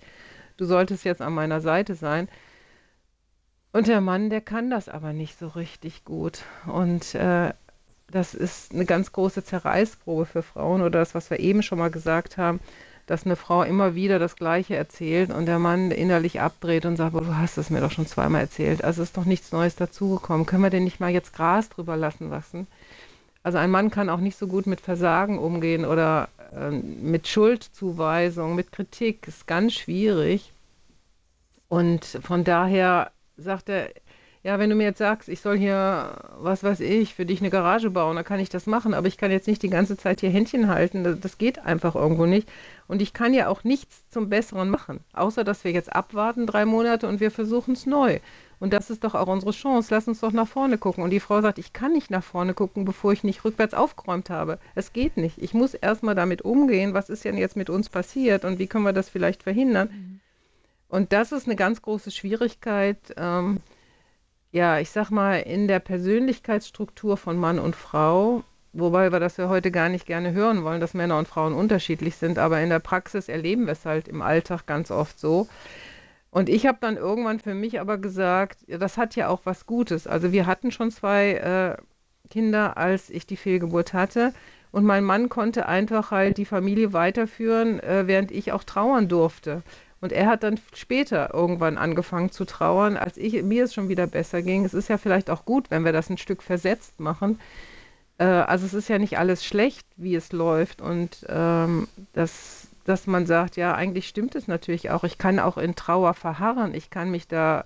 Du 0.57 0.67
solltest 0.67 1.05
jetzt 1.05 1.21
an 1.21 1.35
meiner 1.35 1.61
Seite 1.61 1.97
sein. 1.97 2.29
Und 3.75 3.89
der 3.89 4.01
Mann, 4.01 4.31
der 4.31 4.41
kann 4.41 4.71
das 4.71 4.89
aber 4.89 5.13
nicht 5.13 5.39
so 5.39 5.49
richtig 5.49 6.05
gut. 6.05 6.43
Und 6.67 7.15
äh, 7.15 7.53
das 8.11 8.33
ist 8.33 8.73
eine 8.73 8.85
ganz 8.87 9.13
große 9.13 9.45
Zerreißprobe 9.45 10.27
für 10.27 10.43
Frauen 10.43 10.81
oder 10.81 11.01
das, 11.01 11.15
was 11.15 11.29
wir 11.29 11.41
eben 11.41 11.63
schon 11.63 11.79
mal 11.79 11.91
gesagt 11.91 12.39
haben 12.39 12.61
dass 13.07 13.27
eine 13.27 13.37
Frau 13.37 13.63
immer 13.63 13.95
wieder 13.95 14.19
das 14.19 14.37
Gleiche 14.37 14.77
erzählt 14.77 15.31
und 15.31 15.47
der 15.47 15.59
Mann 15.59 15.91
innerlich 15.91 16.41
abdreht 16.41 16.87
und 16.87 16.97
sagt, 16.97 17.15
du 17.15 17.37
hast 17.37 17.59
es 17.59 17.71
mir 17.71 17.81
doch 17.81 17.91
schon 17.91 18.07
zweimal 18.07 18.43
erzählt. 18.43 18.83
Also 18.83 19.03
ist 19.03 19.17
doch 19.17 19.27
nichts 19.27 19.53
Neues 19.53 19.77
dazugekommen. 19.77 20.47
Können 20.47 20.63
wir 20.63 20.71
denn 20.71 20.85
nicht 20.85 21.01
mal 21.01 21.11
jetzt 21.11 21.35
Gras 21.35 21.69
drüber 21.69 21.97
lassen 21.97 22.31
lassen? 22.31 22.67
Also 23.43 23.59
ein 23.59 23.71
Mann 23.71 23.91
kann 23.91 24.09
auch 24.09 24.21
nicht 24.21 24.39
so 24.39 24.47
gut 24.47 24.67
mit 24.67 24.81
Versagen 24.81 25.39
umgehen 25.39 25.85
oder 25.85 26.29
äh, 26.55 26.71
mit 26.71 27.29
Schuldzuweisung, 27.29 28.55
mit 28.55 28.73
Kritik. 28.73 29.29
Ist 29.29 29.47
ganz 29.47 29.75
schwierig. 29.75 30.51
Und 31.69 32.05
von 32.23 32.43
daher 32.45 33.11
sagt 33.37 33.69
er, 33.69 33.91
ja, 34.45 34.59
wenn 34.59 34.69
du 34.69 34.77
mir 34.77 34.85
jetzt 34.85 34.99
sagst, 34.99 35.31
ich 35.31 35.41
soll 35.41 35.57
hier, 35.57 36.19
was 36.39 36.63
weiß 36.63 36.81
ich, 36.81 37.15
für 37.15 37.25
dich 37.25 37.41
eine 37.41 37.49
Garage 37.49 37.89
bauen, 37.89 38.17
dann 38.17 38.27
kann 38.27 38.41
ich 38.41 38.51
das 38.51 38.67
machen, 38.67 38.93
aber 38.93 39.09
ich 39.09 39.17
kann 39.17 39.31
jetzt 39.31 39.49
nicht 39.49 39.63
die 39.63 39.71
ganze 39.71 39.97
Zeit 39.97 40.21
hier 40.21 40.29
Händchen 40.29 40.69
halten, 40.69 41.03
das, 41.03 41.19
das 41.19 41.39
geht 41.39 41.61
einfach 41.61 41.95
irgendwo 41.95 42.27
nicht. 42.27 42.53
Und 42.87 43.01
ich 43.01 43.15
kann 43.15 43.33
ja 43.33 43.49
auch 43.49 43.65
nichts 43.65 44.07
zum 44.11 44.29
Besseren 44.29 44.69
machen, 44.69 45.01
außer 45.15 45.45
dass 45.45 45.65
wir 45.65 45.73
jetzt 45.73 45.95
abwarten 45.95 46.47
drei 46.47 46.67
Monate 46.67 47.09
und 47.09 47.21
wir 47.21 47.31
versuchen 47.31 47.73
es 47.73 47.87
neu. 47.87 48.21
Und 48.61 48.73
das 48.73 48.91
ist 48.91 49.03
doch 49.05 49.15
auch 49.15 49.29
unsere 49.29 49.53
Chance. 49.53 49.95
Lass 49.95 50.09
uns 50.09 50.21
doch 50.21 50.33
nach 50.33 50.49
vorne 50.49 50.79
gucken. 50.79 51.05
Und 51.05 51.11
die 51.11 51.21
Frau 51.21 51.41
sagt, 51.43 51.59
ich 51.59 51.73
kann 51.73 51.93
nicht 51.93 52.11
nach 52.11 52.25
vorne 52.25 52.55
gucken, 52.55 52.85
bevor 52.85 53.13
ich 53.13 53.25
nicht 53.25 53.45
rückwärts 53.45 53.75
aufgeräumt 53.75 54.31
habe. 54.31 54.59
Es 54.75 54.93
geht 54.93 55.17
nicht. 55.17 55.39
Ich 55.39 55.55
muss 55.55 55.75
erstmal 55.75 56.15
damit 56.15 56.43
umgehen, 56.43 56.95
was 56.95 57.11
ist 57.11 57.25
denn 57.25 57.37
jetzt 57.37 57.57
mit 57.57 57.69
uns 57.69 57.89
passiert 57.89 58.45
und 58.45 58.59
wie 58.59 58.67
können 58.67 58.85
wir 58.85 58.93
das 58.93 59.09
vielleicht 59.09 59.43
verhindern. 59.43 60.21
Und 60.95 61.13
das 61.13 61.33
ist 61.33 61.49
eine 61.49 61.57
ganz 61.57 61.83
große 61.83 62.13
Schwierigkeit. 62.13 62.99
Ähm, 63.17 63.59
ja, 64.53 64.79
ich 64.79 64.91
sag 64.91 65.11
mal, 65.11 65.41
in 65.41 65.67
der 65.67 65.81
Persönlichkeitsstruktur 65.81 67.17
von 67.17 67.37
Mann 67.37 67.59
und 67.59 67.75
Frau, 67.75 68.45
wobei 68.73 69.11
wir 69.11 69.19
das 69.19 69.37
ja 69.37 69.49
heute 69.49 69.73
gar 69.73 69.89
nicht 69.89 70.07
gerne 70.07 70.31
hören 70.35 70.63
wollen, 70.63 70.81
dass 70.81 70.95
Männer 70.95 71.19
und 71.19 71.27
Frauen 71.27 71.53
unterschiedlich 71.53 72.15
sind, 72.15 72.39
aber 72.39 72.61
in 72.61 72.69
der 72.69 72.79
Praxis 72.79 73.29
erleben 73.29 73.67
wir 73.67 73.73
es 73.73 73.85
halt 73.85 74.07
im 74.07 74.23
Alltag 74.23 74.67
ganz 74.67 74.93
oft 74.93 75.19
so. 75.19 75.49
Und 76.31 76.49
ich 76.49 76.65
habe 76.65 76.79
dann 76.81 76.97
irgendwann 76.97 77.41
für 77.41 77.55
mich 77.55 77.81
aber 77.81 77.99
gesagt, 77.99 78.61
ja, 78.69 78.79
das 78.79 78.97
hat 78.97 79.17
ja 79.17 79.31
auch 79.31 79.41
was 79.43 79.67
Gutes. 79.67 80.07
Also 80.07 80.31
wir 80.31 80.47
hatten 80.47 80.71
schon 80.71 80.93
zwei 80.93 81.33
äh, 81.33 81.77
Kinder, 82.31 82.77
als 82.77 83.11
ich 83.11 83.27
die 83.27 83.37
Fehlgeburt 83.37 83.95
hatte. 83.95 84.33
Und 84.71 84.85
mein 84.85 85.03
Mann 85.03 85.29
konnte 85.29 85.67
einfach 85.67 86.13
halt 86.13 86.39
die 86.39 86.45
Familie 86.45 86.93
weiterführen, 86.93 87.81
äh, 87.81 88.07
während 88.07 88.31
ich 88.31 88.53
auch 88.53 88.63
trauern 88.63 89.09
durfte. 89.09 89.65
Und 90.05 90.13
er 90.13 90.27
hat 90.27 90.43
dann 90.43 90.61
später 90.75 91.33
irgendwann 91.33 91.79
angefangen 91.79 92.31
zu 92.31 92.45
trauern, 92.45 92.99
als 92.99 93.17
ich, 93.17 93.43
mir 93.43 93.65
es 93.65 93.73
schon 93.73 93.89
wieder 93.89 94.07
besser 94.07 94.43
ging. 94.43 94.67
Es 94.67 94.75
ist 94.75 94.89
ja 94.89 94.99
vielleicht 94.99 95.31
auch 95.31 95.47
gut, 95.47 95.71
wenn 95.71 95.87
wir 95.87 95.93
das 95.93 96.11
ein 96.11 96.19
Stück 96.19 96.43
versetzt 96.43 97.01
machen. 97.01 97.41
Äh, 98.19 98.25
also 98.25 98.67
es 98.67 98.75
ist 98.75 98.89
ja 98.89 98.99
nicht 98.99 99.19
alles 99.19 99.45
schlecht, 99.47 99.87
wie 99.97 100.15
es 100.15 100.33
läuft. 100.33 100.83
Und 100.83 101.25
ähm, 101.29 101.89
das, 102.13 102.69
dass 102.85 103.07
man 103.07 103.25
sagt, 103.27 103.57
ja, 103.57 103.75
eigentlich 103.75 104.07
stimmt 104.07 104.35
es 104.35 104.47
natürlich 104.47 104.91
auch. 104.91 105.05
Ich 105.05 105.17
kann 105.17 105.39
auch 105.39 105.57
in 105.57 105.75
Trauer 105.75 106.13
verharren. 106.15 106.75
Ich 106.75 106.91
kann 106.91 107.11
mich 107.11 107.27
da, 107.29 107.65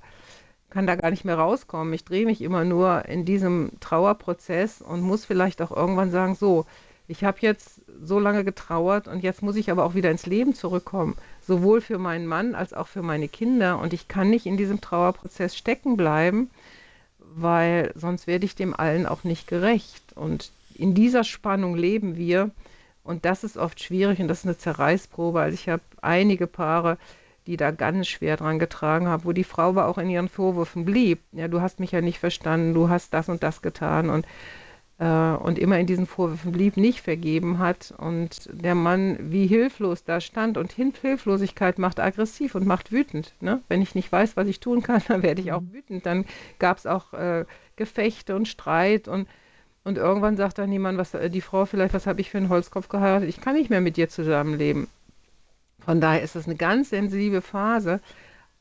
kann 0.71 0.87
da 0.87 0.95
gar 0.97 1.11
nicht 1.11 1.25
mehr 1.25 1.39
rauskommen. 1.39 1.93
Ich 1.93 2.05
drehe 2.05 2.27
mich 2.27 2.41
immer 2.43 2.65
nur 2.65 3.05
in 3.07 3.25
diesem 3.25 3.73
Trauerprozess 3.81 4.81
und 4.81 5.01
muss 5.03 5.25
vielleicht 5.25 5.61
auch 5.63 5.73
irgendwann 5.73 6.13
sagen, 6.13 6.37
so, 6.37 6.67
Ich 7.11 7.25
habe 7.25 7.39
jetzt 7.41 7.81
so 8.03 8.19
lange 8.21 8.45
getrauert 8.45 9.09
und 9.09 9.23
jetzt 9.23 9.43
muss 9.43 9.57
ich 9.57 9.71
aber 9.71 9.85
auch 9.85 9.95
wieder 9.95 10.11
ins 10.11 10.27
Leben 10.27 10.55
zurückkommen, 10.55 11.17
sowohl 11.49 11.81
für 11.81 11.99
meinen 11.99 12.27
Mann 12.27 12.55
als 12.55 12.75
auch 12.75 12.87
für 12.87 13.03
meine 13.03 13.27
Kinder. 13.27 13.79
Und 13.81 13.93
ich 13.93 14.07
kann 14.07 14.31
nicht 14.31 14.47
in 14.47 14.59
diesem 14.59 14.81
Trauerprozess 14.81 15.57
stecken 15.57 15.97
bleiben, 15.97 16.51
weil 17.19 17.91
sonst 17.97 18.27
werde 18.27 18.45
ich 18.45 18.55
dem 18.55 18.79
allen 18.79 19.07
auch 19.07 19.25
nicht 19.25 19.49
gerecht. 19.49 20.13
Und 20.15 20.53
in 20.75 20.95
dieser 20.95 21.25
Spannung 21.25 21.75
leben 21.75 22.17
wir. 22.17 22.51
Und 23.03 23.25
das 23.25 23.43
ist 23.43 23.57
oft 23.57 23.83
schwierig 23.83 24.21
und 24.21 24.29
das 24.29 24.41
ist 24.41 24.45
eine 24.45 24.59
Zerreißprobe. 24.59 25.41
Also 25.41 25.55
ich 25.55 25.71
habe 25.71 25.83
einige 26.03 26.47
Paare, 26.47 26.99
die 27.47 27.57
da 27.57 27.71
ganz 27.71 28.07
schwer 28.07 28.37
dran 28.37 28.59
getragen 28.59 29.09
haben, 29.09 29.25
wo 29.25 29.33
die 29.33 29.43
Frau 29.43 29.71
aber 29.71 29.89
auch 29.89 29.97
in 29.97 30.11
ihren 30.11 30.29
Vorwürfen 30.29 30.85
blieb. 30.85 31.21
Ja, 31.33 31.49
du 31.49 31.63
hast 31.63 31.81
mich 31.81 31.93
ja 31.93 32.03
nicht 32.03 32.19
verstanden, 32.19 32.75
du 32.75 32.91
hast 32.91 33.15
das 33.15 33.31
und 33.31 33.43
das 33.43 33.63
getan 33.63 34.11
und 34.11 34.27
und 35.05 35.61
immer 35.61 35.79
in 35.79 35.87
diesen 35.87 36.07
Vorwürfen 36.07 36.51
blieb, 36.51 36.77
nicht 36.77 37.03
vergeben 37.03 37.59
hat 37.61 37.95
und 37.97 38.49
der 38.53 38.75
Mann 38.75 39.17
wie 39.31 39.47
hilflos 39.47 40.03
da 40.03 40.21
stand 40.21 40.59
und 40.59 40.73
Hilflosigkeit 40.73 41.79
macht 41.79 42.01
aggressiv 42.01 42.57
und 42.57 42.67
macht 42.67 42.91
wütend. 42.91 43.33
Ne? 43.41 43.63
Wenn 43.69 43.81
ich 43.81 43.95
nicht 43.95 44.11
weiß, 44.11 44.37
was 44.37 44.49
ich 44.49 44.59
tun 44.59 44.83
kann, 44.83 45.01
dann 45.09 45.23
werde 45.23 45.41
ich 45.41 45.53
auch 45.53 45.61
mhm. 45.61 45.73
wütend. 45.73 46.05
Dann 46.05 46.25
gab 46.59 46.79
es 46.79 46.87
auch 46.87 47.13
äh, 47.13 47.45
Gefechte 47.77 48.35
und 48.35 48.49
Streit 48.49 49.07
und 49.07 49.29
und 49.85 49.97
irgendwann 49.97 50.37
sagt 50.37 50.59
dann 50.59 50.71
jemand, 50.71 50.99
was 50.99 51.15
äh, 51.15 51.31
die 51.31 51.41
Frau 51.41 51.65
vielleicht, 51.65 51.95
was 51.95 52.07
habe 52.07 52.21
ich 52.21 52.29
für 52.29 52.37
einen 52.37 52.51
Holzkopf 52.51 52.89
geheiratet? 52.89 53.29
Ich 53.29 53.41
kann 53.41 53.55
nicht 53.55 53.71
mehr 53.71 53.81
mit 53.81 53.97
dir 53.97 54.11
zusammenleben. 54.11 54.89
Von 55.81 56.03
daher 56.03 56.21
ist 56.21 56.37
es 56.37 56.45
eine 56.45 56.57
ganz 56.57 56.91
sensible 56.91 57.41
Phase. 57.41 58.01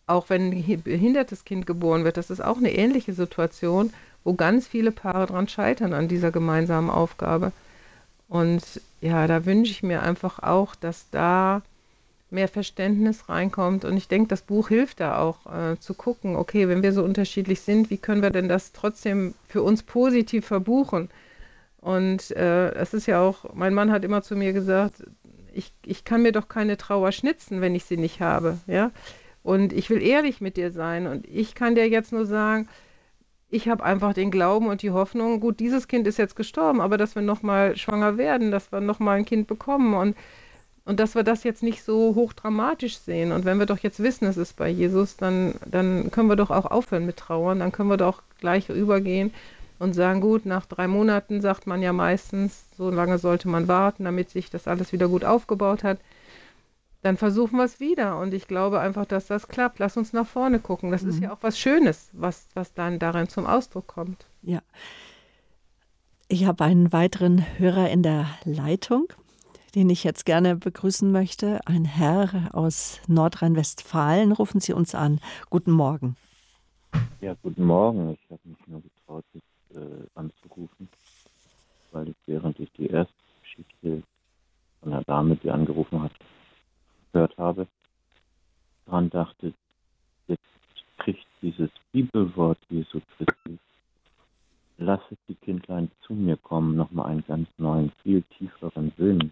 Auch 0.05 0.29
wenn 0.29 0.53
ein 0.53 0.81
behindertes 0.83 1.43
Kind 1.43 1.65
geboren 1.65 2.05
wird, 2.05 2.15
das 2.15 2.29
ist 2.29 2.39
auch 2.39 2.57
eine 2.57 2.73
ähnliche 2.73 3.11
Situation, 3.11 3.91
wo 4.27 4.33
ganz 4.33 4.67
viele 4.67 4.91
Paare 4.91 5.25
dran 5.25 5.47
scheitern 5.47 5.93
an 5.93 6.09
dieser 6.09 6.31
gemeinsamen 6.31 6.89
Aufgabe. 6.89 7.53
Und 8.27 8.61
ja, 8.99 9.25
da 9.25 9.45
wünsche 9.45 9.71
ich 9.71 9.83
mir 9.83 10.03
einfach 10.03 10.39
auch, 10.39 10.75
dass 10.75 11.09
da 11.11 11.61
mehr 12.29 12.49
Verständnis 12.49 13.29
reinkommt. 13.29 13.85
Und 13.85 13.95
ich 13.95 14.09
denke, 14.09 14.27
das 14.27 14.41
Buch 14.41 14.67
hilft 14.67 14.99
da 14.99 15.17
auch 15.17 15.45
äh, 15.45 15.79
zu 15.79 15.93
gucken, 15.93 16.35
okay, 16.35 16.67
wenn 16.67 16.83
wir 16.83 16.91
so 16.91 17.05
unterschiedlich 17.05 17.61
sind, 17.61 17.89
wie 17.89 17.95
können 17.95 18.21
wir 18.21 18.31
denn 18.31 18.49
das 18.49 18.73
trotzdem 18.73 19.33
für 19.47 19.63
uns 19.63 19.81
positiv 19.81 20.45
verbuchen? 20.45 21.09
Und 21.79 22.31
äh, 22.31 22.73
es 22.73 22.93
ist 22.93 23.05
ja 23.05 23.21
auch, 23.21 23.53
mein 23.53 23.73
Mann 23.73 23.93
hat 23.93 24.03
immer 24.03 24.23
zu 24.23 24.35
mir 24.35 24.51
gesagt, 24.51 25.05
ich, 25.53 25.71
ich 25.85 26.03
kann 26.03 26.21
mir 26.21 26.33
doch 26.33 26.49
keine 26.49 26.75
Trauer 26.75 27.13
schnitzen, 27.13 27.61
wenn 27.61 27.75
ich 27.75 27.85
sie 27.85 27.95
nicht 27.95 28.19
habe. 28.19 28.57
Ja? 28.67 28.91
Und 29.41 29.71
ich 29.71 29.89
will 29.89 30.03
ehrlich 30.03 30.41
mit 30.41 30.57
dir 30.57 30.73
sein. 30.73 31.07
Und 31.07 31.25
ich 31.29 31.55
kann 31.55 31.75
dir 31.75 31.87
jetzt 31.87 32.11
nur 32.11 32.25
sagen, 32.25 32.67
ich 33.49 33.69
habe 33.69 33.83
einfach 33.83 34.13
den 34.13 34.31
Glauben 34.31 34.67
und 34.67 34.81
die 34.81 34.91
Hoffnung, 34.91 35.39
gut, 35.39 35.59
dieses 35.59 35.87
Kind 35.87 36.07
ist 36.07 36.17
jetzt 36.17 36.35
gestorben, 36.35 36.81
aber 36.81 36.97
dass 36.97 37.15
wir 37.15 37.21
nochmal 37.21 37.77
schwanger 37.77 38.17
werden, 38.17 38.51
dass 38.51 38.71
wir 38.71 38.81
nochmal 38.81 39.17
ein 39.17 39.25
Kind 39.25 39.47
bekommen 39.47 39.93
und 39.93 40.15
und 40.87 41.01
dass 41.01 41.15
wir 41.15 41.23
das 41.23 41.43
jetzt 41.43 41.63
nicht 41.63 41.83
so 41.83 42.15
hochdramatisch 42.15 42.97
sehen. 42.99 43.33
Und 43.33 43.43
wenn 43.43 43.59
wir 43.59 43.65
doch 43.65 43.79
jetzt 43.79 44.01
wissen, 44.01 44.25
es 44.25 44.37
ist 44.37 44.55
bei 44.55 44.69
Jesus, 44.69 45.17
dann, 45.17 45.55
dann 45.65 46.11
können 46.11 46.29
wir 46.29 46.37
doch 46.37 46.49
auch 46.49 46.65
aufhören 46.65 47.05
mit 47.05 47.17
Trauern. 47.17 47.59
Dann 47.59 47.73
können 47.73 47.89
wir 47.89 47.97
doch 47.97 48.23
gleich 48.39 48.69
übergehen 48.69 49.33
und 49.79 49.95
sagen, 49.95 50.21
gut, 50.21 50.45
nach 50.45 50.65
drei 50.65 50.87
Monaten 50.87 51.41
sagt 51.41 51.67
man 51.67 51.81
ja 51.81 51.91
meistens, 51.91 52.63
so 52.77 52.89
lange 52.89 53.17
sollte 53.17 53.49
man 53.49 53.67
warten, 53.67 54.05
damit 54.05 54.29
sich 54.29 54.49
das 54.49 54.65
alles 54.65 54.93
wieder 54.93 55.09
gut 55.09 55.25
aufgebaut 55.25 55.83
hat. 55.83 55.99
Dann 57.07 57.15
versuchen 57.15 57.55
wir 57.55 57.63
es 57.63 57.79
wieder. 57.79 58.19
Und 58.19 58.33
ich 58.33 58.49
glaube 58.49 58.81
einfach, 58.81 59.05
dass 59.05 59.27
das 59.27 59.47
klappt. 59.47 59.79
Lass 59.79 59.95
uns 59.95 60.11
nach 60.11 60.27
vorne 60.27 60.59
gucken. 60.59 60.91
Das 60.91 61.03
mhm. 61.03 61.09
ist 61.09 61.21
ja 61.21 61.31
auch 61.31 61.37
was 61.39 61.57
Schönes, 61.57 62.09
was, 62.11 62.49
was 62.53 62.73
dann 62.73 62.99
darin 62.99 63.29
zum 63.29 63.45
Ausdruck 63.45 63.87
kommt. 63.87 64.25
Ja. 64.41 64.59
Ich 66.27 66.45
habe 66.45 66.65
einen 66.65 66.91
weiteren 66.91 67.45
Hörer 67.57 67.89
in 67.89 68.03
der 68.03 68.25
Leitung 68.43 69.07
den 69.75 69.89
ich 69.91 70.03
jetzt 70.03 70.25
gerne 70.25 70.55
begrüßen 70.55 71.11
möchte. 71.11 71.59
Ein 71.65 71.85
Herr 71.85 72.49
aus 72.53 72.99
Nordrhein-Westfalen. 73.07 74.31
Rufen 74.31 74.59
Sie 74.59 74.73
uns 74.73 74.95
an. 74.95 75.19
Guten 75.51 75.71
Morgen. 75.71 76.15
Ja, 77.21 77.35
guten 77.43 77.63
Morgen. 77.63 78.11
Ich 78.13 78.31
habe 78.31 78.41
mich 78.43 78.57
nur 78.65 78.81
getraut, 78.81 79.23
jetzt, 79.33 79.77
äh, 79.77 80.07
anzurufen, 80.15 80.89
weil 81.91 82.09
ich 82.09 82.15
während 82.25 82.59
ich 82.59 82.71
die 82.71 82.87
erste 82.87 83.13
Geschichte 83.43 84.01
von 84.81 84.91
der 84.91 85.03
Dame, 85.03 85.35
die 85.35 85.51
angerufen 85.51 86.01
hat, 86.01 86.13
gehört 87.17 87.37
habe, 87.37 87.67
daran 88.85 89.09
dachte, 89.09 89.53
jetzt 90.27 90.43
kriegt 90.97 91.25
dieses 91.41 91.71
Bibelwort 91.91 92.59
Jesu 92.69 93.01
Christi, 93.17 93.57
lasset 94.77 95.17
die 95.27 95.35
Kindlein 95.35 95.89
zu 96.01 96.13
mir 96.13 96.37
kommen, 96.37 96.75
nochmal 96.75 97.07
einen 97.07 97.25
ganz 97.25 97.49
neuen, 97.57 97.91
viel 98.03 98.21
tieferen 98.37 98.91
Sinn. 98.97 99.31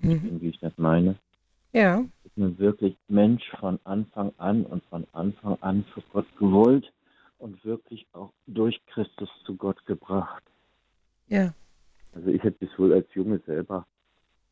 mhm. 0.00 0.40
wie 0.40 0.48
ich 0.48 0.58
das 0.58 0.72
meine. 0.76 1.16
Ja. 1.72 2.04
Ist 2.24 2.36
man 2.36 2.58
wirklich 2.58 2.96
Mensch 3.08 3.48
von 3.58 3.78
Anfang 3.84 4.32
an 4.36 4.64
und 4.64 4.84
von 4.86 5.06
Anfang 5.12 5.56
an 5.60 5.84
für 5.94 6.02
Gott 6.12 6.26
gewollt 6.38 6.92
und 7.38 7.64
wirklich 7.64 8.06
auch 8.12 8.32
durch 8.46 8.80
Christus 8.86 9.28
zu 9.44 9.54
Gott 9.56 9.84
gebracht. 9.86 10.42
Ja. 11.28 11.54
Also 12.14 12.28
ich 12.28 12.42
hätte 12.42 12.58
bis 12.58 12.78
wohl 12.78 12.92
als 12.92 13.12
Junge 13.14 13.38
selber 13.46 13.86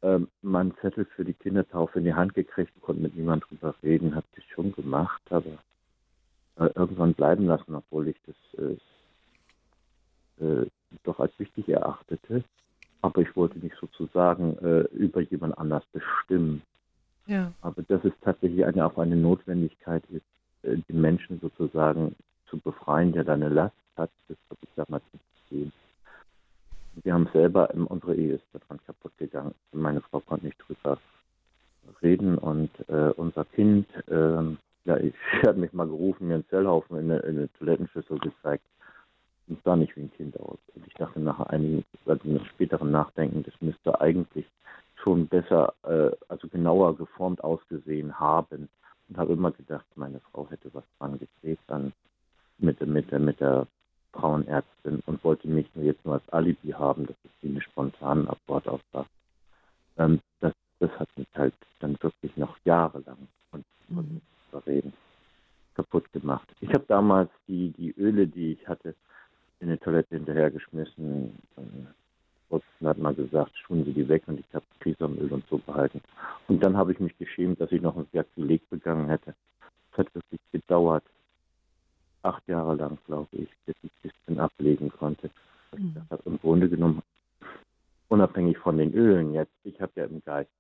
ähm, 0.03 0.29
meinen 0.43 0.75
Zettel 0.81 1.05
für 1.05 1.25
die 1.25 1.35
Kindertaufe 1.35 1.99
in 1.99 2.05
die 2.05 2.15
Hand 2.15 2.35
gekriegt, 2.35 2.73
konnte 2.81 3.03
mit 3.03 3.15
niemand 3.17 3.45
drüber 3.49 3.75
reden, 3.83 4.15
habe 4.15 4.27
das 4.35 4.45
schon 4.45 4.73
gemacht, 4.73 5.23
aber 5.31 5.59
äh, 6.57 6.71
irgendwann 6.75 7.15
bleiben 7.15 7.47
lassen, 7.47 7.75
obwohl 7.75 8.09
ich 8.09 8.17
das 8.27 8.37
äh, 10.41 10.45
äh, 10.45 10.67
doch 11.05 11.21
als 11.21 11.39
wichtig 11.39 11.69
erachtete 11.69 12.43
aber 13.03 13.23
ich 13.23 13.35
wollte 13.37 13.59
nicht 13.59 13.77
sozusagen 13.81 14.59
äh, 14.59 14.81
über 14.95 15.21
jemand 15.21 15.57
anders 15.59 15.85
bestimmen. 15.93 16.63
Ja. 17.27 17.53
Aber 17.61 17.83
das 17.83 18.05
ist 18.05 18.17
tatsächlich 18.23 18.65
eine, 18.65 18.85
auch 18.85 18.99
eine 18.99 19.17
Notwendigkeit, 19.17 20.03
ist, 20.11 20.25
äh, 20.63 20.77
den 20.77 21.01
Menschen 21.01 21.41
sozusagen 21.41 22.15
zu 22.47 22.59
befreien, 22.59 23.13
der 23.13 23.25
da 23.25 23.35
eine 23.35 23.49
Last 23.49 23.75
hat. 23.97 24.11
Das 24.29 24.37
habe 24.51 24.61
ich. 24.63 24.77
Wir 24.77 24.83
haben 27.21 27.33
selber, 27.33 27.71
unsere 27.75 28.15
Ehe 28.15 28.35
ist 28.35 28.45
daran 28.53 28.81
kaputt 28.87 29.13
gegangen. 29.19 29.55
Meine 29.73 30.01
Frau 30.01 30.21
konnte 30.21 30.47
nicht 30.47 30.59
drüber 30.67 30.99
reden 32.03 32.39
und 32.39 32.71
äh, 32.89 33.13
unser 33.17 33.45
Kind, 33.45 33.87
äh, 34.09 34.43
ja, 34.85 34.97
ich 34.97 35.15
habe 35.47 35.59
mich 35.59 35.73
mal 35.73 35.87
gerufen, 35.87 36.29
mir 36.29 36.35
einen 36.35 36.49
Zellhaufen 36.49 36.99
in 36.99 37.11
eine, 37.11 37.21
in 37.21 37.39
eine 37.39 37.53
Toilettenschüssel 37.55 38.19
gezeigt 38.19 38.65
und 39.49 39.63
sah 39.65 39.77
nicht 39.77 39.97
wie 39.97 40.03
ein 40.03 40.13
Kind 40.13 40.39
aus. 40.41 40.59
Und 40.75 40.87
ich 40.87 40.95
dachte 40.95 41.21
nach 41.21 41.41
einigen, 41.41 41.85
also 42.07 42.29
nach 42.29 42.47
späteren 42.47 42.91
Nachdenken, 42.91 43.43
das 43.43 43.55
müsste 43.61 44.01
eigentlich 44.01 44.47
schon 45.03 45.27
besser, 45.27 45.75
äh, 45.83 46.11
also 46.29 46.49
genauer 46.49 46.97
geformt 46.97 47.43
ausgesehen 47.45 48.19
haben. 48.19 48.69
Und 49.09 49.19
habe 49.19 49.33
immer 49.33 49.51
gedacht, 49.51 49.87
meine 49.97 50.21
Frau 50.31 50.49
hätte 50.49 50.73
was 50.73 50.85
dran 50.99 51.19
gedreht 51.19 51.59
dann 51.67 51.93
mit, 52.59 52.81
mit, 52.87 53.11
mit 53.11 53.41
der 53.41 53.67
Frauenärztin 54.21 55.03
und 55.07 55.25
wollte 55.25 55.49
mich 55.49 55.67
nur 55.75 55.85
jetzt 55.85 56.05
nur 56.05 56.15
als 56.15 56.29
Alibi 56.29 56.71
haben, 56.71 57.07
dass 57.07 57.17
es 57.25 57.31
wie 57.41 57.49
eine 57.49 57.63
spontane 57.63 58.29
Abort 58.29 58.69
aussah. 58.69 59.07
Ähm, 59.99 60.21
das, 60.41 60.53
das 60.79 60.91
hat 60.99 61.09
mich 61.17 61.29
halt 61.35 61.55
dann 61.81 61.97
wirklich 62.01 62.37
noch 62.37 62.57
jahrelang 62.65 63.29
und, 63.53 63.65
und 63.89 64.21
mhm. 64.67 64.93
kaputt 65.75 66.13
gemacht. 66.13 66.49
Ich 66.61 66.69
habe 66.71 66.85
damals 66.87 67.31
die, 67.49 67.71
die 67.71 67.93
Öle, 67.99 68.27
die 68.27 68.53
ich 68.53 68.69
hatte, 68.69 68.95
in 69.61 69.69
die 69.69 69.79
Toilette 69.79 70.17
hinterhergeschmissen. 70.17 71.33
Trotzdem 72.49 72.89
hat 72.89 72.99
mal 72.99 73.15
gesagt, 73.15 73.53
schuhen 73.59 73.85
Sie 73.85 73.93
die 73.93 74.09
weg 74.09 74.25
und 74.27 74.41
ich 74.41 74.55
habe 74.55 74.65
Krisamöl 74.81 75.33
und 75.33 75.47
so 75.49 75.59
behalten. 75.59 76.01
Und 76.49 76.63
dann 76.63 76.77
habe 76.77 76.93
ich 76.93 77.01
mich 77.01 77.17
geschämt, 77.19 77.61
dass 77.61 77.71
ich 77.73 77.81
noch 77.81 77.97
ein 77.97 78.07
Sakrileg 78.13 78.69
begangen 78.71 79.09
hätte. 79.09 79.35
Es 79.93 79.99
hat 79.99 80.15
wirklich 80.15 80.41
gedauert. 80.51 81.05
Acht 82.23 82.47
Jahre 82.49 82.75
lang, 82.75 82.99
glaube 83.07 83.29
ich, 83.33 83.49
bis 83.65 83.77
ich 83.83 83.91
ein 83.91 84.11
bisschen 84.11 84.41
ablegen 84.41 84.91
konnte. 84.91 85.31
Mhm. 85.77 85.95
Das 85.95 86.11
hat 86.11 86.27
im 86.27 86.39
Grunde 86.39 86.69
genommen, 86.69 87.03
unabhängig 88.09 88.59
von 88.59 88.77
den 88.77 88.93
Ölen 88.93 89.33
jetzt, 89.33 89.53
ich 89.65 89.81
habe 89.81 89.93
ja 89.97 90.05
im 90.05 90.23
Geist 90.25 90.51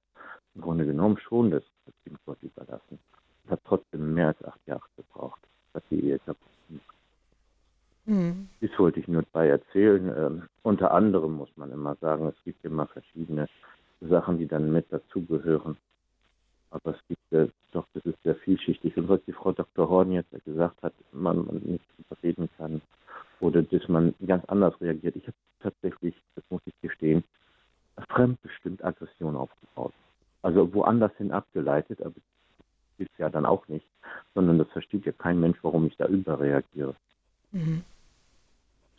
im 0.55 0.63
Grunde 0.63 0.87
genommen 0.87 1.19
schon 1.19 1.51
das, 1.51 1.63
das 1.87 1.95
Kind 2.05 2.19
Gott 2.27 2.39
überlassen. 2.43 2.99
Es 3.45 3.53
hat 3.53 3.61
trotzdem 3.65 4.15
mehr 4.15 4.29
als 4.29 4.45
acht 4.45 4.61
Jahre 4.67 4.87
gebraucht, 4.97 5.41
dass 5.73 5.83
die 5.91 6.01
Ehe 6.05 6.19
kaputt 6.19 6.51
Mhm. 8.11 8.49
Das 8.61 8.71
wollte 8.79 9.01
ich 9.01 9.09
nur 9.09 9.25
bei 9.33 9.49
erzählen. 9.49 10.13
Ähm, 10.17 10.43
unter 10.63 10.93
anderem 10.93 11.33
muss 11.33 11.57
man 11.57 11.71
immer 11.71 11.95
sagen, 11.97 12.27
es 12.27 12.45
gibt 12.45 12.65
immer 12.65 12.87
verschiedene 12.87 13.49
Sachen, 14.01 14.39
die 14.39 14.47
dann 14.47 14.73
mit 14.73 14.93
dazugehören. 14.93 15.77
Aber 16.71 16.95
es 16.95 17.07
gibt 17.09 17.33
äh, 17.33 17.49
doch, 17.73 17.87
das 17.95 18.05
ist 18.05 18.23
sehr 18.23 18.37
vielschichtig. 18.37 18.97
Und 18.97 19.09
was 19.09 19.21
die 19.27 19.33
Frau 19.33 19.53
Dr. 19.53 19.89
Horn 19.89 20.12
jetzt 20.12 20.31
gesagt 20.45 20.83
hat, 20.83 20.95
man, 21.12 21.45
man 21.45 21.57
nicht 21.59 21.85
reden 22.23 22.49
kann 22.57 22.81
oder 23.41 23.62
dass 23.62 23.89
man 23.89 24.14
ganz 24.27 24.45
anders 24.47 24.81
reagiert. 24.81 25.16
Ich 25.16 25.27
habe 25.27 25.37
tatsächlich, 25.61 26.14
das 26.35 26.45
muss 26.51 26.61
ich 26.66 26.75
gestehen, 26.81 27.25
fremdbestimmt 28.09 28.85
Aggression 28.85 29.37
aufgebaut. 29.37 29.93
Also 30.43 30.73
woanders 30.73 31.12
hin 31.16 31.33
abgeleitet, 31.33 32.01
aber 32.01 32.14
das 32.99 33.07
ist 33.07 33.18
ja 33.18 33.31
dann 33.31 33.47
auch 33.47 33.66
nicht, 33.68 33.87
sondern 34.35 34.59
das 34.59 34.68
versteht 34.68 35.07
ja 35.07 35.12
kein 35.12 35.41
Mensch, 35.41 35.59
warum 35.62 35.87
ich 35.87 35.97
da 35.97 36.07
überreagiere. 36.07 36.95
Mhm 37.53 37.83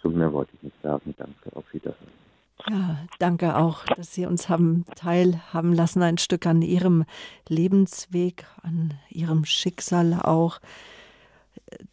So 0.02 0.10
mehr 0.10 0.34
wollte 0.34 0.52
ich 0.56 0.64
nicht 0.64 0.82
sagen. 0.82 1.14
Danke, 1.18 1.56
auf 1.56 1.72
Wiedersehen. 1.74 2.31
Ja, 2.70 2.98
danke 3.18 3.58
auch, 3.58 3.86
dass 3.86 4.14
Sie 4.14 4.26
uns 4.26 4.48
haben 4.48 4.86
teilhaben 4.96 5.74
lassen, 5.74 6.04
ein 6.04 6.18
Stück 6.18 6.46
an 6.46 6.62
Ihrem 6.62 7.06
Lebensweg, 7.48 8.46
an 8.62 8.94
Ihrem 9.10 9.46
Schicksal 9.46 10.14
auch, 10.22 10.60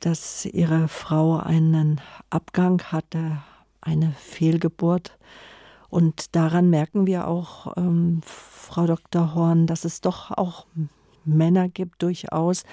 dass 0.00 0.44
Ihre 0.44 0.88
Frau 0.88 1.38
einen 1.38 2.00
Abgang 2.30 2.82
hatte, 2.82 3.38
eine 3.80 4.12
Fehlgeburt. 4.12 5.16
Und 5.88 6.36
daran 6.36 6.68
merken 6.68 7.06
wir 7.06 7.28
auch, 7.28 7.76
ähm, 7.76 8.20
Frau 8.24 8.86
Dr. 8.86 9.34
Horn, 9.34 9.66
dass 9.66 9.84
es 9.84 10.02
doch 10.02 10.30
auch 10.32 10.66
Männer 11.24 11.68
gibt, 11.68 12.02
durchaus, 12.02 12.64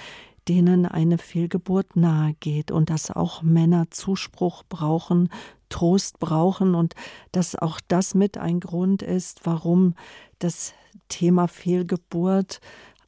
denen 0.50 0.86
eine 0.86 1.18
Fehlgeburt 1.18 1.96
nahe 1.96 2.36
geht 2.40 2.72
und 2.72 2.90
dass 2.90 3.10
auch 3.10 3.42
Männer 3.42 3.90
Zuspruch 3.90 4.64
brauchen, 4.68 5.30
Trost 5.76 6.20
brauchen 6.20 6.74
und 6.74 6.96
dass 7.34 7.58
auch 7.58 7.82
das 7.90 8.16
mit 8.16 8.38
ein 8.38 8.62
Grund 8.62 9.02
ist, 9.02 9.42
warum 9.44 9.96
das 10.40 10.74
Thema 11.10 11.50
Fehlgeburt 11.50 12.62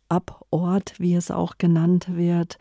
ab 0.10 0.44
Ort, 0.52 0.96
wie 0.98 1.16
es 1.16 1.32
auch 1.32 1.58
genannt 1.58 2.18
wird, 2.18 2.58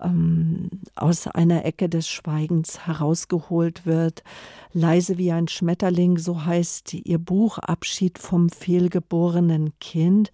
ähm, 0.00 0.70
aus 0.96 1.26
einer 1.26 1.66
Ecke 1.66 1.90
des 1.90 2.08
Schweigens 2.08 2.86
herausgeholt 2.86 3.84
wird. 3.84 4.24
Leise 4.72 5.18
wie 5.18 5.30
ein 5.30 5.48
Schmetterling, 5.48 6.16
so 6.16 6.46
heißt 6.46 6.94
ihr 6.94 7.18
Buch 7.18 7.58
Abschied 7.58 8.18
vom 8.18 8.48
fehlgeborenen 8.48 9.78
Kind. 9.78 10.32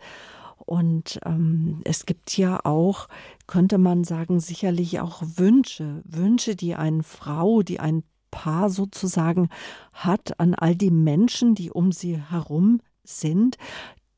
Und 0.58 1.18
ähm, 1.24 1.80
es 1.82 2.06
gibt 2.06 2.38
ja 2.38 2.60
auch, 2.64 3.08
könnte 3.48 3.76
man 3.76 4.04
sagen, 4.04 4.38
sicherlich 4.38 5.00
auch 5.00 5.20
Wünsche, 5.34 6.00
Wünsche, 6.04 6.54
die 6.54 6.76
eine 6.76 7.02
Frau, 7.02 7.62
die 7.62 7.80
ein 7.80 8.04
Paar 8.30 8.70
sozusagen 8.70 9.48
hat 9.92 10.38
an 10.38 10.54
all 10.54 10.76
die 10.76 10.90
Menschen, 10.90 11.54
die 11.54 11.70
um 11.70 11.92
sie 11.92 12.20
herum 12.20 12.80
sind. 13.04 13.56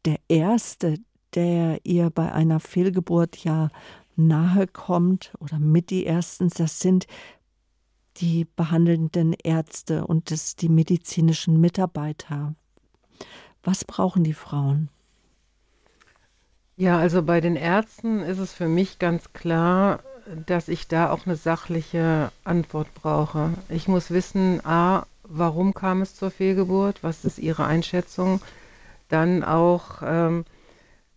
Der 0.05 0.19
erste, 0.29 0.99
der 1.35 1.81
ihr 1.85 2.11
bei 2.11 2.33
einer 2.33 2.61
Fehlgeburt 2.61 3.37
ja 3.39 3.71
nahe 4.17 4.67
kommt 4.67 5.33
oder 5.41 5.59
mit 5.59 5.91
die 5.91 6.07
ersten, 6.07 6.49
das 6.49 6.81
sind 6.81 7.07
die 8.19 8.45
behandelnden 8.45 9.33
Ärzte 9.33 10.07
und 10.07 10.31
das, 10.31 10.57
die 10.57 10.69
medizinischen 10.69 11.61
Mitarbeiter. 11.61 12.55
Was 13.63 13.85
brauchen 13.85 14.25
die 14.25 14.35
Frauen? 14.35 14.91
Ja, 16.77 16.99
also 16.99 17.23
bei 17.23 17.41
den 17.41 17.57
Ärzten 17.57 18.21
ist 18.21 18.39
es 18.39 18.53
für 18.53 18.69
mich 18.69 18.99
ganz 18.99 19.33
klar, 19.33 20.03
dass 20.47 20.69
ich 20.69 20.89
da 20.89 21.11
auch 21.11 21.27
eine 21.27 21.37
sachliche 21.37 22.31
Antwort 22.45 22.93
brauche. 22.95 23.51
Ich 23.69 23.89
muss 23.89 24.11
wissen, 24.11 24.65
a, 24.65 25.07
warum 25.25 25.75
kam 25.75 26.03
es 26.03 26.15
zur 26.15 26.31
Fehlgeburt? 26.31 27.03
Was 27.03 27.25
ist 27.25 27.39
Ihre 27.39 27.65
Einschätzung? 27.67 28.41
Dann 29.09 29.45
auch, 29.45 30.03
ähm, 30.05 30.45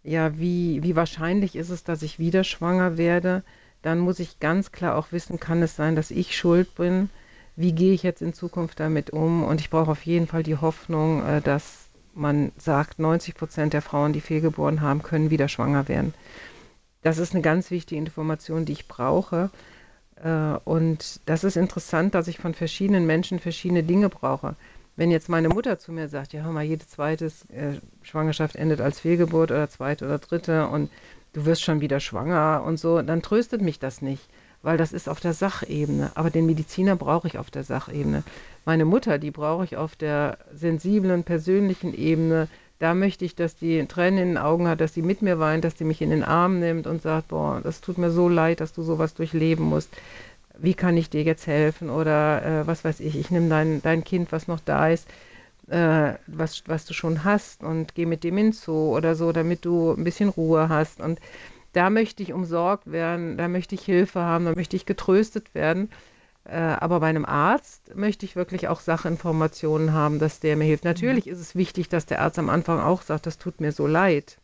ja, 0.03 0.37
wie, 0.37 0.83
wie 0.83 0.95
wahrscheinlich 0.95 1.55
ist 1.55 1.69
es, 1.69 1.83
dass 1.83 2.01
ich 2.01 2.19
wieder 2.19 2.43
schwanger 2.43 2.97
werde? 2.97 3.43
Dann 3.81 3.99
muss 3.99 4.19
ich 4.19 4.39
ganz 4.39 4.71
klar 4.71 4.95
auch 4.95 5.11
wissen, 5.11 5.39
kann 5.39 5.61
es 5.61 5.75
sein, 5.75 5.95
dass 5.95 6.11
ich 6.11 6.35
schuld 6.35 6.75
bin? 6.75 7.09
Wie 7.55 7.71
gehe 7.71 7.93
ich 7.93 8.03
jetzt 8.03 8.21
in 8.21 8.33
Zukunft 8.33 8.79
damit 8.79 9.11
um? 9.11 9.43
Und 9.43 9.61
ich 9.61 9.69
brauche 9.69 9.91
auf 9.91 10.05
jeden 10.05 10.27
Fall 10.27 10.43
die 10.43 10.57
Hoffnung, 10.57 11.25
äh, 11.25 11.41
dass 11.41 11.85
man 12.13 12.51
sagt, 12.57 12.99
90 12.99 13.35
Prozent 13.35 13.73
der 13.73 13.81
Frauen, 13.81 14.13
die 14.13 14.21
fehlgeboren 14.21 14.81
haben, 14.81 15.03
können 15.03 15.29
wieder 15.29 15.47
schwanger 15.47 15.87
werden. 15.87 16.13
Das 17.05 17.19
ist 17.19 17.33
eine 17.33 17.43
ganz 17.43 17.69
wichtige 17.69 18.01
Information, 18.01 18.65
die 18.65 18.71
ich 18.71 18.87
brauche. 18.87 19.51
Äh, 20.15 20.57
und 20.63 21.19
das 21.27 21.43
ist 21.43 21.55
interessant, 21.55 22.15
dass 22.15 22.27
ich 22.27 22.39
von 22.39 22.55
verschiedenen 22.55 23.05
Menschen 23.05 23.37
verschiedene 23.37 23.83
Dinge 23.83 24.09
brauche. 24.09 24.55
Wenn 24.95 25.11
jetzt 25.11 25.29
meine 25.29 25.49
Mutter 25.49 25.77
zu 25.77 25.91
mir 25.91 26.09
sagt, 26.09 26.33
ja, 26.33 26.41
hör 26.41 26.51
mal, 26.51 26.63
jede 26.63 26.87
zweite 26.87 27.25
äh, 27.25 27.73
Schwangerschaft 28.01 28.55
endet 28.55 28.81
als 28.81 28.99
Fehlgeburt 28.99 29.51
oder 29.51 29.69
zweite 29.69 30.05
oder 30.05 30.17
dritte 30.17 30.67
und 30.67 30.89
du 31.33 31.45
wirst 31.45 31.61
schon 31.61 31.79
wieder 31.79 31.99
schwanger 31.99 32.63
und 32.65 32.79
so, 32.79 32.99
dann 33.03 33.21
tröstet 33.21 33.61
mich 33.61 33.77
das 33.77 34.01
nicht, 34.01 34.27
weil 34.63 34.77
das 34.77 34.91
ist 34.91 35.07
auf 35.07 35.19
der 35.19 35.33
Sachebene. 35.33 36.11
Aber 36.15 36.31
den 36.31 36.47
Mediziner 36.47 36.95
brauche 36.95 37.27
ich 37.27 37.37
auf 37.37 37.51
der 37.51 37.63
Sachebene. 37.63 38.23
Meine 38.65 38.85
Mutter, 38.85 39.19
die 39.19 39.29
brauche 39.29 39.63
ich 39.63 39.77
auf 39.77 39.95
der 39.95 40.39
sensiblen, 40.55 41.23
persönlichen 41.23 41.93
Ebene. 41.93 42.47
Da 42.79 42.93
möchte 42.93 43.23
ich, 43.23 43.35
dass 43.35 43.55
die 43.55 43.85
Tränen 43.87 44.19
in 44.19 44.27
den 44.29 44.37
Augen 44.37 44.67
hat, 44.67 44.81
dass 44.81 44.93
sie 44.93 45.01
mit 45.01 45.21
mir 45.21 45.39
weint, 45.39 45.63
dass 45.63 45.77
sie 45.77 45.85
mich 45.85 46.01
in 46.01 46.09
den 46.09 46.23
Arm 46.23 46.59
nimmt 46.59 46.87
und 46.87 47.01
sagt, 47.01 47.29
boah, 47.29 47.61
das 47.63 47.81
tut 47.81 47.97
mir 47.97 48.11
so 48.11 48.27
leid, 48.27 48.59
dass 48.59 48.73
du 48.73 48.83
sowas 48.83 49.13
durchleben 49.13 49.65
musst. 49.65 49.89
Wie 50.57 50.73
kann 50.73 50.97
ich 50.97 51.09
dir 51.09 51.23
jetzt 51.23 51.47
helfen? 51.47 51.89
Oder 51.89 52.43
äh, 52.45 52.67
was 52.67 52.83
weiß 52.83 52.99
ich, 52.99 53.17
ich 53.17 53.31
nehme 53.31 53.49
dein, 53.49 53.81
dein 53.81 54.03
Kind, 54.03 54.31
was 54.31 54.47
noch 54.47 54.59
da 54.59 54.89
ist, 54.89 55.07
äh, 55.69 56.13
was, 56.27 56.63
was 56.67 56.85
du 56.85 56.93
schon 56.93 57.23
hast 57.23 57.63
und 57.63 57.95
gehe 57.95 58.07
mit 58.07 58.23
dem 58.23 58.51
Zoo 58.51 58.95
oder 58.95 59.15
so, 59.15 59.31
damit 59.31 59.65
du 59.65 59.91
ein 59.93 60.03
bisschen 60.03 60.29
Ruhe 60.29 60.69
hast. 60.69 60.99
Und 60.99 61.19
da 61.73 61.89
möchte 61.89 62.23
ich 62.23 62.33
umsorgt 62.33 62.91
werden, 62.91 63.37
da 63.37 63.47
möchte 63.47 63.75
ich 63.75 63.83
Hilfe 63.83 64.21
haben, 64.21 64.45
da 64.45 64.53
möchte 64.53 64.75
ich 64.75 64.85
getröstet 64.85 65.53
werden. 65.55 65.89
Äh, 66.45 66.57
aber 66.57 66.99
bei 66.99 67.07
einem 67.07 67.25
Arzt 67.25 67.95
möchte 67.95 68.25
ich 68.25 68.35
wirklich 68.35 68.67
auch 68.67 68.79
Sachinformationen 68.79 69.93
haben, 69.93 70.19
dass 70.19 70.39
der 70.39 70.55
mir 70.55 70.65
hilft. 70.65 70.83
Mhm. 70.83 70.91
Natürlich 70.91 71.27
ist 71.27 71.39
es 71.39 71.55
wichtig, 71.55 71.89
dass 71.89 72.05
der 72.05 72.21
Arzt 72.21 72.37
am 72.37 72.49
Anfang 72.49 72.79
auch 72.79 73.01
sagt, 73.01 73.25
das 73.25 73.37
tut 73.37 73.59
mir 73.61 73.71
so 73.71 73.87
leid. 73.87 74.37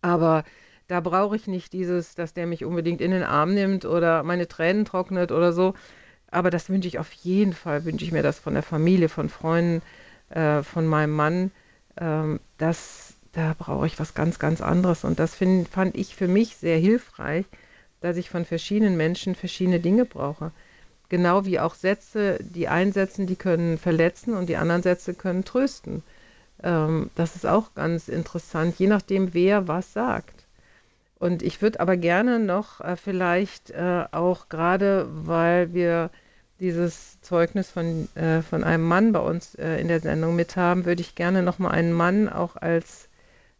Aber 0.00 0.44
da 0.86 1.00
brauche 1.00 1.36
ich 1.36 1.46
nicht 1.46 1.72
dieses, 1.72 2.14
dass 2.14 2.34
der 2.34 2.46
mich 2.46 2.64
unbedingt 2.64 3.00
in 3.00 3.10
den 3.10 3.22
Arm 3.22 3.54
nimmt 3.54 3.84
oder 3.84 4.22
meine 4.22 4.46
Tränen 4.46 4.84
trocknet 4.84 5.32
oder 5.32 5.52
so. 5.52 5.74
Aber 6.30 6.50
das 6.50 6.70
wünsche 6.70 6.88
ich 6.88 6.98
auf 6.98 7.12
jeden 7.12 7.52
Fall, 7.52 7.84
wünsche 7.84 8.04
ich 8.04 8.12
mir 8.12 8.22
das 8.22 8.38
von 8.38 8.54
der 8.54 8.62
Familie, 8.62 9.08
von 9.08 9.28
Freunden, 9.28 9.82
äh, 10.30 10.62
von 10.62 10.86
meinem 10.86 11.12
Mann. 11.12 11.50
Ähm, 11.96 12.40
das, 12.58 13.14
da 13.32 13.54
brauche 13.58 13.86
ich 13.86 13.98
was 13.98 14.14
ganz, 14.14 14.38
ganz 14.38 14.60
anderes. 14.60 15.04
Und 15.04 15.18
das 15.18 15.34
find, 15.34 15.68
fand 15.68 15.96
ich 15.96 16.14
für 16.14 16.28
mich 16.28 16.56
sehr 16.56 16.78
hilfreich, 16.78 17.46
dass 18.00 18.16
ich 18.16 18.30
von 18.30 18.44
verschiedenen 18.44 18.96
Menschen 18.96 19.34
verschiedene 19.34 19.80
Dinge 19.80 20.04
brauche. 20.04 20.52
Genau 21.12 21.44
wie 21.44 21.60
auch 21.60 21.74
Sätze, 21.74 22.38
die 22.40 22.68
einsetzen, 22.68 23.26
die 23.26 23.36
können 23.36 23.76
verletzen 23.76 24.32
und 24.32 24.48
die 24.48 24.56
anderen 24.56 24.82
Sätze 24.82 25.12
können 25.12 25.44
trösten. 25.44 26.02
Ähm, 26.62 27.10
das 27.16 27.36
ist 27.36 27.44
auch 27.44 27.74
ganz 27.74 28.08
interessant, 28.08 28.78
je 28.78 28.86
nachdem, 28.86 29.34
wer 29.34 29.68
was 29.68 29.92
sagt. 29.92 30.46
Und 31.18 31.42
ich 31.42 31.60
würde 31.60 31.80
aber 31.80 31.98
gerne 31.98 32.38
noch 32.38 32.80
äh, 32.80 32.96
vielleicht 32.96 33.72
äh, 33.72 34.06
auch 34.10 34.48
gerade, 34.48 35.06
weil 35.10 35.74
wir 35.74 36.08
dieses 36.60 37.20
Zeugnis 37.20 37.70
von, 37.70 38.08
äh, 38.14 38.40
von 38.40 38.64
einem 38.64 38.84
Mann 38.84 39.12
bei 39.12 39.20
uns 39.20 39.54
äh, 39.56 39.76
in 39.82 39.88
der 39.88 40.00
Sendung 40.00 40.34
mit 40.34 40.56
haben, 40.56 40.86
würde 40.86 41.02
ich 41.02 41.14
gerne 41.14 41.42
noch 41.42 41.58
mal 41.58 41.72
einen 41.72 41.92
Mann 41.92 42.30
auch 42.30 42.56
als 42.56 43.10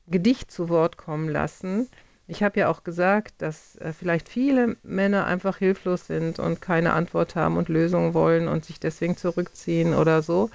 Gedicht 0.08 0.50
zu 0.50 0.70
Wort 0.70 0.96
kommen 0.96 1.28
lassen. 1.28 1.86
Ich 2.28 2.42
habe 2.42 2.60
ja 2.60 2.68
auch 2.68 2.84
gesagt, 2.84 3.34
dass 3.38 3.76
äh, 3.76 3.92
vielleicht 3.92 4.28
viele 4.28 4.76
Männer 4.82 5.26
einfach 5.26 5.58
hilflos 5.58 6.06
sind 6.06 6.38
und 6.38 6.60
keine 6.62 6.92
Antwort 6.92 7.34
haben 7.34 7.56
und 7.56 7.68
Lösungen 7.68 8.14
wollen 8.14 8.48
und 8.48 8.64
sich 8.64 8.80
deswegen 8.80 9.16
zurückziehen 9.16 9.94
oder 9.94 10.22
so. 10.22 10.50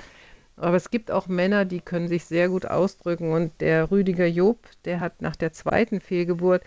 Aber 0.55 0.75
es 0.75 0.89
gibt 0.89 1.11
auch 1.11 1.27
Männer, 1.27 1.65
die 1.65 1.81
können 1.81 2.07
sich 2.07 2.25
sehr 2.25 2.49
gut 2.49 2.65
ausdrücken. 2.65 3.31
Und 3.31 3.61
der 3.61 3.91
Rüdiger 3.91 4.25
Job, 4.25 4.59
der 4.85 4.99
hat 4.99 5.21
nach 5.21 5.35
der 5.35 5.53
zweiten 5.53 6.01
Fehlgeburt 6.01 6.63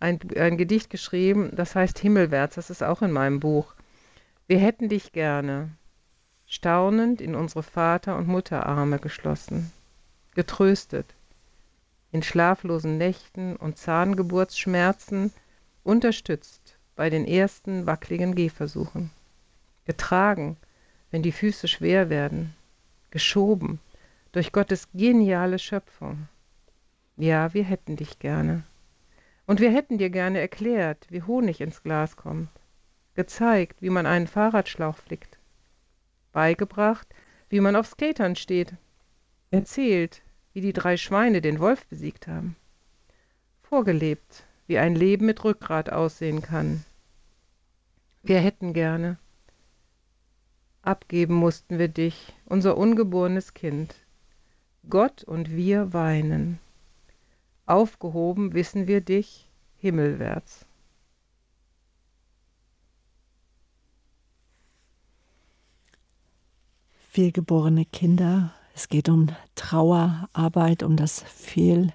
ein, 0.00 0.18
ein 0.36 0.58
Gedicht 0.58 0.90
geschrieben, 0.90 1.50
das 1.54 1.74
heißt 1.74 1.98
Himmelwärts. 1.98 2.56
Das 2.56 2.68
ist 2.68 2.82
auch 2.82 3.02
in 3.02 3.12
meinem 3.12 3.40
Buch. 3.40 3.74
Wir 4.48 4.58
hätten 4.58 4.88
dich 4.88 5.12
gerne, 5.12 5.70
staunend 6.46 7.20
in 7.22 7.34
unsere 7.34 7.62
Vater- 7.62 8.16
und 8.16 8.28
Mutterarme 8.28 8.98
geschlossen, 8.98 9.72
getröstet, 10.34 11.06
in 12.12 12.22
schlaflosen 12.22 12.98
Nächten 12.98 13.56
und 13.56 13.78
Zahngeburtsschmerzen 13.78 15.32
unterstützt 15.82 16.78
bei 16.94 17.08
den 17.08 17.26
ersten 17.26 17.86
wackligen 17.86 18.34
Gehversuchen, 18.34 19.10
getragen, 19.86 20.58
wenn 21.10 21.22
die 21.22 21.32
Füße 21.32 21.66
schwer 21.68 22.10
werden, 22.10 22.54
geschoben 23.10 23.80
durch 24.30 24.52
Gottes 24.52 24.88
geniale 24.92 25.58
Schöpfung. 25.58 26.28
Ja, 27.16 27.52
wir 27.54 27.64
hätten 27.64 27.96
dich 27.96 28.18
gerne. 28.18 28.62
Und 29.46 29.60
wir 29.60 29.72
hätten 29.72 29.98
dir 29.98 30.10
gerne 30.10 30.38
erklärt, 30.38 31.06
wie 31.10 31.22
Honig 31.22 31.60
ins 31.60 31.82
Glas 31.82 32.16
kommt, 32.16 32.50
gezeigt, 33.14 33.82
wie 33.82 33.90
man 33.90 34.06
einen 34.06 34.26
Fahrradschlauch 34.26 34.96
flickt, 34.96 35.38
beigebracht, 36.32 37.08
wie 37.48 37.60
man 37.60 37.76
auf 37.76 37.86
Skatern 37.86 38.36
steht, 38.36 38.74
erzählt, 39.50 40.22
wie 40.52 40.60
die 40.60 40.72
drei 40.72 40.96
Schweine 40.96 41.40
den 41.40 41.58
Wolf 41.58 41.86
besiegt 41.86 42.26
haben. 42.26 42.56
Vorgelebt, 43.62 44.44
wie 44.66 44.78
ein 44.78 44.94
Leben 44.94 45.26
mit 45.26 45.42
Rückgrat 45.44 45.90
aussehen 45.90 46.42
kann. 46.42 46.84
Wir 48.22 48.40
hätten 48.40 48.72
gerne. 48.72 49.18
Abgeben 50.82 51.34
mussten 51.34 51.78
wir 51.78 51.88
dich, 51.88 52.32
unser 52.44 52.76
ungeborenes 52.76 53.54
Kind. 53.54 53.94
Gott 54.88 55.24
und 55.24 55.50
wir 55.50 55.92
weinen. 55.92 56.58
Aufgehoben 57.66 58.52
wissen 58.52 58.86
wir 58.86 59.00
dich 59.00 59.48
himmelwärts. 59.76 60.66
fehlgeborene 67.12 67.84
Kinder. 67.84 68.54
Es 68.74 68.88
geht 68.88 69.08
um 69.08 69.28
Trauerarbeit, 69.54 70.82
um 70.82 70.96
das 70.96 71.20
Fehl, 71.22 71.92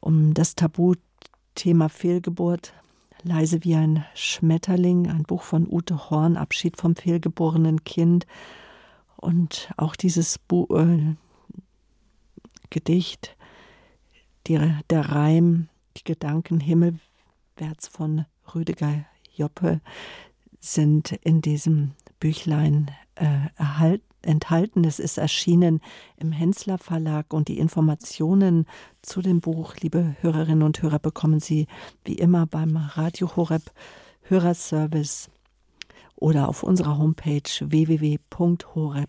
um 0.00 0.34
das 0.34 0.54
Tabuthema 0.54 1.88
Fehlgeburt. 1.88 2.74
Leise 3.22 3.64
wie 3.64 3.74
ein 3.74 4.04
Schmetterling, 4.14 5.08
ein 5.08 5.24
Buch 5.24 5.42
von 5.42 5.66
Ute 5.68 6.10
Horn, 6.10 6.36
Abschied 6.36 6.76
vom 6.76 6.94
fehlgeborenen 6.94 7.84
Kind. 7.84 8.26
Und 9.16 9.72
auch 9.76 9.96
dieses 9.96 10.38
Bu 10.38 10.66
äh, 10.76 11.16
Gedicht, 12.70 13.36
die, 14.46 14.60
der 14.90 15.08
Reim, 15.10 15.68
die 15.96 16.04
Gedanken 16.04 16.60
himmelwärts 16.60 17.88
von 17.90 18.26
Rüdiger 18.54 19.04
Joppe 19.34 19.80
sind 20.60 21.12
in 21.12 21.40
diesem 21.42 21.92
Büchlein 22.20 22.90
äh, 23.16 23.48
erhalten 23.56 24.07
enthalten. 24.22 24.84
Es 24.84 24.98
ist 24.98 25.18
erschienen 25.18 25.80
im 26.16 26.32
Hensler 26.32 26.78
Verlag 26.78 27.32
und 27.32 27.48
die 27.48 27.58
Informationen 27.58 28.66
zu 29.02 29.22
dem 29.22 29.40
Buch, 29.40 29.76
liebe 29.80 30.16
Hörerinnen 30.20 30.62
und 30.62 30.82
Hörer, 30.82 30.98
bekommen 30.98 31.40
Sie 31.40 31.66
wie 32.04 32.14
immer 32.14 32.46
beim 32.46 32.76
Radio 32.76 33.36
Horeb 33.36 33.72
Hörerservice 34.22 35.30
oder 36.20 36.48
auf 36.48 36.62
unserer 36.62 36.98
Homepage 36.98 37.42
www.horeb.org. 37.60 39.06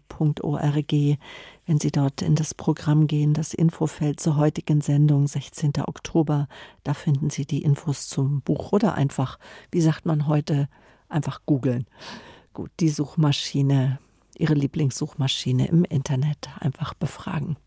Wenn 1.65 1.79
Sie 1.79 1.91
dort 1.91 2.21
in 2.21 2.35
das 2.35 2.53
Programm 2.53 3.07
gehen, 3.07 3.33
das 3.33 3.53
Infofeld 3.53 4.19
zur 4.19 4.37
heutigen 4.37 4.81
Sendung, 4.81 5.27
16. 5.27 5.73
Oktober, 5.85 6.47
da 6.83 6.93
finden 6.93 7.29
Sie 7.29 7.45
die 7.45 7.63
Infos 7.63 8.07
zum 8.07 8.41
Buch 8.41 8.71
oder 8.71 8.93
einfach, 8.95 9.39
wie 9.71 9.81
sagt 9.81 10.05
man 10.05 10.27
heute, 10.27 10.69
einfach 11.09 11.41
googeln. 11.45 11.87
Gut, 12.53 12.71
die 12.79 12.89
Suchmaschine 12.89 13.99
Ihre 14.39 14.53
Lieblingssuchmaschine 14.53 15.67
im 15.67 15.83
Internet 15.83 16.49
einfach 16.59 16.93
befragen. 16.93 17.57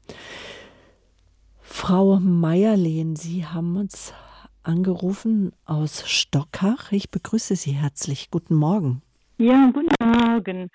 Frau 1.60 2.18
Meierlehn, 2.18 3.14
Sie 3.14 3.46
haben 3.46 3.76
uns 3.76 4.14
angerufen 4.62 5.52
aus 5.64 6.08
Stockach. 6.10 6.90
Ich 6.92 7.10
begrüße 7.10 7.56
Sie 7.56 7.72
herzlich. 7.72 8.30
Guten 8.30 8.54
Morgen. 8.54 9.02
Ja, 9.38 9.70
guten 9.72 9.94
Morgen. 10.00 10.70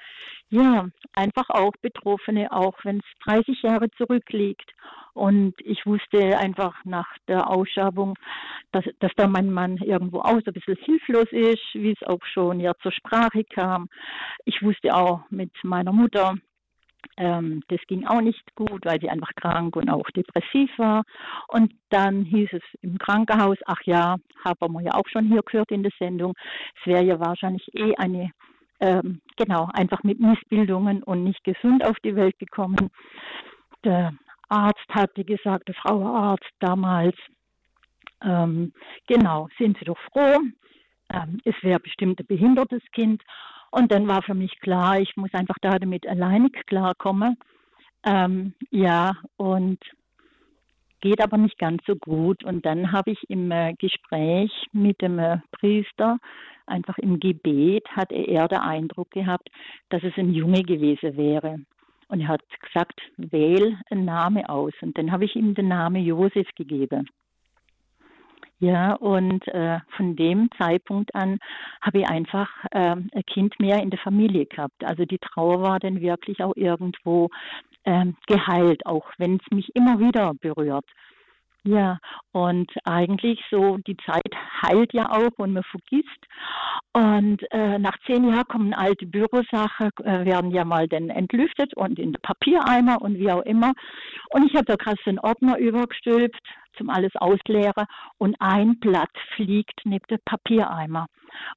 Ja, 0.50 0.88
einfach 1.14 1.50
auch 1.50 1.74
Betroffene, 1.82 2.52
auch 2.52 2.76
wenn 2.84 2.98
es 2.98 3.06
30 3.26 3.62
Jahre 3.64 3.90
zurückliegt. 3.92 4.72
Und 5.18 5.56
ich 5.64 5.84
wusste 5.88 6.38
einfach 6.38 6.76
nach 6.86 7.08
der 7.28 7.50
Ausschabung, 7.50 8.14
dass, 8.72 8.86
dass 9.00 9.12
da 9.16 9.28
mein 9.28 9.52
Mann 9.52 9.78
irgendwo 9.78 10.20
auch 10.20 10.40
so 10.46 10.52
ein 10.52 10.54
bisschen 10.54 10.76
hilflos 10.76 11.26
ist, 11.32 11.74
wie 11.74 11.92
es 11.92 12.08
auch 12.08 12.24
schon 12.34 12.60
ja 12.60 12.74
zur 12.84 12.92
Sprache 12.92 13.44
kam. 13.44 13.90
Ich 14.46 14.62
wusste 14.62 14.94
auch 14.94 15.22
mit 15.32 15.52
meiner 15.64 15.92
Mutter, 15.92 16.36
ähm, 17.18 17.64
das 17.70 17.80
ging 17.88 18.06
auch 18.06 18.22
nicht 18.22 18.44
gut, 18.54 18.86
weil 18.86 19.02
sie 19.02 19.10
einfach 19.10 19.32
krank 19.36 19.76
und 19.76 19.90
auch 19.90 20.08
depressiv 20.12 20.70
war. 20.78 21.02
Und 21.48 21.74
dann 21.90 22.24
hieß 22.24 22.50
es 22.52 22.64
im 22.82 23.00
Krankenhaus, 23.00 23.58
ach 23.66 23.82
ja, 23.86 24.18
haben 24.46 24.74
wir 24.74 24.82
ja 24.82 24.94
auch 24.94 25.08
schon 25.08 25.26
hier 25.26 25.42
gehört 25.42 25.72
in 25.72 25.82
der 25.82 25.94
Sendung, 25.98 26.36
es 26.80 26.86
wäre 26.86 27.04
ja 27.04 27.20
wahrscheinlich 27.20 27.68
eh 27.74 27.96
eine, 27.96 28.30
ähm, 28.82 29.22
genau, 29.36 29.68
einfach 29.74 30.04
mit 30.04 30.20
Missbildungen 30.20 31.02
und 31.02 31.24
nicht 31.24 31.44
gesund 31.44 31.84
auf 31.84 31.98
die 32.04 32.16
Welt 32.16 32.38
gekommen. 32.38 32.92
Der 33.84 34.14
Arzt 34.50 34.88
hatte 34.90 35.24
gesagt, 35.24 35.68
der 35.68 35.76
Frau 35.76 36.06
Arzt 36.06 36.52
damals, 36.60 37.16
ähm, 38.24 38.74
genau, 39.08 39.48
sind 39.58 39.78
Sie 39.78 39.86
doch 39.86 40.00
froh, 40.12 40.40
ähm, 41.14 41.40
es 41.46 41.56
wäre 41.62 41.80
bestimmt 41.80 42.20
ein 42.20 42.26
behindertes 42.26 42.84
Kind. 42.92 43.22
Und 43.72 43.92
dann 43.92 44.08
war 44.08 44.22
für 44.22 44.34
mich 44.34 44.60
klar, 44.60 45.00
ich 45.00 45.16
muss 45.18 45.34
einfach 45.34 45.58
da 45.62 45.78
damit 45.78 46.08
alleinig 46.08 46.54
klarkommen. 46.68 47.38
Ähm, 48.04 48.54
ja, 48.72 49.18
und 49.36 49.80
geht 51.02 51.22
aber 51.22 51.38
nicht 51.38 51.58
ganz 51.60 51.82
so 51.86 51.96
gut. 51.96 52.44
Und 52.44 52.66
dann 52.66 52.92
habe 52.92 53.12
ich 53.12 53.30
im 53.30 53.52
äh, 53.52 53.74
Gespräch 53.78 54.52
mit 54.72 55.02
dem 55.02 55.20
äh, 55.20 55.38
Priester, 55.52 56.18
einfach 56.66 56.98
im 56.98 57.20
Gebet, 57.20 57.88
hat 57.90 58.12
er 58.12 58.48
den 58.48 58.60
Eindruck 58.60 59.12
gehabt, 59.12 59.50
dass 59.90 60.04
es 60.04 60.14
ein 60.18 60.34
Junge 60.34 60.64
gewesen 60.64 61.16
wäre. 61.16 61.60
Und 62.10 62.22
er 62.22 62.30
hat 62.30 62.42
gesagt, 62.62 63.02
wähl 63.18 63.78
einen 63.90 64.06
Namen 64.06 64.46
aus. 64.46 64.74
Und 64.82 64.98
dann 64.98 65.12
habe 65.12 65.26
ich 65.26 65.36
ihm 65.36 65.56
den 65.56 65.68
Namen 65.68 66.04
Josef 66.04 66.48
gegeben. 66.56 67.10
Ja, 68.60 68.94
und 68.94 69.48
äh, 69.50 69.80
von 69.96 70.16
dem 70.16 70.50
Zeitpunkt 70.58 71.14
an 71.14 71.38
habe 71.80 72.00
ich 72.00 72.10
einfach 72.10 72.50
äh, 72.72 72.96
ein 72.96 73.26
Kind 73.28 73.60
mehr 73.60 73.84
in 73.84 73.92
der 73.92 74.00
Familie 74.00 74.48
gehabt. 74.48 74.84
Also 74.84 75.06
die 75.06 75.20
Trauer 75.20 75.62
war 75.62 75.80
dann 75.80 76.02
wirklich 76.02 76.44
auch 76.44 76.56
irgendwo 76.56 77.30
äh, 77.84 78.06
geheilt, 78.26 78.86
auch 78.88 79.12
wenn 79.20 79.36
es 79.36 79.52
mich 79.52 79.76
immer 79.76 80.00
wieder 80.00 80.34
berührt. 80.34 80.86
Ja, 81.64 81.98
und 82.32 82.72
eigentlich 82.86 83.42
so, 83.52 83.78
die 83.86 83.98
Zeit 84.06 84.32
heilt 84.62 84.94
ja 84.94 85.10
auch 85.12 85.32
und 85.38 85.54
man 85.54 85.64
vergisst. 85.64 86.26
Und 86.94 87.44
äh, 87.52 87.78
nach 87.78 87.98
zehn 88.06 88.30
Jahren 88.30 88.48
kommen 88.48 88.74
alte 88.74 89.06
Bürosachen, 89.06 89.90
äh, 90.04 90.26
werden 90.26 90.52
ja 90.52 90.64
mal 90.64 90.88
dann 90.88 91.10
entlüftet 91.10 91.76
und 91.76 92.00
in 92.00 92.14
den 92.14 92.22
Papiereimer 92.22 93.02
und 93.02 93.18
wie 93.18 93.32
auch 93.32 93.42
immer. 93.42 93.74
Und 94.30 94.46
ich 94.46 94.56
habe 94.56 94.66
da 94.66 94.76
so 95.04 95.10
einen 95.10 95.20
Ordner 95.20 95.58
übergestülpt 95.58 96.40
zum 96.78 96.90
alles 96.90 97.16
ausleeren 97.16 97.86
und 98.18 98.36
ein 98.40 98.80
Blatt 98.80 99.12
fliegt 99.36 99.82
neben 99.86 100.06
dem 100.08 100.20
Papiereimer. 100.26 101.08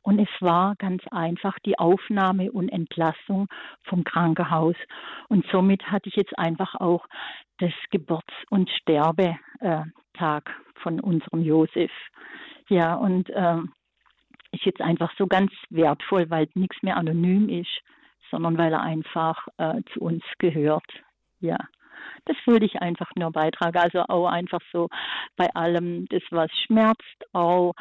Und 0.03 0.19
es 0.19 0.29
war 0.41 0.75
ganz 0.77 1.03
einfach 1.11 1.59
die 1.61 1.79
Aufnahme 1.79 2.51
und 2.53 2.69
Entlassung 2.69 3.49
vom 3.85 4.05
Krankenhaus. 4.05 4.77
Und 5.29 5.47
somit 5.51 5.83
hatte 5.91 6.09
ich 6.09 6.17
jetzt 6.17 6.39
einfach 6.39 6.75
auch 6.75 7.07
das 7.59 7.73
Geburts- 7.91 8.45
und 8.51 8.71
Sterbetag 8.71 10.51
von 10.83 11.01
unserem 11.01 11.43
Josef. 11.43 11.93
Ja, 12.69 12.95
und 12.95 13.31
ähm, 13.35 13.73
ist 14.53 14.65
jetzt 14.65 14.81
einfach 14.81 15.13
so 15.17 15.27
ganz 15.27 15.53
wertvoll, 15.71 16.29
weil 16.31 16.49
nichts 16.55 16.83
mehr 16.83 16.97
anonym 16.97 17.49
ist, 17.49 17.81
sondern 18.31 18.59
weil 18.59 18.73
er 18.73 18.83
einfach 18.83 19.47
äh, 19.59 19.83
zu 19.93 20.01
uns 20.01 20.23
gehört. 20.39 20.87
Ja 21.41 21.59
das 22.27 22.37
würde 22.47 22.67
ich 22.67 22.81
einfach 22.81 23.11
nur 23.17 23.31
beitragen. 23.31 23.79
Also 23.79 24.03
auch 24.09 24.27
einfach 24.27 24.61
so 24.73 24.89
bei 25.37 25.49
allem, 25.55 26.07
das 26.09 26.23
was 26.31 26.51
schmerzt, 26.67 27.03
auch 27.33 27.75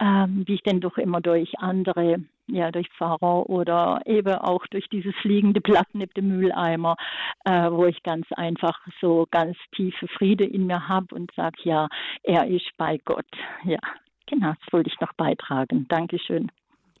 ähm, 0.00 0.44
wie 0.46 0.54
ich 0.54 0.62
denn 0.62 0.80
doch 0.80 0.98
immer 0.98 1.20
durch 1.20 1.58
andere 1.58 2.20
ja, 2.48 2.70
durch 2.70 2.88
Pfarrer 2.96 3.48
oder 3.48 4.00
eben 4.06 4.34
auch 4.34 4.66
durch 4.68 4.88
dieses 4.88 5.14
fliegende 5.16 5.60
Blatt 5.60 5.86
neben 5.92 6.12
dem 6.14 6.28
Mülleimer, 6.28 6.96
äh, 7.44 7.70
wo 7.70 7.86
ich 7.86 8.02
ganz 8.02 8.26
einfach 8.32 8.78
so 9.00 9.26
ganz 9.30 9.56
tiefe 9.76 10.08
Friede 10.08 10.44
in 10.44 10.66
mir 10.66 10.88
habe 10.88 11.14
und 11.14 11.30
sage, 11.36 11.56
ja, 11.64 11.88
er 12.22 12.46
ist 12.46 12.70
bei 12.76 12.98
Gott. 13.04 13.26
Ja, 13.64 13.78
genau, 14.26 14.54
das 14.64 14.72
wollte 14.72 14.90
ich 14.90 15.00
noch 15.00 15.12
beitragen. 15.14 15.86
Dankeschön. 15.88 16.50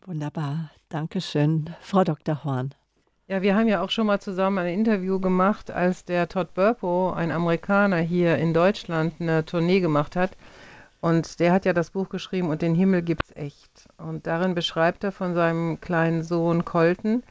Wunderbar, 0.06 0.70
Dankeschön, 0.88 1.74
Frau 1.80 2.04
Dr. 2.04 2.44
Horn. 2.44 2.74
Ja, 3.30 3.42
wir 3.42 3.54
haben 3.54 3.68
ja 3.68 3.82
auch 3.82 3.90
schon 3.90 4.06
mal 4.06 4.20
zusammen 4.20 4.56
ein 4.56 4.72
Interview 4.72 5.20
gemacht, 5.20 5.70
als 5.70 6.06
der 6.06 6.30
Todd 6.30 6.54
Burpo, 6.54 7.12
ein 7.12 7.30
Amerikaner 7.30 7.98
hier 7.98 8.38
in 8.38 8.54
Deutschland, 8.54 9.20
eine 9.20 9.44
Tournee 9.44 9.80
gemacht 9.80 10.16
hat. 10.16 10.30
Und 11.02 11.38
der 11.38 11.52
hat 11.52 11.66
ja 11.66 11.74
das 11.74 11.90
Buch 11.90 12.08
geschrieben 12.08 12.48
und 12.48 12.62
den 12.62 12.74
Himmel 12.74 13.02
gibt's 13.02 13.30
echt. 13.36 13.86
Und 13.98 14.26
darin 14.26 14.54
beschreibt 14.54 15.04
er 15.04 15.12
von 15.12 15.34
seinem 15.34 15.78
kleinen 15.78 16.22
Sohn 16.22 16.64
Colton, 16.64 17.22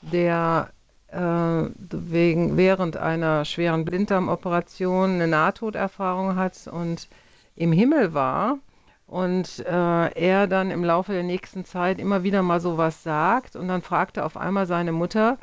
der 0.00 0.70
äh, 1.08 1.18
wegen, 1.18 2.56
während 2.56 2.96
einer 2.96 3.44
schweren 3.44 3.84
Blinddarmoperation 3.84 5.14
eine 5.14 5.26
Nahtoderfahrung 5.26 6.36
hat 6.36 6.68
und 6.68 7.08
im 7.56 7.72
Himmel 7.72 8.14
war 8.14 8.58
und 9.12 9.58
äh, 9.66 10.08
er 10.14 10.46
dann 10.46 10.70
im 10.70 10.82
Laufe 10.82 11.12
der 11.12 11.22
nächsten 11.22 11.66
Zeit 11.66 11.98
immer 11.98 12.22
wieder 12.22 12.40
mal 12.40 12.60
sowas 12.60 13.02
sagt 13.02 13.56
und 13.56 13.68
dann 13.68 13.82
fragte 13.82 14.24
auf 14.24 14.38
einmal 14.38 14.66
seine 14.66 14.90
Mutter, 14.90 15.36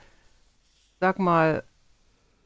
sag 0.99 1.19
mal, 1.19 1.63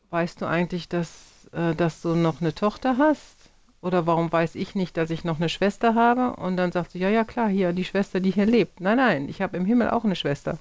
weißt 0.10 0.42
du 0.42 0.46
eigentlich, 0.46 0.90
dass, 0.90 1.48
äh, 1.54 1.76
dass 1.76 2.02
du 2.02 2.16
noch 2.16 2.42
eine 2.42 2.54
Tochter 2.54 2.98
hast? 2.98 3.38
Oder 3.82 4.06
warum 4.06 4.34
weiß 4.34 4.56
ich 4.56 4.76
nicht, 4.76 4.98
dass 4.98 5.12
ich 5.12 5.24
noch 5.24 5.38
eine 5.38 5.48
Schwester 5.48 5.96
habe? 5.96 6.36
Und 6.42 6.58
dann 6.58 6.74
sagt 6.74 6.92
sie, 6.92 7.00
ja, 7.00 7.08
ja, 7.08 7.24
klar, 7.24 7.48
hier, 7.48 7.72
die 7.72 7.86
Schwester, 7.86 8.20
die 8.20 8.32
hier 8.32 8.46
lebt. 8.46 8.82
Nein, 8.82 8.98
nein, 8.98 9.30
ich 9.30 9.42
habe 9.42 9.56
im 9.56 9.66
Himmel 9.66 9.92
auch 9.92 10.04
eine 10.04 10.18
Schwester. 10.18 10.58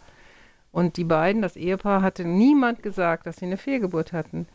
Und 0.71 0.97
die 0.97 1.05
beiden, 1.05 1.43
das 1.43 1.57
Ehepaar, 1.57 2.03
hatte 2.03 2.25
niemand 2.25 2.85
gesagt, 2.85 3.27
dass 3.27 3.39
sie 3.39 3.47
eine 3.47 3.57
Fehlgeburt 3.57 4.13
hatten. 4.13 4.47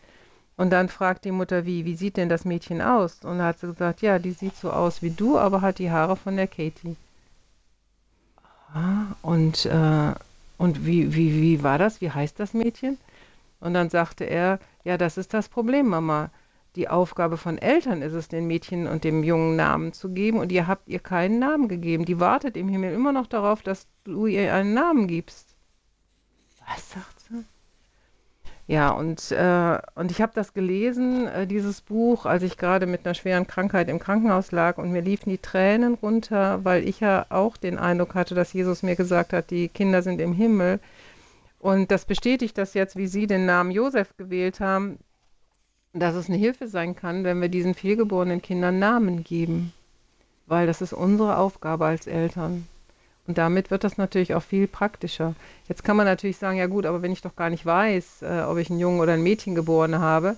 Und 0.58 0.72
dann 0.72 0.90
fragt 0.90 1.24
die 1.26 1.32
Mutter, 1.32 1.66
wie, 1.66 1.86
wie 1.86 1.96
sieht 1.96 2.18
denn 2.18 2.30
das 2.30 2.44
Mädchen 2.44 2.82
aus? 2.82 3.24
Und 3.24 3.38
dann 3.38 3.48
hat 3.48 3.60
sie 3.60 3.68
gesagt, 3.68 4.02
ja, 4.02 4.20
die 4.20 4.32
sieht 4.32 4.56
so 4.56 4.72
aus 4.72 5.02
wie 5.02 5.12
du, 5.12 5.38
aber 5.38 5.62
hat 5.62 5.80
die 5.80 5.92
Haare 5.92 6.16
von 6.16 6.36
der 6.36 6.48
Katie. 6.48 6.96
Ah, 8.74 9.16
und 9.22 9.66
äh, 9.66 10.14
und 10.58 10.86
wie, 10.86 11.14
wie, 11.14 11.42
wie 11.42 11.64
war 11.64 11.78
das? 11.78 12.02
Wie 12.02 12.12
heißt 12.12 12.40
das 12.40 12.54
Mädchen? 12.54 12.98
Und 13.60 13.74
dann 13.74 13.90
sagte 13.90 14.24
er, 14.24 14.60
ja, 14.84 14.98
das 14.98 15.18
ist 15.18 15.34
das 15.34 15.50
Problem, 15.50 15.88
Mama. 15.88 16.30
Die 16.76 16.90
Aufgabe 16.90 17.38
von 17.38 17.58
Eltern 17.58 18.02
ist 18.02 18.14
es, 18.14 18.28
den 18.28 18.48
Mädchen 18.48 18.88
und 18.88 19.04
dem 19.04 19.24
Jungen 19.24 19.56
Namen 19.56 19.94
zu 19.94 20.10
geben 20.10 20.40
und 20.40 20.52
ihr 20.52 20.68
habt 20.68 20.88
ihr 20.88 21.00
keinen 21.00 21.40
Namen 21.40 21.68
gegeben. 21.68 22.06
Die 22.06 22.20
wartet 22.20 22.56
im 22.56 22.70
Himmel 22.70 22.94
immer 22.94 23.12
noch 23.12 23.28
darauf, 23.28 23.62
dass 23.64 23.88
du 24.04 24.28
ihr 24.28 24.54
einen 24.54 24.74
Namen 24.74 25.08
gibst. 25.08 25.56
Was 26.68 26.92
sagt? 26.92 27.17
Ja, 28.68 28.90
und, 28.92 29.32
äh, 29.32 29.80
und 29.96 30.12
ich 30.12 30.22
habe 30.22 30.34
das 30.36 30.54
gelesen, 30.54 31.26
äh, 31.28 31.48
dieses 31.48 31.80
Buch, 31.80 32.26
als 32.26 32.44
ich 32.44 32.58
gerade 32.58 32.86
mit 32.86 33.06
einer 33.06 33.14
schweren 33.16 33.48
Krankheit 33.48 33.88
im 33.88 33.98
Krankenhaus 34.00 34.52
lag 34.52 34.78
und 34.78 34.92
mir 34.92 35.02
liefen 35.02 35.30
die 35.30 35.38
Tränen 35.38 35.94
runter, 35.94 36.66
weil 36.66 36.86
ich 36.86 37.00
ja 37.00 37.26
auch 37.30 37.56
den 37.56 37.78
Eindruck 37.78 38.14
hatte, 38.14 38.36
dass 38.36 38.52
Jesus 38.52 38.84
mir 38.84 38.98
gesagt 38.98 39.32
hat, 39.32 39.52
die 39.52 39.70
Kinder 39.70 40.02
sind 40.02 40.20
im 40.20 40.34
Himmel. 40.34 40.82
Und 41.60 41.92
das 41.92 42.04
bestätigt 42.04 42.58
das 42.58 42.74
jetzt, 42.74 42.98
wie 42.98 43.08
Sie 43.08 43.26
den 43.26 43.46
Namen 43.46 43.72
Josef 43.72 44.16
gewählt 44.18 44.60
haben, 44.60 45.00
dass 45.94 46.16
es 46.16 46.28
eine 46.28 46.38
Hilfe 46.38 46.68
sein 46.68 46.96
kann, 46.96 47.24
wenn 47.24 47.42
wir 47.42 47.50
diesen 47.50 47.74
fehlgeborenen 47.74 48.42
Kindern 48.42 48.80
Namen 48.80 49.24
geben. 49.24 49.72
Weil 50.46 50.68
das 50.68 50.82
ist 50.82 50.94
unsere 50.94 51.38
Aufgabe 51.38 51.86
als 51.86 52.06
Eltern. 52.06 52.68
Und 53.28 53.38
damit 53.38 53.72
wird 53.72 53.84
das 53.84 53.98
natürlich 53.98 54.34
auch 54.34 54.44
viel 54.44 54.68
praktischer. 54.68 55.36
Jetzt 55.68 55.84
kann 55.84 55.98
man 55.98 56.06
natürlich 56.06 56.38
sagen, 56.38 56.58
ja 56.58 56.68
gut, 56.68 56.86
aber 56.86 57.02
wenn 57.02 57.12
ich 57.12 57.22
doch 57.22 57.36
gar 57.36 57.50
nicht 57.50 57.66
weiß, 57.66 58.22
äh, 58.22 58.44
ob 58.48 58.58
ich 58.58 58.70
einen 58.70 58.80
Jungen 58.80 59.02
oder 59.02 59.14
ein 59.14 59.24
Mädchen 59.24 59.54
geboren 59.54 60.00
habe, 60.00 60.38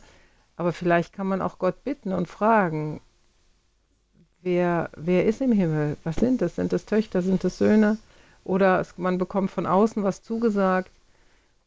aber 0.58 0.74
vielleicht 0.74 1.14
kann 1.14 1.28
man 1.28 1.42
auch 1.42 1.60
Gott 1.60 1.84
bitten 1.84 2.12
und 2.12 2.28
fragen, 2.28 3.00
wer, 4.42 4.90
wer 4.98 5.26
ist 5.26 5.40
im 5.40 5.52
Himmel? 5.52 5.98
Was 6.04 6.16
sind 6.16 6.42
es? 6.42 6.56
Sind 6.56 6.74
es 6.74 6.86
Töchter? 6.86 7.22
Sind 7.22 7.44
es 7.46 7.60
Söhne? 7.60 7.98
Oder 8.44 8.80
es, 8.80 8.98
man 8.98 9.20
bekommt 9.20 9.52
von 9.52 9.68
außen 9.68 10.04
was 10.04 10.24
zugesagt, 10.24 10.92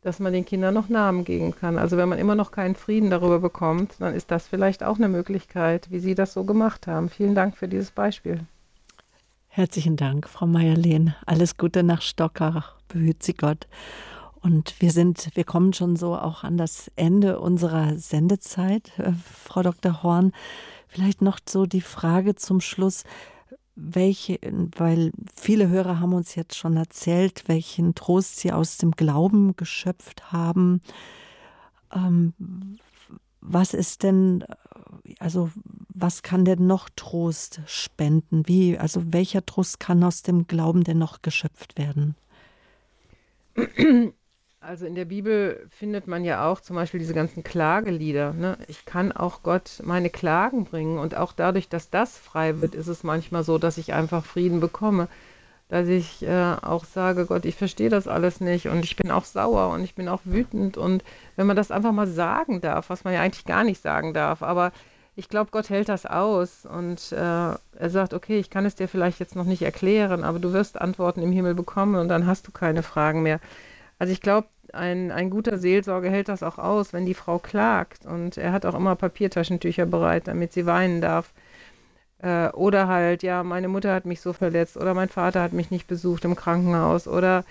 dass 0.03 0.19
man 0.19 0.33
den 0.33 0.45
Kindern 0.45 0.75
noch 0.75 0.89
Namen 0.89 1.25
geben 1.25 1.55
kann. 1.55 1.79
Also 1.79 1.97
wenn 1.97 2.09
man 2.09 2.19
immer 2.19 2.35
noch 2.35 2.51
keinen 2.51 2.75
Frieden 2.75 3.11
darüber 3.11 3.39
bekommt, 3.39 3.95
dann 4.01 4.15
ist 4.15 4.33
das 4.33 4.49
vielleicht 4.49 4.83
auch 4.83 4.97
eine 4.97 5.09
Möglichkeit, 5.09 5.91
wie 5.91 6.01
Sie 6.01 6.17
das 6.17 6.33
so 6.33 6.43
gemacht 6.43 6.89
haben. 6.89 7.09
Vielen 7.09 7.37
Dank 7.37 7.57
für 7.57 7.69
dieses 7.69 7.93
Beispiel. 7.93 8.41
Herzlichen 9.55 9.97
Dank, 9.97 10.31
Frau 10.31 10.47
Meyer-Lehn. 10.47 11.15
Alles 11.27 11.59
Gute 11.59 11.83
nach 11.83 12.01
Stockach. 12.01 12.75
Behüt 12.89 13.23
Sie 13.23 13.35
Gott. 13.35 13.67
Und 14.41 14.81
wir 14.81 14.91
sind, 14.91 15.29
wir 15.35 15.45
kommen 15.45 15.75
schon 15.75 15.95
so 15.95 16.17
auch 16.17 16.43
an 16.43 16.57
das 16.57 16.91
Ende 16.97 17.39
unserer 17.39 17.99
Sendezeit, 17.99 18.99
äh, 18.99 19.13
Frau 19.13 19.63
Dr. 19.63 20.03
Horn. 20.03 20.33
Vielleicht 20.89 21.21
noch 21.21 21.39
so 21.47 21.67
die 21.67 21.83
Frage 21.83 22.35
zum 22.35 22.63
Schluss, 22.63 23.05
welche, 23.75 24.39
weil 24.79 25.13
viele 25.37 25.69
Hörer 25.69 26.01
haben 26.01 26.15
uns 26.15 26.35
jetzt 26.35 26.57
schon 26.57 26.79
erzählt, 26.79 27.47
welchen 27.47 27.95
Trost 27.95 28.41
sie 28.41 28.53
aus 28.53 28.79
dem 28.79 28.93
Glauben 28.93 29.55
geschöpft 29.55 30.33
haben. 30.33 30.81
Ähm, 31.95 32.33
was 33.43 33.75
ist 33.75 34.05
denn, 34.05 34.45
also 35.19 35.51
was 35.89 36.23
kann 36.23 36.45
denn 36.45 36.67
noch 36.67 36.89
Trost 36.97 37.61
spenden? 37.67 38.47
Wie, 38.47 38.79
also 38.79 39.13
welcher 39.13 39.45
Trost 39.45 39.81
kann 39.81 40.03
aus 40.05 40.23
dem 40.23 40.47
Glauben 40.47 40.85
denn 40.85 40.99
noch 40.99 41.21
geschöpft 41.23 41.77
werden? 41.77 42.15
Also 44.61 44.87
in 44.87 44.95
der 44.95 45.07
Bibel 45.07 45.67
findet 45.71 46.07
man 46.07 46.25
ja 46.25 46.49
auch 46.49 46.61
zum 46.61 46.77
Beispiel 46.77 47.01
diese 47.01 47.15
ganzen 47.15 47.43
Klagelieder. 47.43 48.33
Ne? 48.33 48.57
Ich 48.69 48.85
kann 48.85 49.11
auch 49.11 49.43
Gott 49.43 49.83
meine 49.83 50.09
Klagen 50.09 50.65
bringen 50.65 50.99
und 50.99 51.17
auch 51.17 51.33
dadurch, 51.33 51.69
dass 51.69 51.91
das 51.91 52.17
frei 52.17 52.61
wird, 52.61 52.77
ist 52.77 52.87
es 52.87 53.03
manchmal 53.03 53.43
so, 53.43 53.59
dass 53.59 53.77
ich 53.77 53.93
einfach 53.93 54.25
Frieden 54.25 54.61
bekomme 54.61 55.09
dass 55.73 55.89
ich 55.89 56.23
äh, 56.23 56.57
auch 56.61 56.85
sage, 56.85 57.25
Gott, 57.25 57.47
ich 57.47 57.57
verstehe 57.57 57.89
das 57.89 58.07
alles 58.07 58.43
nicht 58.43 58.69
und 58.69 58.85
ich 58.85 58.95
bin 58.95 59.11
auch 59.11 59.25
sauer 59.25 59.71
und 59.71 59.83
ich 59.83 59.95
bin 59.95 60.07
auch 60.07 60.21
wütend 60.25 60.77
und 60.77 61.03
wenn 61.37 61.47
man 61.47 61.57
das 61.57 61.71
einfach 61.71 61.93
mal 61.93 62.07
sagen 62.07 62.61
darf, 62.61 62.91
was 62.91 63.05
man 63.05 63.15
ja 63.15 63.23
eigentlich 63.23 63.47
gar 63.47 63.65
nicht 63.65 63.81
sagen 63.81 64.13
darf, 64.13 64.43
aber 64.43 64.73
ich 65.17 65.31
glaube, 65.31 65.51
Gott 65.51 65.71
hält 65.71 65.89
das 65.89 66.05
aus 66.05 66.67
und 66.67 67.13
äh, 67.13 67.17
er 67.17 67.89
sagt, 67.89 68.13
okay, 68.13 68.39
ich 68.39 68.51
kann 68.51 68.67
es 68.67 68.75
dir 68.75 68.87
vielleicht 68.87 69.19
jetzt 69.19 69.35
noch 69.35 69.47
nicht 69.47 69.63
erklären, 69.63 70.25
aber 70.25 70.39
du 70.41 70.53
wirst 70.53 70.79
Antworten 70.79 71.23
im 71.23 71.33
Himmel 71.33 71.55
bekommen 71.55 71.95
und 71.95 72.09
dann 72.09 72.27
hast 72.27 72.47
du 72.47 72.53
keine 72.53 72.83
Fragen 72.83 73.23
mehr. 73.23 73.41
Also 73.99 74.13
ich 74.13 74.21
glaube, 74.21 74.49
ein, 74.75 75.11
ein 75.11 75.31
guter 75.31 75.57
Seelsorger 75.57 76.11
hält 76.11 76.29
das 76.29 76.43
auch 76.43 76.59
aus, 76.59 76.93
wenn 76.93 77.07
die 77.07 77.15
Frau 77.15 77.39
klagt 77.39 78.05
und 78.05 78.37
er 78.37 78.53
hat 78.53 78.67
auch 78.67 78.75
immer 78.75 78.95
Papiertaschentücher 78.95 79.87
bereit, 79.87 80.29
damit 80.29 80.53
sie 80.53 80.67
weinen 80.67 81.01
darf. 81.01 81.33
Äh, 82.23 82.49
oder 82.51 82.89
halt, 82.89 83.23
ja, 83.23 83.43
meine 83.43 83.69
Mutter 83.69 83.93
hat 83.95 84.07
mich 84.07 84.21
so 84.21 84.33
verletzt 84.33 84.77
oder 84.77 84.95
mein 84.95 85.09
Vater 85.09 85.43
hat 85.43 85.53
mich 85.53 85.71
nicht 85.71 85.87
besucht 85.89 86.25
im 86.25 86.37
Krankenhaus 86.37 87.09
oder 87.09 87.45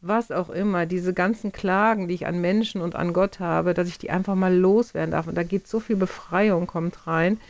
was 0.00 0.30
auch 0.30 0.50
immer, 0.50 0.86
diese 0.86 1.12
ganzen 1.12 1.52
Klagen, 1.52 2.08
die 2.08 2.14
ich 2.14 2.26
an 2.26 2.40
Menschen 2.40 2.82
und 2.82 2.94
an 2.94 3.12
Gott 3.12 3.40
habe, 3.40 3.74
dass 3.74 3.88
ich 3.88 3.98
die 3.98 4.10
einfach 4.10 4.34
mal 4.34 4.54
loswerden 4.54 5.10
darf. 5.12 5.26
Und 5.26 5.36
da 5.36 5.42
geht 5.42 5.66
so 5.66 5.80
viel 5.80 5.96
Befreiung, 5.96 6.66
kommt 6.66 7.06
rein. 7.06 7.40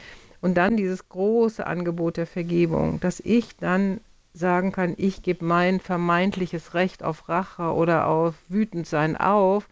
Und 0.40 0.56
dann 0.56 0.76
dieses 0.76 1.08
große 1.08 1.66
Angebot 1.66 2.16
der 2.16 2.26
Vergebung, 2.26 3.00
dass 3.00 3.20
ich 3.20 3.56
dann 3.56 4.00
sagen 4.32 4.72
kann, 4.72 4.94
ich 4.96 5.22
gebe 5.22 5.44
mein 5.44 5.80
vermeintliches 5.80 6.74
Recht 6.74 7.02
auf 7.02 7.28
Rache 7.28 7.74
oder 7.74 8.06
auf 8.06 8.34
Wütendsein 8.48 9.16
auf. 9.16 9.68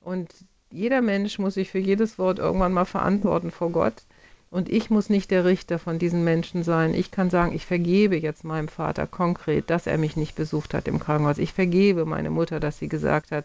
Und 0.00 0.32
jeder 0.70 1.02
Mensch 1.02 1.38
muss 1.38 1.54
sich 1.54 1.70
für 1.70 1.78
jedes 1.78 2.18
Wort 2.18 2.38
irgendwann 2.38 2.72
mal 2.72 2.84
verantworten 2.84 3.50
vor 3.50 3.70
Gott. 3.70 4.02
Und 4.50 4.70
ich 4.70 4.88
muss 4.88 5.10
nicht 5.10 5.30
der 5.30 5.44
Richter 5.44 5.78
von 5.78 5.98
diesen 5.98 6.24
Menschen 6.24 6.62
sein. 6.62 6.94
Ich 6.94 7.10
kann 7.10 7.28
sagen, 7.28 7.54
ich 7.54 7.66
vergebe 7.66 8.16
jetzt 8.16 8.44
meinem 8.44 8.68
Vater 8.68 9.06
konkret, 9.06 9.68
dass 9.68 9.86
er 9.86 9.98
mich 9.98 10.16
nicht 10.16 10.36
besucht 10.36 10.72
hat 10.72 10.88
im 10.88 10.98
Krankenhaus. 10.98 11.38
Ich 11.38 11.52
vergebe 11.52 12.06
meine 12.06 12.30
Mutter, 12.30 12.58
dass 12.58 12.78
sie 12.78 12.88
gesagt 12.88 13.30
hat, 13.30 13.44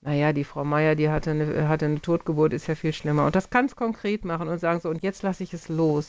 naja, 0.00 0.32
die 0.32 0.44
Frau 0.44 0.64
Meier, 0.64 0.94
die 0.94 1.08
hatte 1.08 1.30
eine, 1.30 1.68
hatte 1.68 1.86
eine 1.86 2.00
Totgeburt, 2.00 2.52
ist 2.52 2.66
ja 2.68 2.74
viel 2.74 2.92
schlimmer. 2.92 3.26
Und 3.26 3.34
das 3.34 3.50
kann 3.50 3.66
es 3.66 3.76
konkret 3.76 4.24
machen 4.24 4.48
und 4.48 4.60
sagen 4.60 4.80
so, 4.80 4.90
und 4.90 5.02
jetzt 5.02 5.22
lasse 5.22 5.42
ich 5.42 5.54
es 5.54 5.68
los. 5.68 6.08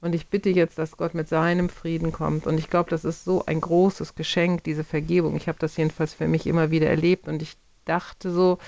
Und 0.00 0.14
ich 0.14 0.28
bitte 0.28 0.50
jetzt, 0.50 0.78
dass 0.78 0.96
Gott 0.98 1.14
mit 1.14 1.28
seinem 1.28 1.70
Frieden 1.70 2.12
kommt. 2.12 2.46
Und 2.46 2.58
ich 2.58 2.68
glaube, 2.68 2.90
das 2.90 3.04
ist 3.04 3.24
so 3.24 3.44
ein 3.46 3.60
großes 3.60 4.14
Geschenk, 4.14 4.62
diese 4.64 4.84
Vergebung. 4.84 5.36
Ich 5.36 5.48
habe 5.48 5.58
das 5.58 5.76
jedenfalls 5.76 6.12
für 6.12 6.28
mich 6.28 6.46
immer 6.46 6.70
wieder 6.70 6.88
erlebt. 6.88 7.26
Und 7.28 7.40
ich 7.40 7.56
dachte 7.86 8.30
so, 8.30 8.58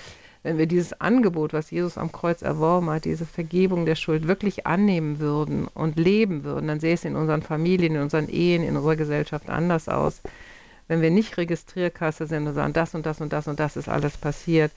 wenn 0.46 0.58
wir 0.58 0.66
dieses 0.66 0.92
Angebot, 1.00 1.52
was 1.52 1.72
Jesus 1.72 1.98
am 1.98 2.12
Kreuz 2.12 2.40
erworben 2.40 2.88
hat, 2.88 3.04
diese 3.04 3.26
Vergebung 3.26 3.84
der 3.84 3.96
Schuld 3.96 4.28
wirklich 4.28 4.64
annehmen 4.64 5.18
würden 5.18 5.66
und 5.66 5.98
leben 5.98 6.44
würden, 6.44 6.68
dann 6.68 6.78
sähe 6.78 6.94
es 6.94 7.04
in 7.04 7.16
unseren 7.16 7.42
Familien, 7.42 7.96
in 7.96 8.02
unseren 8.02 8.28
Ehen, 8.28 8.62
in 8.62 8.76
unserer 8.76 8.94
Gesellschaft 8.94 9.50
anders 9.50 9.88
aus. 9.88 10.20
Wenn 10.86 11.02
wir 11.02 11.10
nicht 11.10 11.36
Registrierkasse 11.36 12.28
sind 12.28 12.46
und 12.46 12.54
sagen, 12.54 12.72
das 12.74 12.94
und 12.94 13.04
das 13.06 13.20
und 13.20 13.32
das 13.32 13.48
und 13.48 13.58
das 13.58 13.76
ist 13.76 13.88
alles 13.88 14.16
passiert, 14.18 14.70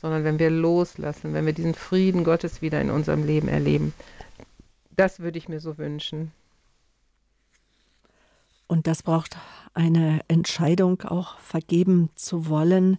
sondern 0.00 0.24
wenn 0.24 0.40
wir 0.40 0.50
loslassen, 0.50 1.34
wenn 1.34 1.46
wir 1.46 1.52
diesen 1.52 1.74
Frieden 1.74 2.24
Gottes 2.24 2.60
wieder 2.60 2.80
in 2.80 2.90
unserem 2.90 3.24
Leben 3.24 3.46
erleben. 3.46 3.94
Das 4.96 5.20
würde 5.20 5.38
ich 5.38 5.48
mir 5.48 5.60
so 5.60 5.78
wünschen. 5.78 6.32
Und 8.66 8.88
das 8.88 9.04
braucht 9.04 9.36
eine 9.72 10.18
Entscheidung, 10.26 11.02
auch 11.02 11.38
vergeben 11.38 12.10
zu 12.16 12.48
wollen 12.48 12.98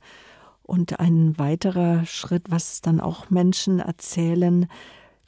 und 0.63 0.99
ein 0.99 1.37
weiterer 1.37 2.05
Schritt, 2.05 2.43
was 2.49 2.81
dann 2.81 2.99
auch 2.99 3.29
Menschen 3.29 3.79
erzählen, 3.79 4.67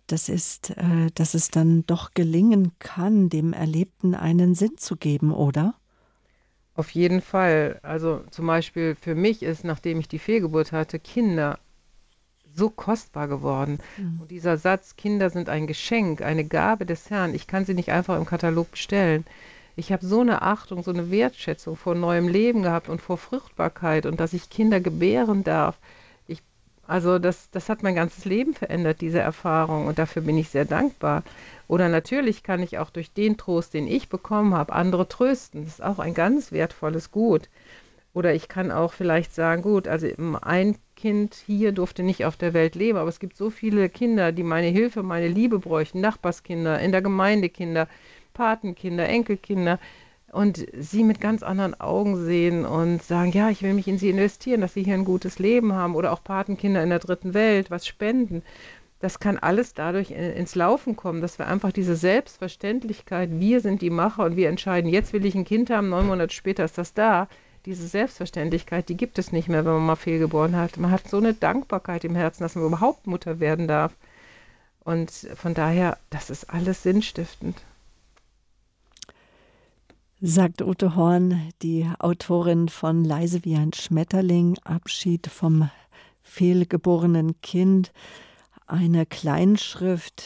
das 0.08 0.30
ist, 0.30 0.72
äh, 0.72 1.10
dass 1.16 1.34
es 1.34 1.50
dann 1.50 1.86
doch 1.86 2.14
gelingen 2.14 2.72
kann, 2.80 3.30
dem 3.30 3.54
Erlebten 3.54 4.16
einen 4.16 4.56
Sinn 4.56 4.78
zu 4.78 4.96
geben, 4.96 5.34
oder? 5.34 5.76
Auf 6.76 6.92
jeden 6.92 7.22
Fall. 7.22 7.80
Also 7.84 8.24
zum 8.32 8.48
Beispiel 8.48 8.96
für 8.96 9.16
mich 9.16 9.42
ist, 9.44 9.64
nachdem 9.64 10.00
ich 10.00 10.08
die 10.08 10.20
Fehlgeburt 10.20 10.72
hatte, 10.72 11.00
Kinder 11.00 11.60
so 12.54 12.70
kostbar 12.70 13.28
geworden. 13.28 13.80
Mhm. 13.98 14.22
Und 14.22 14.32
dieser 14.32 14.58
Satz, 14.58 14.96
Kinder 14.96 15.30
sind 15.30 15.50
ein 15.50 15.68
Geschenk, 15.68 16.22
eine 16.22 16.46
Gabe 16.46 16.86
des 16.86 17.10
Herrn, 17.10 17.34
ich 17.34 17.48
kann 17.48 17.66
sie 17.66 17.74
nicht 17.74 17.92
einfach 17.92 18.18
im 18.18 18.26
Katalog 18.26 18.72
bestellen 18.72 19.26
ich 19.76 19.92
habe 19.92 20.06
so 20.06 20.22
eine 20.22 20.42
Achtung, 20.42 20.84
so 20.84 20.92
eine 20.92 21.12
Wertschätzung 21.12 21.76
vor 21.76 21.96
neuem 21.96 22.28
Leben 22.28 22.64
gehabt 22.64 22.90
und 22.90 23.02
vor 23.02 23.18
Fruchtbarkeit 23.18 24.06
und 24.06 24.20
dass 24.20 24.34
ich 24.34 24.50
Kinder 24.50 24.80
gebären 24.80 25.44
darf. 25.44 25.78
Ich, 26.28 26.42
also 26.88 27.20
das, 27.20 27.50
das 27.52 27.68
hat 27.68 27.84
mein 27.84 27.96
ganzes 27.96 28.26
Leben 28.26 28.54
verändert, 28.54 29.02
diese 29.02 29.20
Erfahrung 29.20 29.88
und 29.88 30.00
dafür 30.00 30.22
bin 30.22 30.38
ich 30.38 30.50
sehr 30.50 30.66
dankbar. 30.66 31.24
Oder 31.68 31.90
natürlich 31.90 32.44
kann 32.44 32.64
ich 32.64 32.78
auch 32.78 32.90
durch 32.90 33.12
den 33.12 33.38
Trost, 33.38 33.74
den 33.74 33.88
ich 33.88 34.08
bekommen 34.08 34.54
habe, 34.54 34.74
andere 34.74 35.08
trösten. 35.10 35.66
Das 35.66 35.74
ist 35.74 35.84
auch 35.84 36.00
ein 36.00 36.14
ganz 36.14 36.52
wertvolles 36.52 37.12
Gut. 37.12 37.50
Oder 38.14 38.34
ich 38.34 38.48
kann 38.48 38.72
auch 38.72 38.94
vielleicht 38.94 39.36
sagen, 39.36 39.62
gut, 39.62 39.90
also 39.90 40.08
ein 40.42 40.78
Kind 40.96 41.36
hier 41.46 41.74
durfte 41.74 42.02
nicht 42.02 42.24
auf 42.24 42.38
der 42.38 42.54
Welt 42.54 42.76
leben, 42.76 42.98
aber 42.98 43.10
es 43.10 43.20
gibt 43.20 43.36
so 43.36 43.50
viele 43.50 43.90
Kinder, 43.90 44.32
die 44.32 44.44
meine 44.44 44.68
Hilfe, 44.68 45.04
meine 45.04 45.28
Liebe 45.28 45.60
bräuchten, 45.60 46.00
Nachbarskinder, 46.00 46.80
in 46.80 46.94
der 46.94 47.02
Gemeinde 47.02 47.50
Kinder, 47.50 47.90
Patenkinder, 48.36 49.10
Enkelkinder 49.10 49.80
und 50.36 50.68
sie 50.78 51.04
mit 51.04 51.22
ganz 51.22 51.42
anderen 51.44 51.80
Augen 51.80 52.24
sehen 52.24 52.66
und 52.66 53.02
sagen, 53.02 53.32
ja, 53.32 53.50
ich 53.50 53.64
will 53.64 53.74
mich 53.74 53.88
in 53.88 53.98
sie 53.98 54.10
investieren, 54.10 54.62
dass 54.62 54.74
sie 54.74 54.84
hier 54.84 54.94
ein 54.94 55.06
gutes 55.06 55.40
Leben 55.40 55.74
haben 55.74 55.96
oder 55.96 56.12
auch 56.12 56.24
Patenkinder 56.24 56.84
in 56.84 56.90
der 56.90 57.00
dritten 57.00 57.34
Welt, 57.34 57.72
was 57.72 57.88
spenden. 57.88 58.44
Das 59.00 59.20
kann 59.20 59.38
alles 59.38 59.74
dadurch 59.74 60.12
ins 60.12 60.56
Laufen 60.56 60.96
kommen, 60.96 61.22
dass 61.22 61.40
wir 61.40 61.48
einfach 61.48 61.72
diese 61.72 61.96
Selbstverständlichkeit, 61.96 63.30
wir 63.40 63.62
sind 63.62 63.82
die 63.82 63.90
Macher 63.90 64.26
und 64.26 64.36
wir 64.36 64.50
entscheiden, 64.50 64.90
jetzt 64.90 65.14
will 65.14 65.26
ich 65.26 65.36
ein 65.36 65.46
Kind 65.46 65.70
haben, 65.70 65.90
neun 65.90 66.08
Monate 66.08 66.34
später 66.34 66.66
ist 66.66 66.78
das 66.78 66.94
da. 66.94 67.28
Diese 67.66 67.88
Selbstverständlichkeit, 67.88 68.90
die 68.90 68.98
gibt 68.98 69.18
es 69.18 69.32
nicht 69.32 69.48
mehr, 69.48 69.66
wenn 69.66 69.74
man 69.74 69.86
mal 69.86 69.96
fehlgeboren 69.96 70.56
hat. 70.56 70.78
Man 70.78 70.92
hat 70.92 71.08
so 71.08 71.18
eine 71.18 71.34
Dankbarkeit 71.34 72.04
im 72.04 72.14
Herzen, 72.14 72.44
dass 72.44 72.56
man 72.56 72.66
überhaupt 72.66 73.08
Mutter 73.08 73.40
werden 73.40 73.68
darf. 73.68 73.96
Und 74.84 75.10
von 75.12 75.54
daher, 75.54 75.98
das 76.10 76.30
ist 76.30 76.50
alles 76.50 76.84
sinnstiftend 76.84 77.64
sagt 80.22 80.62
Ute 80.62 80.96
Horn, 80.96 81.52
die 81.62 81.90
Autorin 82.00 82.70
von 82.70 83.04
Leise 83.04 83.44
wie 83.44 83.56
ein 83.56 83.74
Schmetterling, 83.74 84.58
Abschied 84.64 85.28
vom 85.28 85.70
fehlgeborenen 86.22 87.40
Kind. 87.42 87.92
Eine 88.66 89.06
Kleinschrift, 89.06 90.24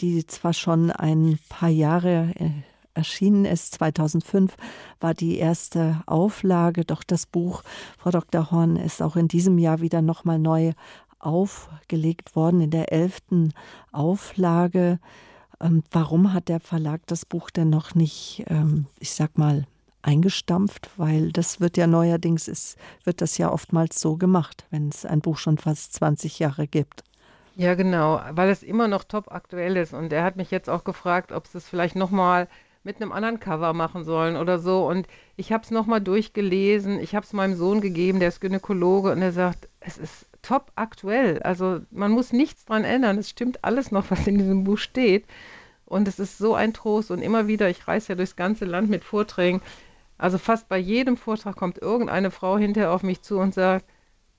die 0.00 0.26
zwar 0.26 0.52
schon 0.52 0.90
ein 0.90 1.38
paar 1.48 1.68
Jahre 1.68 2.32
äh, 2.34 2.50
erschienen 2.94 3.44
ist. 3.44 3.74
2005 3.74 4.56
war 4.98 5.14
die 5.14 5.38
erste 5.38 6.02
Auflage, 6.06 6.84
doch 6.84 7.04
das 7.04 7.26
Buch, 7.26 7.62
Frau 7.98 8.10
Dr. 8.10 8.50
Horn, 8.50 8.76
ist 8.76 9.00
auch 9.00 9.14
in 9.16 9.28
diesem 9.28 9.58
Jahr 9.58 9.80
wieder 9.80 10.02
nochmal 10.02 10.40
neu 10.40 10.72
aufgelegt 11.20 12.34
worden, 12.34 12.60
in 12.60 12.70
der 12.70 12.92
elften 12.92 13.52
Auflage. 13.92 14.98
Ähm, 15.60 15.82
warum 15.90 16.32
hat 16.32 16.48
der 16.48 16.60
Verlag 16.60 17.02
das 17.06 17.24
Buch 17.26 17.50
denn 17.50 17.70
noch 17.70 17.94
nicht, 17.94 18.44
ähm, 18.48 18.86
ich 18.98 19.12
sag 19.12 19.38
mal, 19.38 19.66
eingestampft? 20.02 20.90
Weil 20.96 21.32
das 21.32 21.60
wird 21.60 21.76
ja 21.76 21.86
neuerdings, 21.86 22.48
ist, 22.48 22.78
wird 23.04 23.20
das 23.20 23.38
ja 23.38 23.52
oftmals 23.52 24.00
so 24.00 24.16
gemacht, 24.16 24.66
wenn 24.70 24.88
es 24.88 25.04
ein 25.04 25.20
Buch 25.20 25.38
schon 25.38 25.58
fast 25.58 25.92
20 25.94 26.38
Jahre 26.38 26.66
gibt. 26.66 27.04
Ja, 27.56 27.74
genau, 27.74 28.20
weil 28.30 28.48
es 28.48 28.62
immer 28.62 28.88
noch 28.88 29.04
top 29.04 29.30
aktuell 29.30 29.76
ist. 29.76 29.92
Und 29.92 30.12
er 30.12 30.24
hat 30.24 30.36
mich 30.36 30.50
jetzt 30.50 30.70
auch 30.70 30.84
gefragt, 30.84 31.32
ob 31.32 31.44
es 31.44 31.52
das 31.52 31.68
vielleicht 31.68 31.96
nochmal 31.96 32.48
mit 32.82 32.96
einem 32.96 33.12
anderen 33.12 33.40
Cover 33.40 33.74
machen 33.74 34.04
sollen 34.04 34.36
oder 34.36 34.58
so. 34.58 34.88
Und 34.88 35.06
ich 35.36 35.52
habe 35.52 35.64
es 35.64 35.70
nochmal 35.70 36.00
durchgelesen. 36.00 36.98
Ich 36.98 37.14
habe 37.14 37.26
es 37.26 37.34
meinem 37.34 37.54
Sohn 37.54 37.82
gegeben, 37.82 38.20
der 38.20 38.28
ist 38.28 38.40
Gynäkologe, 38.40 39.12
und 39.12 39.20
er 39.20 39.32
sagt, 39.32 39.68
es 39.80 39.98
ist 39.98 40.26
top 40.42 40.72
aktuell. 40.74 41.42
Also 41.42 41.80
man 41.90 42.10
muss 42.10 42.32
nichts 42.32 42.64
dran 42.64 42.84
ändern. 42.84 43.18
Es 43.18 43.30
stimmt 43.30 43.64
alles 43.64 43.90
noch, 43.90 44.10
was 44.10 44.26
in 44.26 44.38
diesem 44.38 44.64
Buch 44.64 44.78
steht. 44.78 45.24
Und 45.86 46.06
es 46.08 46.18
ist 46.18 46.38
so 46.38 46.54
ein 46.54 46.72
Trost. 46.72 47.10
Und 47.10 47.20
immer 47.20 47.46
wieder, 47.46 47.68
ich 47.68 47.86
reise 47.88 48.10
ja 48.10 48.14
durchs 48.14 48.36
ganze 48.36 48.64
Land 48.64 48.90
mit 48.90 49.04
Vorträgen. 49.04 49.60
Also 50.18 50.38
fast 50.38 50.68
bei 50.68 50.78
jedem 50.78 51.16
Vortrag 51.16 51.56
kommt 51.56 51.78
irgendeine 51.78 52.30
Frau 52.30 52.58
hinterher 52.58 52.92
auf 52.92 53.02
mich 53.02 53.22
zu 53.22 53.38
und 53.38 53.54
sagt, 53.54 53.86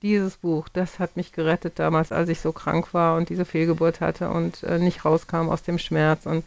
dieses 0.02 0.36
Buch, 0.36 0.68
das 0.68 0.98
hat 0.98 1.16
mich 1.16 1.32
gerettet 1.32 1.78
damals, 1.78 2.12
als 2.12 2.28
ich 2.28 2.40
so 2.40 2.52
krank 2.52 2.92
war 2.92 3.16
und 3.16 3.28
diese 3.28 3.44
Fehlgeburt 3.44 4.00
hatte 4.00 4.30
und 4.30 4.62
äh, 4.64 4.78
nicht 4.78 5.04
rauskam 5.04 5.48
aus 5.48 5.62
dem 5.62 5.78
Schmerz. 5.78 6.26
Und 6.26 6.44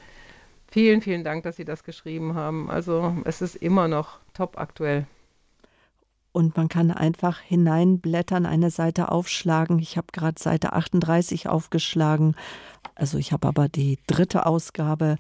vielen, 0.70 1.02
vielen 1.02 1.24
Dank, 1.24 1.44
dass 1.44 1.56
Sie 1.56 1.66
das 1.66 1.84
geschrieben 1.84 2.36
haben. 2.36 2.70
Also 2.70 3.16
es 3.24 3.42
ist 3.42 3.56
immer 3.56 3.88
noch 3.88 4.20
top 4.34 4.58
aktuell. 4.60 5.08
Und 6.36 6.58
man 6.58 6.68
kann 6.68 6.92
einfach 6.92 7.40
hineinblättern, 7.40 8.46
eine 8.46 8.70
Seite 8.70 9.10
aufschlagen. 9.10 9.80
Ich 9.80 9.96
habe 9.96 10.08
gerade 10.12 10.38
Seite 10.38 10.74
38 10.74 11.48
aufgeschlagen. 11.48 12.36
Also 12.94 13.18
ich 13.18 13.32
habe 13.32 13.48
aber 13.48 13.70
die 13.70 14.00
dritte 14.06 14.46
Ausgabe. 14.46 15.16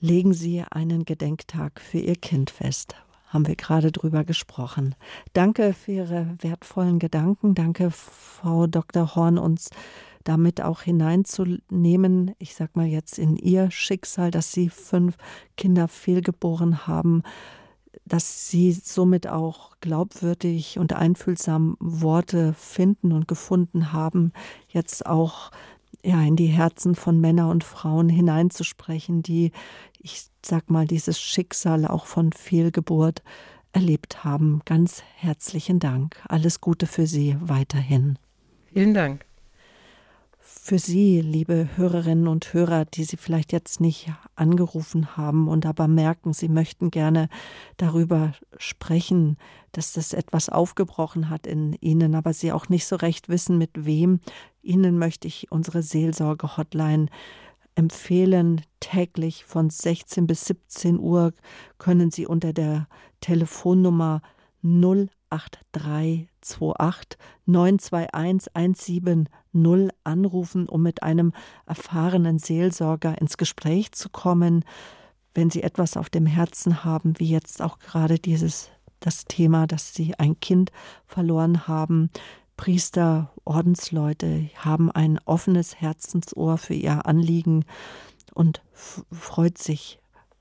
Legen 0.00 0.34
Sie 0.34 0.62
einen 0.70 1.06
Gedenktag 1.06 1.80
für 1.80 1.96
Ihr 1.98 2.16
Kind 2.16 2.50
fest 2.50 2.94
haben 3.28 3.46
wir 3.46 3.56
gerade 3.56 3.92
drüber 3.92 4.24
gesprochen. 4.24 4.94
Danke 5.34 5.74
für 5.74 5.92
Ihre 5.92 6.34
wertvollen 6.40 6.98
Gedanken. 6.98 7.54
Danke, 7.54 7.90
Frau 7.90 8.66
Dr. 8.66 9.14
Horn, 9.14 9.36
uns 9.36 9.68
damit 10.24 10.62
auch 10.62 10.80
hineinzunehmen. 10.80 12.34
Ich 12.38 12.54
sag 12.54 12.74
mal 12.74 12.86
jetzt 12.86 13.18
in 13.18 13.36
Ihr 13.36 13.70
Schicksal, 13.70 14.30
dass 14.30 14.52
Sie 14.52 14.70
fünf 14.70 15.16
Kinder 15.58 15.88
fehlgeboren 15.88 16.86
haben, 16.86 17.22
dass 18.08 18.48
Sie 18.48 18.72
somit 18.72 19.28
auch 19.28 19.76
glaubwürdig 19.80 20.78
und 20.78 20.92
einfühlsam 20.92 21.76
Worte 21.78 22.52
finden 22.54 23.12
und 23.12 23.28
gefunden 23.28 23.92
haben, 23.92 24.32
jetzt 24.68 25.06
auch 25.06 25.50
ja, 26.04 26.22
in 26.22 26.36
die 26.36 26.46
Herzen 26.46 26.94
von 26.94 27.20
Männern 27.20 27.50
und 27.50 27.64
Frauen 27.64 28.08
hineinzusprechen, 28.08 29.22
die, 29.22 29.52
ich 29.98 30.26
sag 30.44 30.70
mal, 30.70 30.86
dieses 30.86 31.20
Schicksal 31.20 31.86
auch 31.86 32.06
von 32.06 32.32
Fehlgeburt 32.32 33.22
erlebt 33.72 34.24
haben. 34.24 34.62
Ganz 34.64 35.02
herzlichen 35.16 35.80
Dank. 35.80 36.22
Alles 36.28 36.60
Gute 36.60 36.86
für 36.86 37.06
Sie 37.06 37.36
weiterhin. 37.40 38.18
Vielen 38.72 38.94
Dank. 38.94 39.27
Für 40.68 40.78
Sie, 40.78 41.22
liebe 41.22 41.66
Hörerinnen 41.76 42.28
und 42.28 42.52
Hörer, 42.52 42.84
die 42.84 43.04
Sie 43.04 43.16
vielleicht 43.16 43.52
jetzt 43.52 43.80
nicht 43.80 44.12
angerufen 44.34 45.16
haben 45.16 45.48
und 45.48 45.64
aber 45.64 45.88
merken, 45.88 46.34
Sie 46.34 46.50
möchten 46.50 46.90
gerne 46.90 47.30
darüber 47.78 48.34
sprechen, 48.58 49.38
dass 49.72 49.94
das 49.94 50.12
etwas 50.12 50.50
aufgebrochen 50.50 51.30
hat 51.30 51.46
in 51.46 51.72
Ihnen, 51.80 52.14
aber 52.14 52.34
Sie 52.34 52.52
auch 52.52 52.68
nicht 52.68 52.84
so 52.84 52.96
recht 52.96 53.30
wissen, 53.30 53.56
mit 53.56 53.86
wem, 53.86 54.20
Ihnen 54.60 54.98
möchte 54.98 55.26
ich 55.26 55.50
unsere 55.50 55.80
Seelsorge-Hotline 55.80 57.06
empfehlen. 57.74 58.60
Täglich 58.80 59.46
von 59.46 59.70
16 59.70 60.26
bis 60.26 60.44
17 60.44 60.98
Uhr 60.98 61.32
können 61.78 62.10
Sie 62.10 62.26
unter 62.26 62.52
der 62.52 62.88
Telefonnummer 63.22 64.20
08328 65.30 67.18
921 67.46 68.48
170 68.54 69.28
anrufen, 70.04 70.68
um 70.68 70.82
mit 70.82 71.02
einem 71.02 71.32
erfahrenen 71.66 72.38
Seelsorger 72.38 73.20
ins 73.20 73.36
Gespräch 73.36 73.92
zu 73.92 74.08
kommen, 74.08 74.64
wenn 75.34 75.50
Sie 75.50 75.62
etwas 75.62 75.96
auf 75.96 76.10
dem 76.10 76.26
Herzen 76.26 76.84
haben, 76.84 77.18
wie 77.18 77.30
jetzt 77.30 77.62
auch 77.62 77.78
gerade 77.78 78.18
dieses 78.18 78.70
das 79.00 79.24
Thema, 79.26 79.66
dass 79.66 79.94
Sie 79.94 80.14
ein 80.18 80.40
Kind 80.40 80.72
verloren 81.06 81.68
haben. 81.68 82.10
Priester, 82.56 83.32
Ordensleute 83.44 84.50
haben 84.56 84.90
ein 84.90 85.20
offenes 85.24 85.80
Herzensohr 85.80 86.58
für 86.58 86.74
ihr 86.74 87.06
Anliegen 87.06 87.64
und 88.34 88.62
freut 88.72 89.58
sich, 89.58 90.00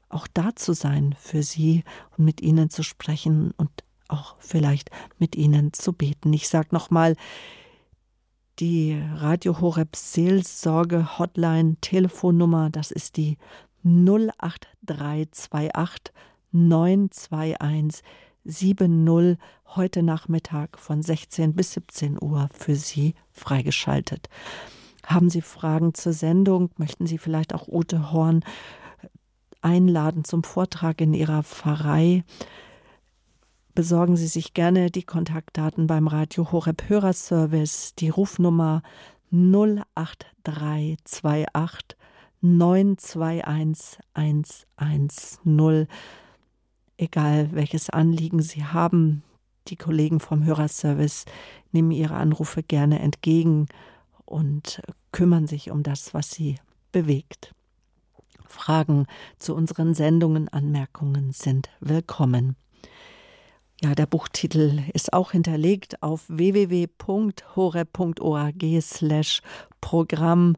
auch 0.10 0.28
da 0.34 0.56
zu 0.56 0.74
sein 0.74 1.16
für 1.20 1.44
sie 1.44 1.84
und 2.18 2.26
mit 2.26 2.42
ihnen 2.42 2.70
zu 2.70 2.82
sprechen 2.82 3.52
und 3.58 3.70
auch 4.10 4.36
vielleicht 4.40 4.90
mit 5.20 5.36
ihnen 5.36 5.74
zu 5.74 5.94
beten. 5.94 6.34
Ich 6.34 6.48
sage 6.48 6.70
nochmal, 6.72 7.16
die 8.60 9.02
Radio 9.16 9.62
Horeb 9.62 9.96
Seelsorge 9.96 11.20
Hotline 11.20 11.78
Telefonnummer, 11.82 12.70
das 12.70 12.92
ist 12.92 13.18
die 13.18 13.38
08328 13.84 16.14
921 16.52 18.04
70 18.46 19.38
heute 19.76 20.02
Nachmittag 20.02 20.80
von 20.80 21.04
16 21.04 21.54
bis 21.54 21.74
17 21.74 22.18
Uhr 22.22 22.50
für 22.54 22.76
Sie 22.76 23.16
freigeschaltet. 23.32 24.30
Haben 25.06 25.30
Sie 25.30 25.42
Fragen 25.42 25.94
zur 25.94 26.14
Sendung? 26.14 26.70
Möchten 26.78 27.08
Sie 27.08 27.18
vielleicht 27.18 27.54
auch 27.54 27.68
Ute 27.68 28.12
Horn 28.12 28.44
einladen 29.62 30.24
zum 30.24 30.44
Vortrag 30.44 31.02
in 31.02 31.14
Ihrer 31.14 31.44
Pfarrei? 31.44 32.24
Besorgen 33.78 34.18
Sie 34.18 34.26
sich 34.26 34.56
gerne 34.56 34.90
die 34.90 35.04
Kontaktdaten 35.04 35.86
beim 35.86 36.08
Radio 36.08 36.52
Horeb 36.52 36.90
Hörerservice, 36.90 37.94
die 37.94 38.10
Rufnummer 38.10 38.82
08328 39.32 41.96
921 42.42 44.00
110. 44.16 45.88
Egal 46.98 47.50
welches 47.52 47.92
Anliegen 47.92 48.42
Sie 48.42 48.66
haben, 48.66 49.22
die 49.68 49.76
Kollegen 49.76 50.20
vom 50.20 50.44
Hörerservice 50.44 51.26
nehmen 51.72 51.92
Ihre 51.92 52.16
Anrufe 52.16 52.64
gerne 52.64 52.98
entgegen 52.98 53.68
und 54.26 54.82
kümmern 55.12 55.46
sich 55.46 55.70
um 55.70 55.84
das, 55.84 56.16
was 56.16 56.32
Sie 56.32 56.56
bewegt. 56.92 57.54
Fragen 58.48 59.06
zu 59.38 59.54
unseren 59.54 59.94
Sendungen, 59.94 60.50
Anmerkungen 60.50 61.32
sind 61.32 61.70
willkommen. 61.80 62.56
Ja, 63.80 63.94
der 63.94 64.08
Buchtitel 64.08 64.82
ist 64.94 65.14
auch 65.14 65.34
hinterlegt 65.34 66.02
auf 66.02 66.24
www.hore.org 66.30 66.96
slash 68.82 69.44
Programm. 69.82 70.56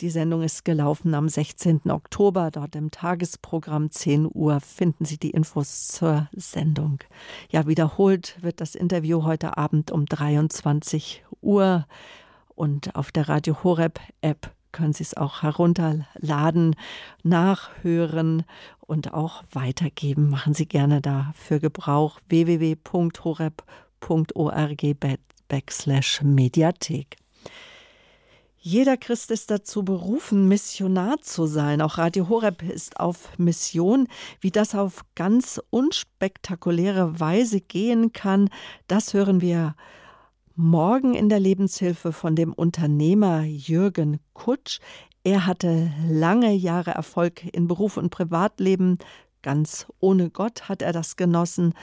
Die 0.00 0.08
Sendung 0.08 0.40
ist 0.42 0.64
gelaufen 0.64 1.14
am 1.14 1.28
16. 1.28 1.90
Oktober. 1.90 2.50
Dort 2.50 2.74
im 2.74 2.90
Tagesprogramm 2.90 3.90
10 3.90 4.30
Uhr 4.32 4.60
finden 4.60 5.04
Sie 5.04 5.18
die 5.18 5.32
Infos 5.32 5.88
zur 5.88 6.30
Sendung. 6.32 7.00
Ja, 7.50 7.66
wiederholt 7.66 8.38
wird 8.40 8.62
das 8.62 8.74
Interview 8.74 9.24
heute 9.24 9.58
Abend 9.58 9.90
um 9.90 10.06
23 10.06 11.24
Uhr 11.42 11.86
und 12.54 12.96
auf 12.96 13.12
der 13.12 13.28
Radio 13.28 13.62
Horeb 13.64 14.00
App 14.22 14.55
können 14.76 14.92
Sie 14.92 15.04
es 15.04 15.16
auch 15.16 15.42
herunterladen, 15.42 16.76
nachhören 17.22 18.44
und 18.80 19.14
auch 19.14 19.42
weitergeben. 19.50 20.28
Machen 20.28 20.52
Sie 20.52 20.66
gerne 20.66 21.00
dafür 21.00 21.60
Gebrauch 21.60 22.20
www.horeb.org 22.28 23.56
backslash 25.48 26.20
Mediathek. 26.22 27.16
Jeder 28.58 28.98
Christ 28.98 29.30
ist 29.30 29.50
dazu 29.50 29.82
berufen, 29.82 30.46
Missionar 30.46 31.22
zu 31.22 31.46
sein. 31.46 31.80
Auch 31.80 31.96
Radio 31.96 32.28
Horeb 32.28 32.62
ist 32.62 33.00
auf 33.00 33.38
Mission. 33.38 34.08
Wie 34.40 34.50
das 34.50 34.74
auf 34.74 35.06
ganz 35.14 35.58
unspektakuläre 35.70 37.18
Weise 37.18 37.62
gehen 37.62 38.12
kann, 38.12 38.50
das 38.88 39.14
hören 39.14 39.40
wir 39.40 39.74
Morgen 40.58 41.14
in 41.14 41.28
der 41.28 41.38
Lebenshilfe 41.38 42.12
von 42.12 42.34
dem 42.34 42.54
Unternehmer 42.54 43.42
Jürgen 43.42 44.20
Kutsch. 44.32 44.80
Er 45.22 45.44
hatte 45.44 45.92
lange 46.08 46.54
Jahre 46.54 46.92
Erfolg 46.92 47.44
in 47.54 47.68
Beruf 47.68 47.98
und 47.98 48.08
Privatleben. 48.08 48.96
Ganz 49.42 49.86
ohne 50.00 50.30
Gott 50.30 50.66
hat 50.66 50.80
er 50.80 50.94
das 50.94 51.16
genossen, 51.16 51.74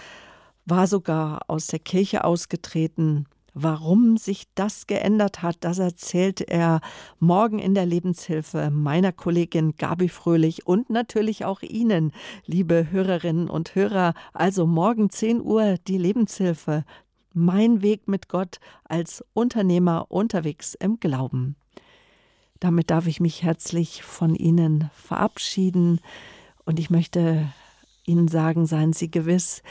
war 0.66 0.88
sogar 0.88 1.42
aus 1.50 1.68
der 1.68 1.78
Kirche 1.78 2.24
ausgetreten, 2.24 3.28
Warum 3.56 4.18
sich 4.18 4.46
das 4.56 4.88
geändert 4.88 5.44
hat, 5.44 5.58
das 5.60 5.78
erzählt 5.78 6.42
er 6.42 6.82
morgen 7.20 7.60
in 7.60 7.76
der 7.76 7.86
Lebenshilfe 7.86 8.72
meiner 8.72 9.12
Kollegin 9.12 9.76
Gabi 9.78 10.10
Fröhlich 10.10 10.66
und 10.66 10.90
natürlich 10.90 11.46
auch 11.46 11.62
Ihnen, 11.62 12.14
liebe 12.48 12.88
Hörerinnen 12.90 13.52
und 13.52 13.76
Hörer. 13.76 14.16
Also 14.34 14.66
morgen 14.66 15.12
10 15.12 15.40
Uhr 15.40 15.76
die 15.88 16.00
Lebenshilfe. 16.00 16.84
Mein 17.34 17.82
Weg 17.82 18.08
mit 18.08 18.30
Gott 18.30 18.60
als 18.84 19.24
Unternehmer 19.34 20.06
unterwegs 20.10 20.76
im 20.76 21.00
Glauben. 21.00 21.56
Damit 22.60 22.92
darf 22.92 23.08
ich 23.08 23.20
mich 23.20 23.42
herzlich 23.42 24.04
von 24.04 24.36
Ihnen 24.36 24.92
verabschieden 24.94 26.00
und 26.64 26.80
ich 26.80 26.92
möchte 26.92 27.52
Ihnen 28.06 28.28
sagen, 28.28 28.68
seien 28.68 28.94
Sie 28.94 29.10
gewiss, 29.10 29.64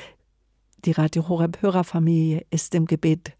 die 0.84 0.90
Radio 0.90 1.28
Horeb 1.28 1.62
Hörerfamilie 1.62 2.44
ist 2.50 2.74
im 2.74 2.86
Gebet 2.86 3.32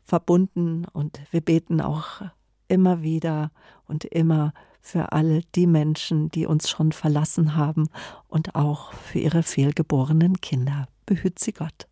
verbunden 0.00 0.84
und 0.92 1.20
wir 1.32 1.40
beten 1.40 1.80
auch 1.80 2.22
immer 2.68 3.02
wieder 3.02 3.50
und 3.88 4.04
immer 4.04 4.54
für 4.80 5.10
alle 5.10 5.40
die 5.56 5.66
Menschen, 5.66 6.30
die 6.30 6.46
uns 6.46 6.70
schon 6.70 6.92
verlassen 6.92 7.56
haben 7.56 7.88
und 8.28 8.54
auch 8.54 8.92
für 8.92 9.18
ihre 9.18 9.42
fehlgeborenen 9.42 10.40
Kinder. 10.40 10.86
Behüt 11.04 11.40
sie 11.40 11.52
Gott. 11.52 11.88